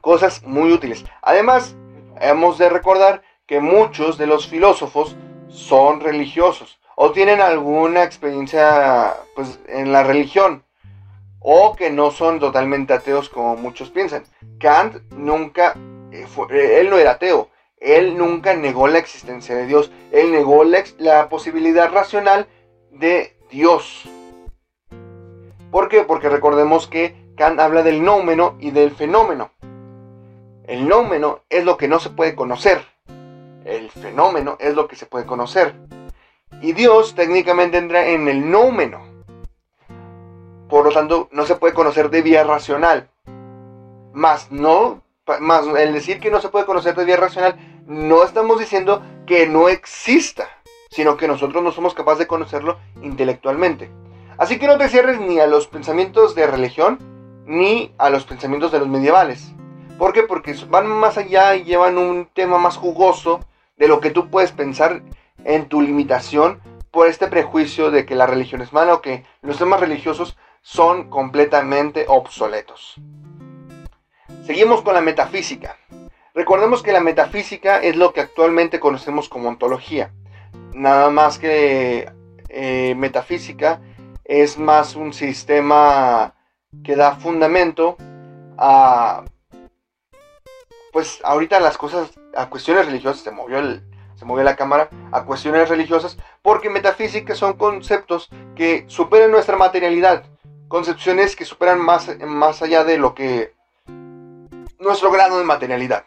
Cosas 0.00 0.44
muy 0.44 0.70
útiles. 0.70 1.04
Además, 1.20 1.74
hemos 2.20 2.58
de 2.58 2.68
recordar 2.68 3.22
que 3.44 3.58
muchos 3.58 4.18
de 4.18 4.28
los 4.28 4.46
filósofos 4.46 5.16
son 5.48 5.98
religiosos 5.98 6.77
o 7.00 7.12
tienen 7.12 7.40
alguna 7.40 8.02
experiencia 8.02 9.14
pues, 9.36 9.60
en 9.68 9.92
la 9.92 10.02
religión 10.02 10.64
o 11.38 11.76
que 11.76 11.90
no 11.90 12.10
son 12.10 12.40
totalmente 12.40 12.92
ateos 12.92 13.28
como 13.28 13.54
muchos 13.54 13.90
piensan. 13.90 14.24
Kant 14.58 14.96
nunca, 15.12 15.76
eh, 16.10 16.26
eh, 16.50 16.78
él 16.80 16.90
no 16.90 16.98
era 16.98 17.12
ateo, 17.12 17.50
él 17.76 18.18
nunca 18.18 18.52
negó 18.54 18.88
la 18.88 18.98
existencia 18.98 19.54
de 19.54 19.66
Dios, 19.66 19.92
él 20.10 20.32
negó 20.32 20.64
la, 20.64 20.82
la 20.98 21.28
posibilidad 21.28 21.88
racional 21.88 22.48
de 22.90 23.36
Dios. 23.48 24.02
¿Por 25.70 25.88
qué? 25.88 26.02
Porque 26.02 26.28
recordemos 26.28 26.88
que 26.88 27.14
Kant 27.36 27.60
habla 27.60 27.84
del 27.84 28.02
nómeno 28.02 28.56
y 28.58 28.72
del 28.72 28.90
fenómeno. 28.90 29.52
El 30.64 30.88
nómeno 30.88 31.44
es 31.48 31.64
lo 31.64 31.76
que 31.76 31.86
no 31.86 32.00
se 32.00 32.10
puede 32.10 32.34
conocer. 32.34 32.84
El 33.64 33.88
fenómeno 33.92 34.56
es 34.58 34.74
lo 34.74 34.88
que 34.88 34.96
se 34.96 35.06
puede 35.06 35.26
conocer. 35.26 35.76
Y 36.60 36.72
Dios 36.72 37.14
técnicamente 37.14 37.78
entra 37.78 38.08
en 38.08 38.28
el 38.28 38.50
nómeno. 38.50 39.00
Por 40.68 40.84
lo 40.84 40.92
tanto, 40.92 41.28
no 41.32 41.46
se 41.46 41.54
puede 41.54 41.72
conocer 41.72 42.10
de 42.10 42.22
vía 42.22 42.44
racional. 42.44 43.08
Más 44.12 44.50
no, 44.50 45.02
más 45.40 45.66
el 45.66 45.92
decir 45.92 46.20
que 46.20 46.30
no 46.30 46.40
se 46.40 46.48
puede 46.48 46.66
conocer 46.66 46.94
de 46.94 47.04
vía 47.04 47.16
racional, 47.16 47.56
no 47.86 48.24
estamos 48.24 48.58
diciendo 48.58 49.02
que 49.26 49.46
no 49.46 49.68
exista, 49.68 50.48
sino 50.90 51.16
que 51.16 51.28
nosotros 51.28 51.62
no 51.62 51.70
somos 51.70 51.94
capaces 51.94 52.20
de 52.20 52.26
conocerlo 52.26 52.78
intelectualmente. 53.02 53.90
Así 54.36 54.58
que 54.58 54.66
no 54.66 54.78
te 54.78 54.88
cierres 54.88 55.20
ni 55.20 55.38
a 55.38 55.46
los 55.46 55.68
pensamientos 55.68 56.34
de 56.34 56.46
religión 56.46 56.98
ni 57.46 57.94
a 57.98 58.10
los 58.10 58.24
pensamientos 58.24 58.72
de 58.72 58.78
los 58.78 58.88
medievales. 58.88 59.52
¿Por 59.98 60.12
qué? 60.12 60.22
Porque 60.22 60.54
van 60.68 60.86
más 60.86 61.18
allá 61.18 61.56
y 61.56 61.64
llevan 61.64 61.98
un 61.98 62.28
tema 62.32 62.58
más 62.58 62.76
jugoso 62.76 63.40
de 63.76 63.88
lo 63.88 64.00
que 64.00 64.10
tú 64.10 64.28
puedes 64.28 64.52
pensar 64.52 65.02
en 65.44 65.68
tu 65.68 65.80
limitación 65.80 66.60
por 66.90 67.06
este 67.06 67.28
prejuicio 67.28 67.90
de 67.90 68.06
que 68.06 68.14
la 68.14 68.26
religión 68.26 68.60
es 68.60 68.72
mala 68.72 68.94
o 68.94 69.02
que 69.02 69.24
los 69.42 69.58
temas 69.58 69.80
religiosos 69.80 70.36
son 70.62 71.10
completamente 71.10 72.06
obsoletos. 72.08 72.96
Seguimos 74.44 74.82
con 74.82 74.94
la 74.94 75.00
metafísica. 75.00 75.76
Recordemos 76.34 76.82
que 76.82 76.92
la 76.92 77.00
metafísica 77.00 77.78
es 77.82 77.96
lo 77.96 78.12
que 78.12 78.20
actualmente 78.20 78.80
conocemos 78.80 79.28
como 79.28 79.48
ontología. 79.48 80.12
Nada 80.72 81.10
más 81.10 81.38
que 81.38 82.10
eh, 82.48 82.94
metafísica 82.96 83.80
es 84.24 84.58
más 84.58 84.94
un 84.94 85.12
sistema 85.12 86.34
que 86.84 86.96
da 86.96 87.16
fundamento 87.16 87.96
a 88.56 89.24
pues 90.92 91.20
ahorita 91.24 91.60
las 91.60 91.78
cosas 91.78 92.10
a 92.34 92.48
cuestiones 92.50 92.86
religiosas 92.86 93.22
se 93.22 93.30
movió 93.30 93.58
el, 93.58 93.87
se 94.18 94.24
movió 94.24 94.42
la 94.42 94.56
cámara 94.56 94.90
a 95.12 95.24
cuestiones 95.24 95.68
religiosas, 95.68 96.18
porque 96.42 96.70
metafísica 96.70 97.36
son 97.36 97.52
conceptos 97.54 98.28
que 98.56 98.84
superan 98.88 99.30
nuestra 99.30 99.56
materialidad, 99.56 100.24
concepciones 100.66 101.36
que 101.36 101.44
superan 101.44 101.80
más, 101.80 102.10
más 102.18 102.60
allá 102.60 102.82
de 102.82 102.98
lo 102.98 103.14
que 103.14 103.54
nuestro 104.78 105.12
grado 105.12 105.38
de 105.38 105.44
materialidad 105.44 106.04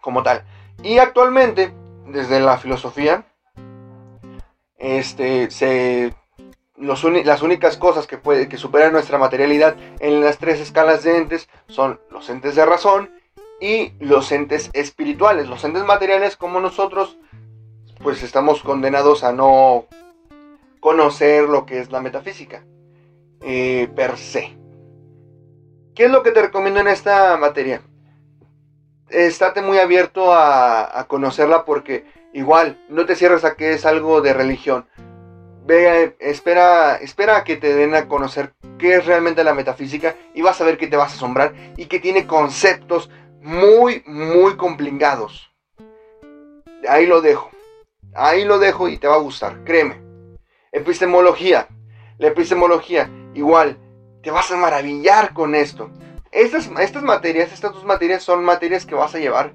como 0.00 0.22
tal. 0.22 0.44
Y 0.82 0.98
actualmente, 0.98 1.74
desde 2.06 2.40
la 2.40 2.56
filosofía, 2.56 3.26
este, 4.78 5.48
las 6.76 7.42
únicas 7.42 7.76
cosas 7.76 8.06
que, 8.06 8.16
puede, 8.16 8.48
que 8.48 8.56
superan 8.56 8.92
nuestra 8.92 9.18
materialidad 9.18 9.76
en 10.00 10.22
las 10.22 10.38
tres 10.38 10.60
escalas 10.60 11.04
de 11.04 11.18
entes 11.18 11.48
son 11.68 12.00
los 12.10 12.28
entes 12.30 12.54
de 12.54 12.64
razón, 12.64 13.10
y 13.62 13.92
los 14.00 14.32
entes 14.32 14.70
espirituales. 14.72 15.48
Los 15.48 15.62
entes 15.62 15.84
materiales 15.84 16.36
como 16.36 16.60
nosotros, 16.60 17.16
pues 18.02 18.24
estamos 18.24 18.60
condenados 18.60 19.22
a 19.22 19.32
no 19.32 19.86
conocer 20.80 21.44
lo 21.44 21.64
que 21.64 21.78
es 21.78 21.92
la 21.92 22.00
metafísica 22.00 22.64
eh, 23.40 23.88
per 23.94 24.18
se. 24.18 24.58
¿Qué 25.94 26.06
es 26.06 26.10
lo 26.10 26.24
que 26.24 26.32
te 26.32 26.42
recomiendo 26.42 26.80
en 26.80 26.88
esta 26.88 27.36
materia? 27.36 27.82
Estate 29.08 29.62
muy 29.62 29.78
abierto 29.78 30.32
a, 30.32 30.98
a 30.98 31.06
conocerla 31.06 31.64
porque 31.64 32.04
igual 32.32 32.84
no 32.88 33.06
te 33.06 33.14
cierres 33.14 33.44
a 33.44 33.54
que 33.54 33.74
es 33.74 33.86
algo 33.86 34.22
de 34.22 34.32
religión. 34.32 34.86
Ve, 35.64 36.16
espera, 36.18 36.96
espera 36.96 37.36
a 37.36 37.44
que 37.44 37.56
te 37.56 37.72
den 37.72 37.94
a 37.94 38.08
conocer 38.08 38.54
qué 38.78 38.96
es 38.96 39.06
realmente 39.06 39.44
la 39.44 39.54
metafísica 39.54 40.16
y 40.34 40.42
vas 40.42 40.60
a 40.60 40.64
ver 40.64 40.78
que 40.78 40.88
te 40.88 40.96
vas 40.96 41.12
a 41.12 41.14
asombrar 41.14 41.54
y 41.76 41.86
que 41.86 42.00
tiene 42.00 42.26
conceptos 42.26 43.08
muy, 43.42 44.02
muy 44.06 44.56
complicados. 44.56 45.52
Ahí 46.88 47.06
lo 47.06 47.20
dejo. 47.20 47.50
Ahí 48.14 48.44
lo 48.44 48.58
dejo 48.58 48.88
y 48.88 48.98
te 48.98 49.08
va 49.08 49.16
a 49.16 49.20
gustar, 49.20 49.64
créeme. 49.64 50.00
Epistemología. 50.70 51.68
La 52.18 52.28
epistemología, 52.28 53.10
igual, 53.34 53.78
te 54.22 54.30
vas 54.30 54.50
a 54.50 54.56
maravillar 54.56 55.32
con 55.32 55.54
esto. 55.54 55.90
Estas, 56.30 56.70
estas 56.80 57.02
materias, 57.02 57.52
estas 57.52 57.72
dos 57.72 57.84
materias 57.84 58.22
son 58.22 58.44
materias 58.44 58.86
que 58.86 58.94
vas 58.94 59.14
a 59.14 59.18
llevar 59.18 59.54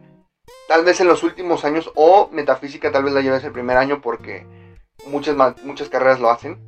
tal 0.67 0.83
vez 0.83 0.99
en 0.99 1.07
los 1.07 1.23
últimos 1.23 1.63
años 1.65 1.91
o 1.95 2.29
metafísica 2.31 2.91
tal 2.91 3.03
vez 3.03 3.13
la 3.13 3.21
lleves 3.21 3.43
el 3.43 3.51
primer 3.51 3.77
año 3.77 4.01
porque 4.01 4.45
muchas, 5.07 5.35
muchas 5.63 5.89
carreras 5.89 6.19
lo 6.19 6.29
hacen. 6.29 6.59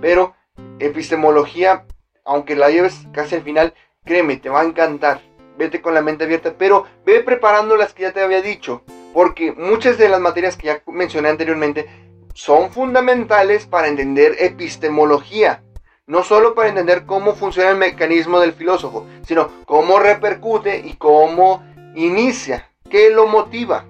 Pero 0.00 0.34
epistemología, 0.78 1.84
aunque 2.24 2.54
la 2.54 2.70
lleves 2.70 3.06
casi 3.12 3.34
al 3.34 3.42
final, 3.42 3.74
créeme, 4.04 4.36
te 4.36 4.48
va 4.48 4.60
a 4.60 4.64
encantar 4.64 5.29
vete 5.60 5.82
con 5.82 5.92
la 5.92 6.00
mente 6.00 6.24
abierta, 6.24 6.54
pero 6.56 6.86
ve 7.04 7.20
preparando 7.20 7.76
las 7.76 7.92
que 7.92 8.04
ya 8.04 8.12
te 8.12 8.22
había 8.22 8.40
dicho, 8.40 8.82
porque 9.12 9.52
muchas 9.52 9.98
de 9.98 10.08
las 10.08 10.18
materias 10.18 10.56
que 10.56 10.68
ya 10.68 10.82
mencioné 10.86 11.28
anteriormente 11.28 11.86
son 12.32 12.70
fundamentales 12.70 13.66
para 13.66 13.88
entender 13.88 14.36
epistemología, 14.38 15.62
no 16.06 16.24
solo 16.24 16.54
para 16.54 16.70
entender 16.70 17.04
cómo 17.04 17.34
funciona 17.34 17.70
el 17.70 17.76
mecanismo 17.76 18.40
del 18.40 18.54
filósofo, 18.54 19.06
sino 19.26 19.50
cómo 19.66 19.98
repercute 19.98 20.78
y 20.78 20.94
cómo 20.94 21.62
inicia, 21.94 22.70
qué 22.88 23.10
lo 23.10 23.26
motiva. 23.26 23.84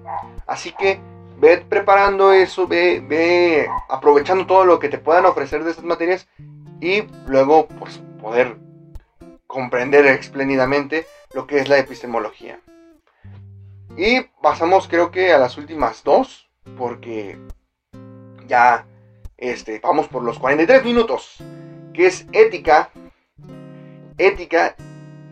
Así 0.45 0.73
que 0.73 0.99
ve 1.37 1.63
preparando 1.69 2.33
eso, 2.33 2.67
ve, 2.67 3.01
ve 3.07 3.65
aprovechando 3.87 4.45
todo 4.45 4.65
lo 4.65 4.77
que 4.77 4.89
te 4.89 4.97
puedan 4.97 5.25
ofrecer 5.25 5.63
de 5.63 5.71
estas 5.71 5.85
materias 5.85 6.27
y 6.81 7.03
luego 7.27 7.67
pues 7.79 8.01
poder 8.21 8.57
comprender 9.47 10.05
espléndidamente 10.05 11.05
lo 11.33 11.47
que 11.47 11.59
es 11.59 11.69
la 11.69 11.77
epistemología. 11.77 12.59
Y 13.97 14.21
pasamos 14.41 14.87
creo 14.87 15.11
que 15.11 15.33
a 15.33 15.37
las 15.37 15.57
últimas 15.57 16.03
dos, 16.03 16.49
porque 16.77 17.37
ya 18.47 18.85
este, 19.37 19.79
vamos 19.79 20.07
por 20.07 20.23
los 20.23 20.39
43 20.39 20.83
minutos, 20.85 21.37
que 21.93 22.07
es 22.07 22.25
ética. 22.31 22.89
Ética, 24.17 24.75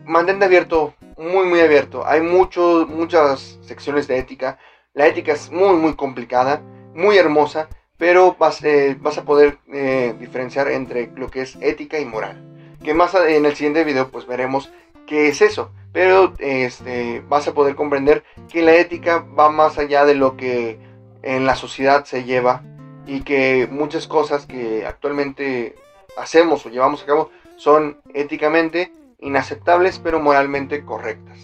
mantente 0.04 0.44
abierto, 0.44 0.94
muy 1.16 1.46
muy 1.46 1.60
abierto. 1.60 2.06
Hay 2.06 2.20
mucho, 2.20 2.86
muchas 2.88 3.58
secciones 3.62 4.08
de 4.08 4.18
ética. 4.18 4.58
La 4.94 5.06
ética 5.06 5.32
es 5.32 5.50
muy 5.50 5.76
muy 5.76 5.94
complicada, 5.94 6.60
muy 6.94 7.16
hermosa, 7.16 7.68
pero 7.96 8.34
vas, 8.38 8.62
eh, 8.64 8.96
vas 9.00 9.18
a 9.18 9.24
poder 9.24 9.58
eh, 9.72 10.14
diferenciar 10.18 10.70
entre 10.70 11.12
lo 11.14 11.30
que 11.30 11.42
es 11.42 11.56
ética 11.60 11.98
y 11.98 12.04
moral. 12.04 12.42
Que 12.82 12.94
más 12.94 13.14
en 13.14 13.44
el 13.44 13.54
siguiente 13.54 13.84
video 13.84 14.08
pues 14.10 14.26
veremos 14.26 14.72
qué 15.10 15.28
es 15.28 15.42
eso 15.42 15.72
pero 15.92 16.34
este, 16.38 17.22
vas 17.28 17.48
a 17.48 17.54
poder 17.54 17.74
comprender 17.74 18.22
que 18.48 18.62
la 18.62 18.74
ética 18.76 19.18
va 19.18 19.50
más 19.50 19.78
allá 19.78 20.04
de 20.04 20.14
lo 20.14 20.36
que 20.36 20.78
en 21.22 21.46
la 21.46 21.56
sociedad 21.56 22.04
se 22.04 22.24
lleva 22.24 22.62
y 23.06 23.22
que 23.22 23.68
muchas 23.70 24.06
cosas 24.06 24.46
que 24.46 24.86
actualmente 24.86 25.74
hacemos 26.16 26.64
o 26.64 26.70
llevamos 26.70 27.02
a 27.02 27.06
cabo 27.06 27.30
son 27.56 28.00
éticamente 28.14 28.92
inaceptables 29.18 29.98
pero 29.98 30.20
moralmente 30.20 30.84
correctas. 30.84 31.38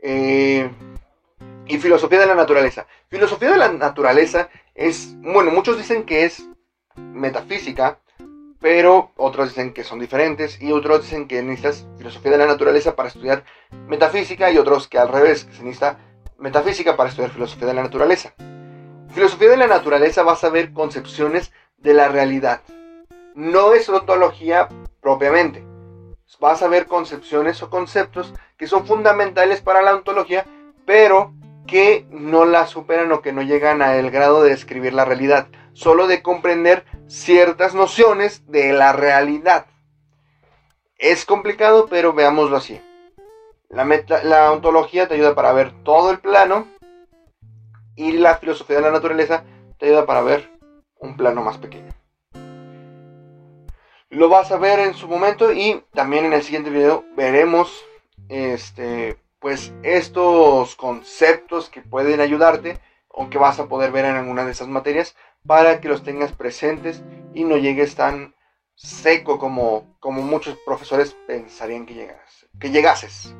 Eh, 0.00 0.70
y 1.68 1.78
filosofía 1.78 2.20
de 2.20 2.26
la 2.26 2.34
naturaleza. 2.34 2.86
Filosofía 3.08 3.50
de 3.50 3.58
la 3.58 3.72
naturaleza 3.72 4.48
es, 4.74 5.14
bueno, 5.20 5.50
muchos 5.50 5.76
dicen 5.76 6.04
que 6.04 6.24
es 6.24 6.48
metafísica, 6.96 7.98
pero 8.66 9.12
otros 9.16 9.50
dicen 9.50 9.72
que 9.72 9.84
son 9.84 10.00
diferentes 10.00 10.60
y 10.60 10.72
otros 10.72 11.02
dicen 11.02 11.28
que 11.28 11.40
necesitas 11.40 11.86
filosofía 11.98 12.32
de 12.32 12.38
la 12.38 12.46
naturaleza 12.46 12.96
para 12.96 13.10
estudiar 13.10 13.44
metafísica 13.86 14.50
y 14.50 14.58
otros 14.58 14.88
que 14.88 14.98
al 14.98 15.06
revés, 15.06 15.44
que 15.44 15.52
se 15.52 15.62
necesita 15.62 16.00
metafísica 16.36 16.96
para 16.96 17.08
estudiar 17.08 17.30
filosofía 17.30 17.68
de 17.68 17.74
la 17.74 17.84
naturaleza. 17.84 18.34
Filosofía 19.14 19.50
de 19.50 19.56
la 19.56 19.68
naturaleza 19.68 20.24
vas 20.24 20.42
a 20.42 20.48
ver 20.48 20.72
concepciones 20.72 21.52
de 21.78 21.94
la 21.94 22.08
realidad. 22.08 22.62
No 23.36 23.72
es 23.72 23.88
ontología 23.88 24.68
propiamente. 25.00 25.64
Vas 26.40 26.60
a 26.60 26.66
ver 26.66 26.86
concepciones 26.86 27.62
o 27.62 27.70
conceptos 27.70 28.34
que 28.56 28.66
son 28.66 28.84
fundamentales 28.84 29.60
para 29.60 29.80
la 29.80 29.94
ontología, 29.94 30.44
pero 30.84 31.34
que 31.68 32.04
no 32.10 32.44
la 32.44 32.66
superan 32.66 33.12
o 33.12 33.22
que 33.22 33.32
no 33.32 33.42
llegan 33.42 33.80
al 33.80 34.10
grado 34.10 34.42
de 34.42 34.50
describir 34.50 34.92
la 34.92 35.04
realidad, 35.04 35.46
solo 35.72 36.08
de 36.08 36.20
comprender 36.20 36.84
ciertas 37.08 37.74
nociones 37.74 38.46
de 38.50 38.72
la 38.72 38.92
realidad. 38.92 39.66
Es 40.98 41.24
complicado, 41.24 41.86
pero 41.88 42.12
veámoslo 42.12 42.56
así. 42.56 42.80
La, 43.68 43.84
la 44.22 44.52
ontología 44.52 45.08
te 45.08 45.14
ayuda 45.14 45.34
para 45.34 45.52
ver 45.52 45.72
todo 45.82 46.10
el 46.10 46.20
plano 46.20 46.68
y 47.96 48.12
la 48.12 48.36
filosofía 48.36 48.76
de 48.76 48.82
la 48.82 48.92
naturaleza 48.92 49.44
te 49.78 49.86
ayuda 49.86 50.06
para 50.06 50.22
ver 50.22 50.50
un 50.98 51.16
plano 51.16 51.42
más 51.42 51.58
pequeño. 51.58 51.92
Lo 54.08 54.28
vas 54.28 54.52
a 54.52 54.56
ver 54.56 54.78
en 54.78 54.94
su 54.94 55.08
momento 55.08 55.52
y 55.52 55.82
también 55.92 56.24
en 56.24 56.32
el 56.32 56.42
siguiente 56.42 56.70
video 56.70 57.04
veremos 57.16 57.84
este 58.28 59.18
pues 59.40 59.72
estos 59.82 60.74
conceptos 60.76 61.68
que 61.68 61.82
pueden 61.82 62.20
ayudarte 62.20 62.80
o 63.08 63.28
que 63.28 63.38
vas 63.38 63.58
a 63.58 63.66
poder 63.66 63.92
ver 63.92 64.04
en 64.04 64.16
alguna 64.16 64.44
de 64.44 64.52
esas 64.52 64.68
materias 64.68 65.14
para 65.46 65.80
que 65.80 65.88
los 65.88 66.02
tengas 66.02 66.32
presentes 66.32 67.02
y 67.34 67.44
no 67.44 67.56
llegues 67.56 67.94
tan 67.94 68.34
seco 68.74 69.38
como, 69.38 69.96
como 70.00 70.22
muchos 70.22 70.56
profesores 70.64 71.16
pensarían 71.26 71.86
que, 71.86 71.94
llegas, 71.94 72.46
que 72.60 72.70
llegases. 72.70 73.34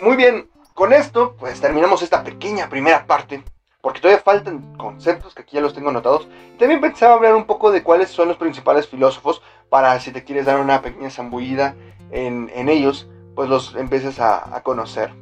Muy 0.00 0.16
bien, 0.16 0.50
con 0.74 0.92
esto 0.92 1.36
pues 1.38 1.60
terminamos 1.60 2.02
esta 2.02 2.22
pequeña 2.22 2.68
primera 2.68 3.06
parte, 3.06 3.42
porque 3.80 4.00
todavía 4.00 4.22
faltan 4.22 4.76
conceptos 4.76 5.34
que 5.34 5.42
aquí 5.42 5.56
ya 5.56 5.62
los 5.62 5.74
tengo 5.74 5.90
anotados. 5.90 6.28
también 6.58 6.80
pensaba 6.80 7.14
hablar 7.14 7.34
un 7.34 7.46
poco 7.46 7.70
de 7.70 7.82
cuáles 7.82 8.10
son 8.10 8.28
los 8.28 8.36
principales 8.36 8.88
filósofos 8.88 9.42
para 9.68 9.98
si 10.00 10.12
te 10.12 10.24
quieres 10.24 10.46
dar 10.46 10.60
una 10.60 10.82
pequeña 10.82 11.10
zambullida 11.10 11.76
en, 12.10 12.50
en 12.54 12.68
ellos, 12.68 13.08
pues 13.34 13.48
los 13.48 13.74
empieces 13.74 14.20
a, 14.20 14.56
a 14.56 14.62
conocer. 14.62 15.12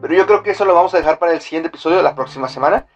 Pero 0.00 0.14
yo 0.14 0.26
creo 0.26 0.42
que 0.42 0.50
eso 0.50 0.64
lo 0.64 0.74
vamos 0.74 0.94
a 0.94 0.98
dejar 0.98 1.18
para 1.18 1.32
el 1.32 1.40
siguiente 1.40 1.68
episodio 1.68 2.02
la 2.02 2.14
próxima 2.14 2.48
semana. 2.48 2.86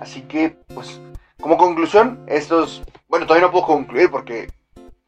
Así 0.00 0.22
que, 0.22 0.56
pues, 0.74 1.00
como 1.40 1.56
conclusión, 1.56 2.24
estos, 2.26 2.82
bueno, 3.08 3.26
todavía 3.26 3.46
no 3.46 3.52
puedo 3.52 3.66
concluir 3.66 4.10
porque 4.10 4.48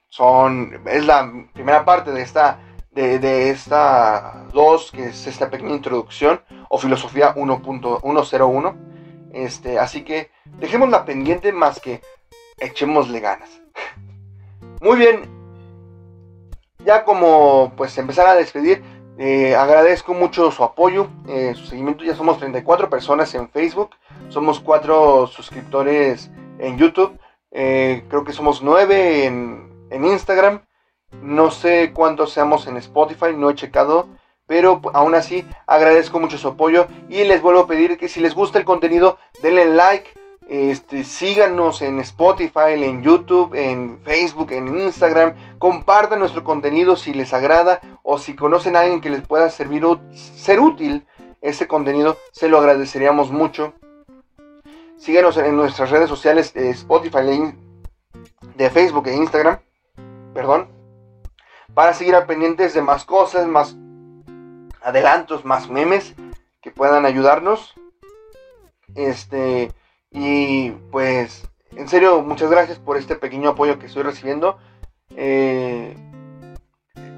son, 0.09 0.83
es 0.87 1.07
la 1.07 1.31
primera 1.53 1.85
parte 1.85 2.13
de 2.13 2.23
esta, 2.23 2.61
de, 2.91 3.19
de 3.19 3.51
esta 3.51 4.47
2, 4.53 4.93
que 4.93 5.05
es 5.07 5.27
esta 5.27 5.51
pequeña 5.51 5.75
introducción, 5.75 6.43
o 6.69 6.79
filosofía 6.79 7.35
1.101. 7.35 8.77
Este, 9.33 9.79
así 9.79 10.05
que 10.05 10.31
dejémosla 10.59 11.05
pendiente 11.05 11.53
más 11.53 11.81
que 11.81 12.03
echémosle 12.59 13.21
ganas. 13.21 13.63
Muy 14.81 14.99
bien, 14.99 15.43
ya 16.85 17.05
como 17.05 17.73
pues 17.77 17.97
empezar 17.99 18.27
a 18.27 18.35
despedir, 18.35 18.83
eh, 19.25 19.55
agradezco 19.55 20.15
mucho 20.15 20.51
su 20.51 20.65
apoyo, 20.65 21.07
eh, 21.29 21.55
su 21.55 21.67
seguimiento. 21.67 22.03
Ya 22.03 22.17
somos 22.17 22.39
34 22.39 22.91
personas 22.91 23.33
en 23.37 23.49
Facebook, 23.49 23.91
somos 24.29 24.59
4 24.59 25.29
suscriptores 25.29 26.29
en 26.59 26.77
YouTube, 26.77 27.17
eh, 27.53 28.05
creo 28.09 28.25
que 28.25 28.33
somos 28.33 28.63
9 28.65 29.27
en, 29.27 29.87
en, 29.91 30.05
Instagram. 30.05 30.63
No 31.23 31.53
sé 31.53 31.93
cuántos 31.95 32.33
seamos 32.33 32.67
en 32.67 32.77
Spotify, 32.79 33.27
no 33.37 33.49
he 33.49 33.55
checado, 33.55 34.09
pero 34.49 34.81
aún 34.93 35.15
así 35.15 35.47
agradezco 35.69 36.19
mucho 36.19 36.37
su 36.37 36.49
apoyo 36.49 36.89
y 37.09 37.23
les 37.23 37.43
vuelvo 37.43 37.61
a 37.61 37.67
pedir 37.69 37.99
que 37.99 38.09
si 38.09 38.19
les 38.19 38.35
gusta 38.35 38.59
el 38.59 38.65
contenido, 38.65 39.19
denle 39.41 39.67
like 39.67 40.11
este, 40.53 41.03
síganos 41.03 41.81
en 41.81 41.99
Spotify, 42.01 42.75
en 42.75 43.03
YouTube, 43.03 43.55
en 43.55 43.99
Facebook, 44.03 44.53
en 44.53 44.81
Instagram. 44.81 45.33
Compartan 45.59 46.19
nuestro 46.19 46.45
contenido 46.45 46.95
si 46.95 47.15
les 47.15 47.33
agrada 47.33 47.81
o 48.03 48.19
si 48.19 48.37
conocen 48.37 48.77
a 48.77 48.81
alguien 48.81 49.01
que 49.01 49.09
les 49.09 49.27
pueda 49.27 49.49
servir 49.49 49.83
ser 50.13 50.61
útil 50.61 51.07
ese 51.41 51.67
contenido, 51.67 52.19
se 52.33 52.51
lo 52.51 52.59
agradeceríamos 52.59 53.31
mucho. 53.31 53.73
Síganos 54.99 55.39
en 55.39 55.57
nuestras 55.57 55.89
redes 55.89 56.11
sociales 56.11 56.53
de 56.53 56.69
Spotify, 56.69 57.55
de 58.55 58.69
Facebook 58.69 59.09
e 59.09 59.17
Instagram, 59.17 59.59
perdón, 60.35 60.69
para 61.73 61.95
seguir 61.95 62.15
al 62.15 62.27
pendientes 62.27 62.75
de 62.75 62.83
más 62.83 63.07
cosas, 63.07 63.47
más 63.47 63.75
adelantos, 64.83 65.47
más 65.47 65.71
memes 65.71 66.15
que 66.61 66.71
puedan 66.71 67.07
ayudarnos. 67.07 67.73
Este, 68.95 69.73
y 70.13 70.71
pues, 70.91 71.49
en 71.77 71.89
serio, 71.89 72.23
muchas 72.23 72.51
gracias 72.51 72.79
por 72.79 72.97
este 72.97 73.17
pequeño 73.17 73.51
apoyo 73.51 73.79
que 73.79 73.87
estoy 73.87 74.03
recibiendo. 74.03 74.59
Eh, 75.17 75.97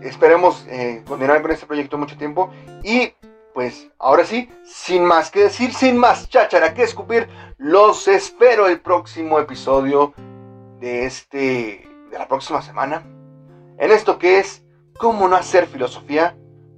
esperemos 0.02 0.64
eh, 0.68 1.02
continuar 1.06 1.42
con 1.42 1.50
este 1.50 1.66
proyecto 1.66 1.98
mucho 1.98 2.16
tiempo. 2.16 2.50
Y 2.82 3.12
pues, 3.52 3.90
ahora 3.98 4.24
sí, 4.24 4.50
sin 4.64 5.04
más 5.04 5.30
que 5.30 5.44
decir, 5.44 5.74
sin 5.74 5.96
más 5.96 6.28
cháchara 6.28 6.74
que 6.74 6.82
escupir, 6.82 7.28
los 7.58 8.08
espero 8.08 8.66
el 8.68 8.80
próximo 8.80 9.38
episodio 9.38 10.14
de 10.80 11.06
este, 11.06 11.88
de 12.10 12.18
la 12.18 12.28
próxima 12.28 12.62
semana. 12.62 13.02
En 13.78 13.90
esto 13.90 14.18
que 14.18 14.38
es, 14.38 14.64
cómo 14.98 15.26
no 15.28 15.36
hacer 15.36 15.66
filosofía 15.66 16.36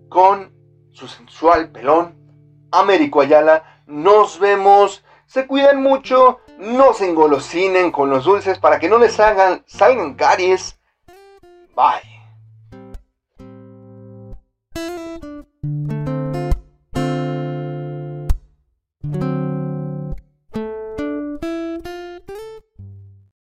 con 0.09 0.53
su 0.93 1.09
sensual 1.09 1.71
pelón, 1.71 2.17
Américo 2.73 3.21
Ayala. 3.21 3.83
Nos 3.87 4.39
vemos 4.39 5.05
se 5.27 5.47
cuiden 5.47 5.83
mucho, 5.83 6.41
no 6.59 6.95
se 6.95 7.09
engolosinen 7.09 7.91
con 7.91 8.11
los 8.11 8.25
dulces 8.25 8.59
para 8.59 8.79
que 8.79 8.89
no 8.89 8.99
les 8.99 9.19
hagan, 9.21 9.63
salgan 9.67 10.15
caries. 10.15 10.79
Bye. 11.75 12.16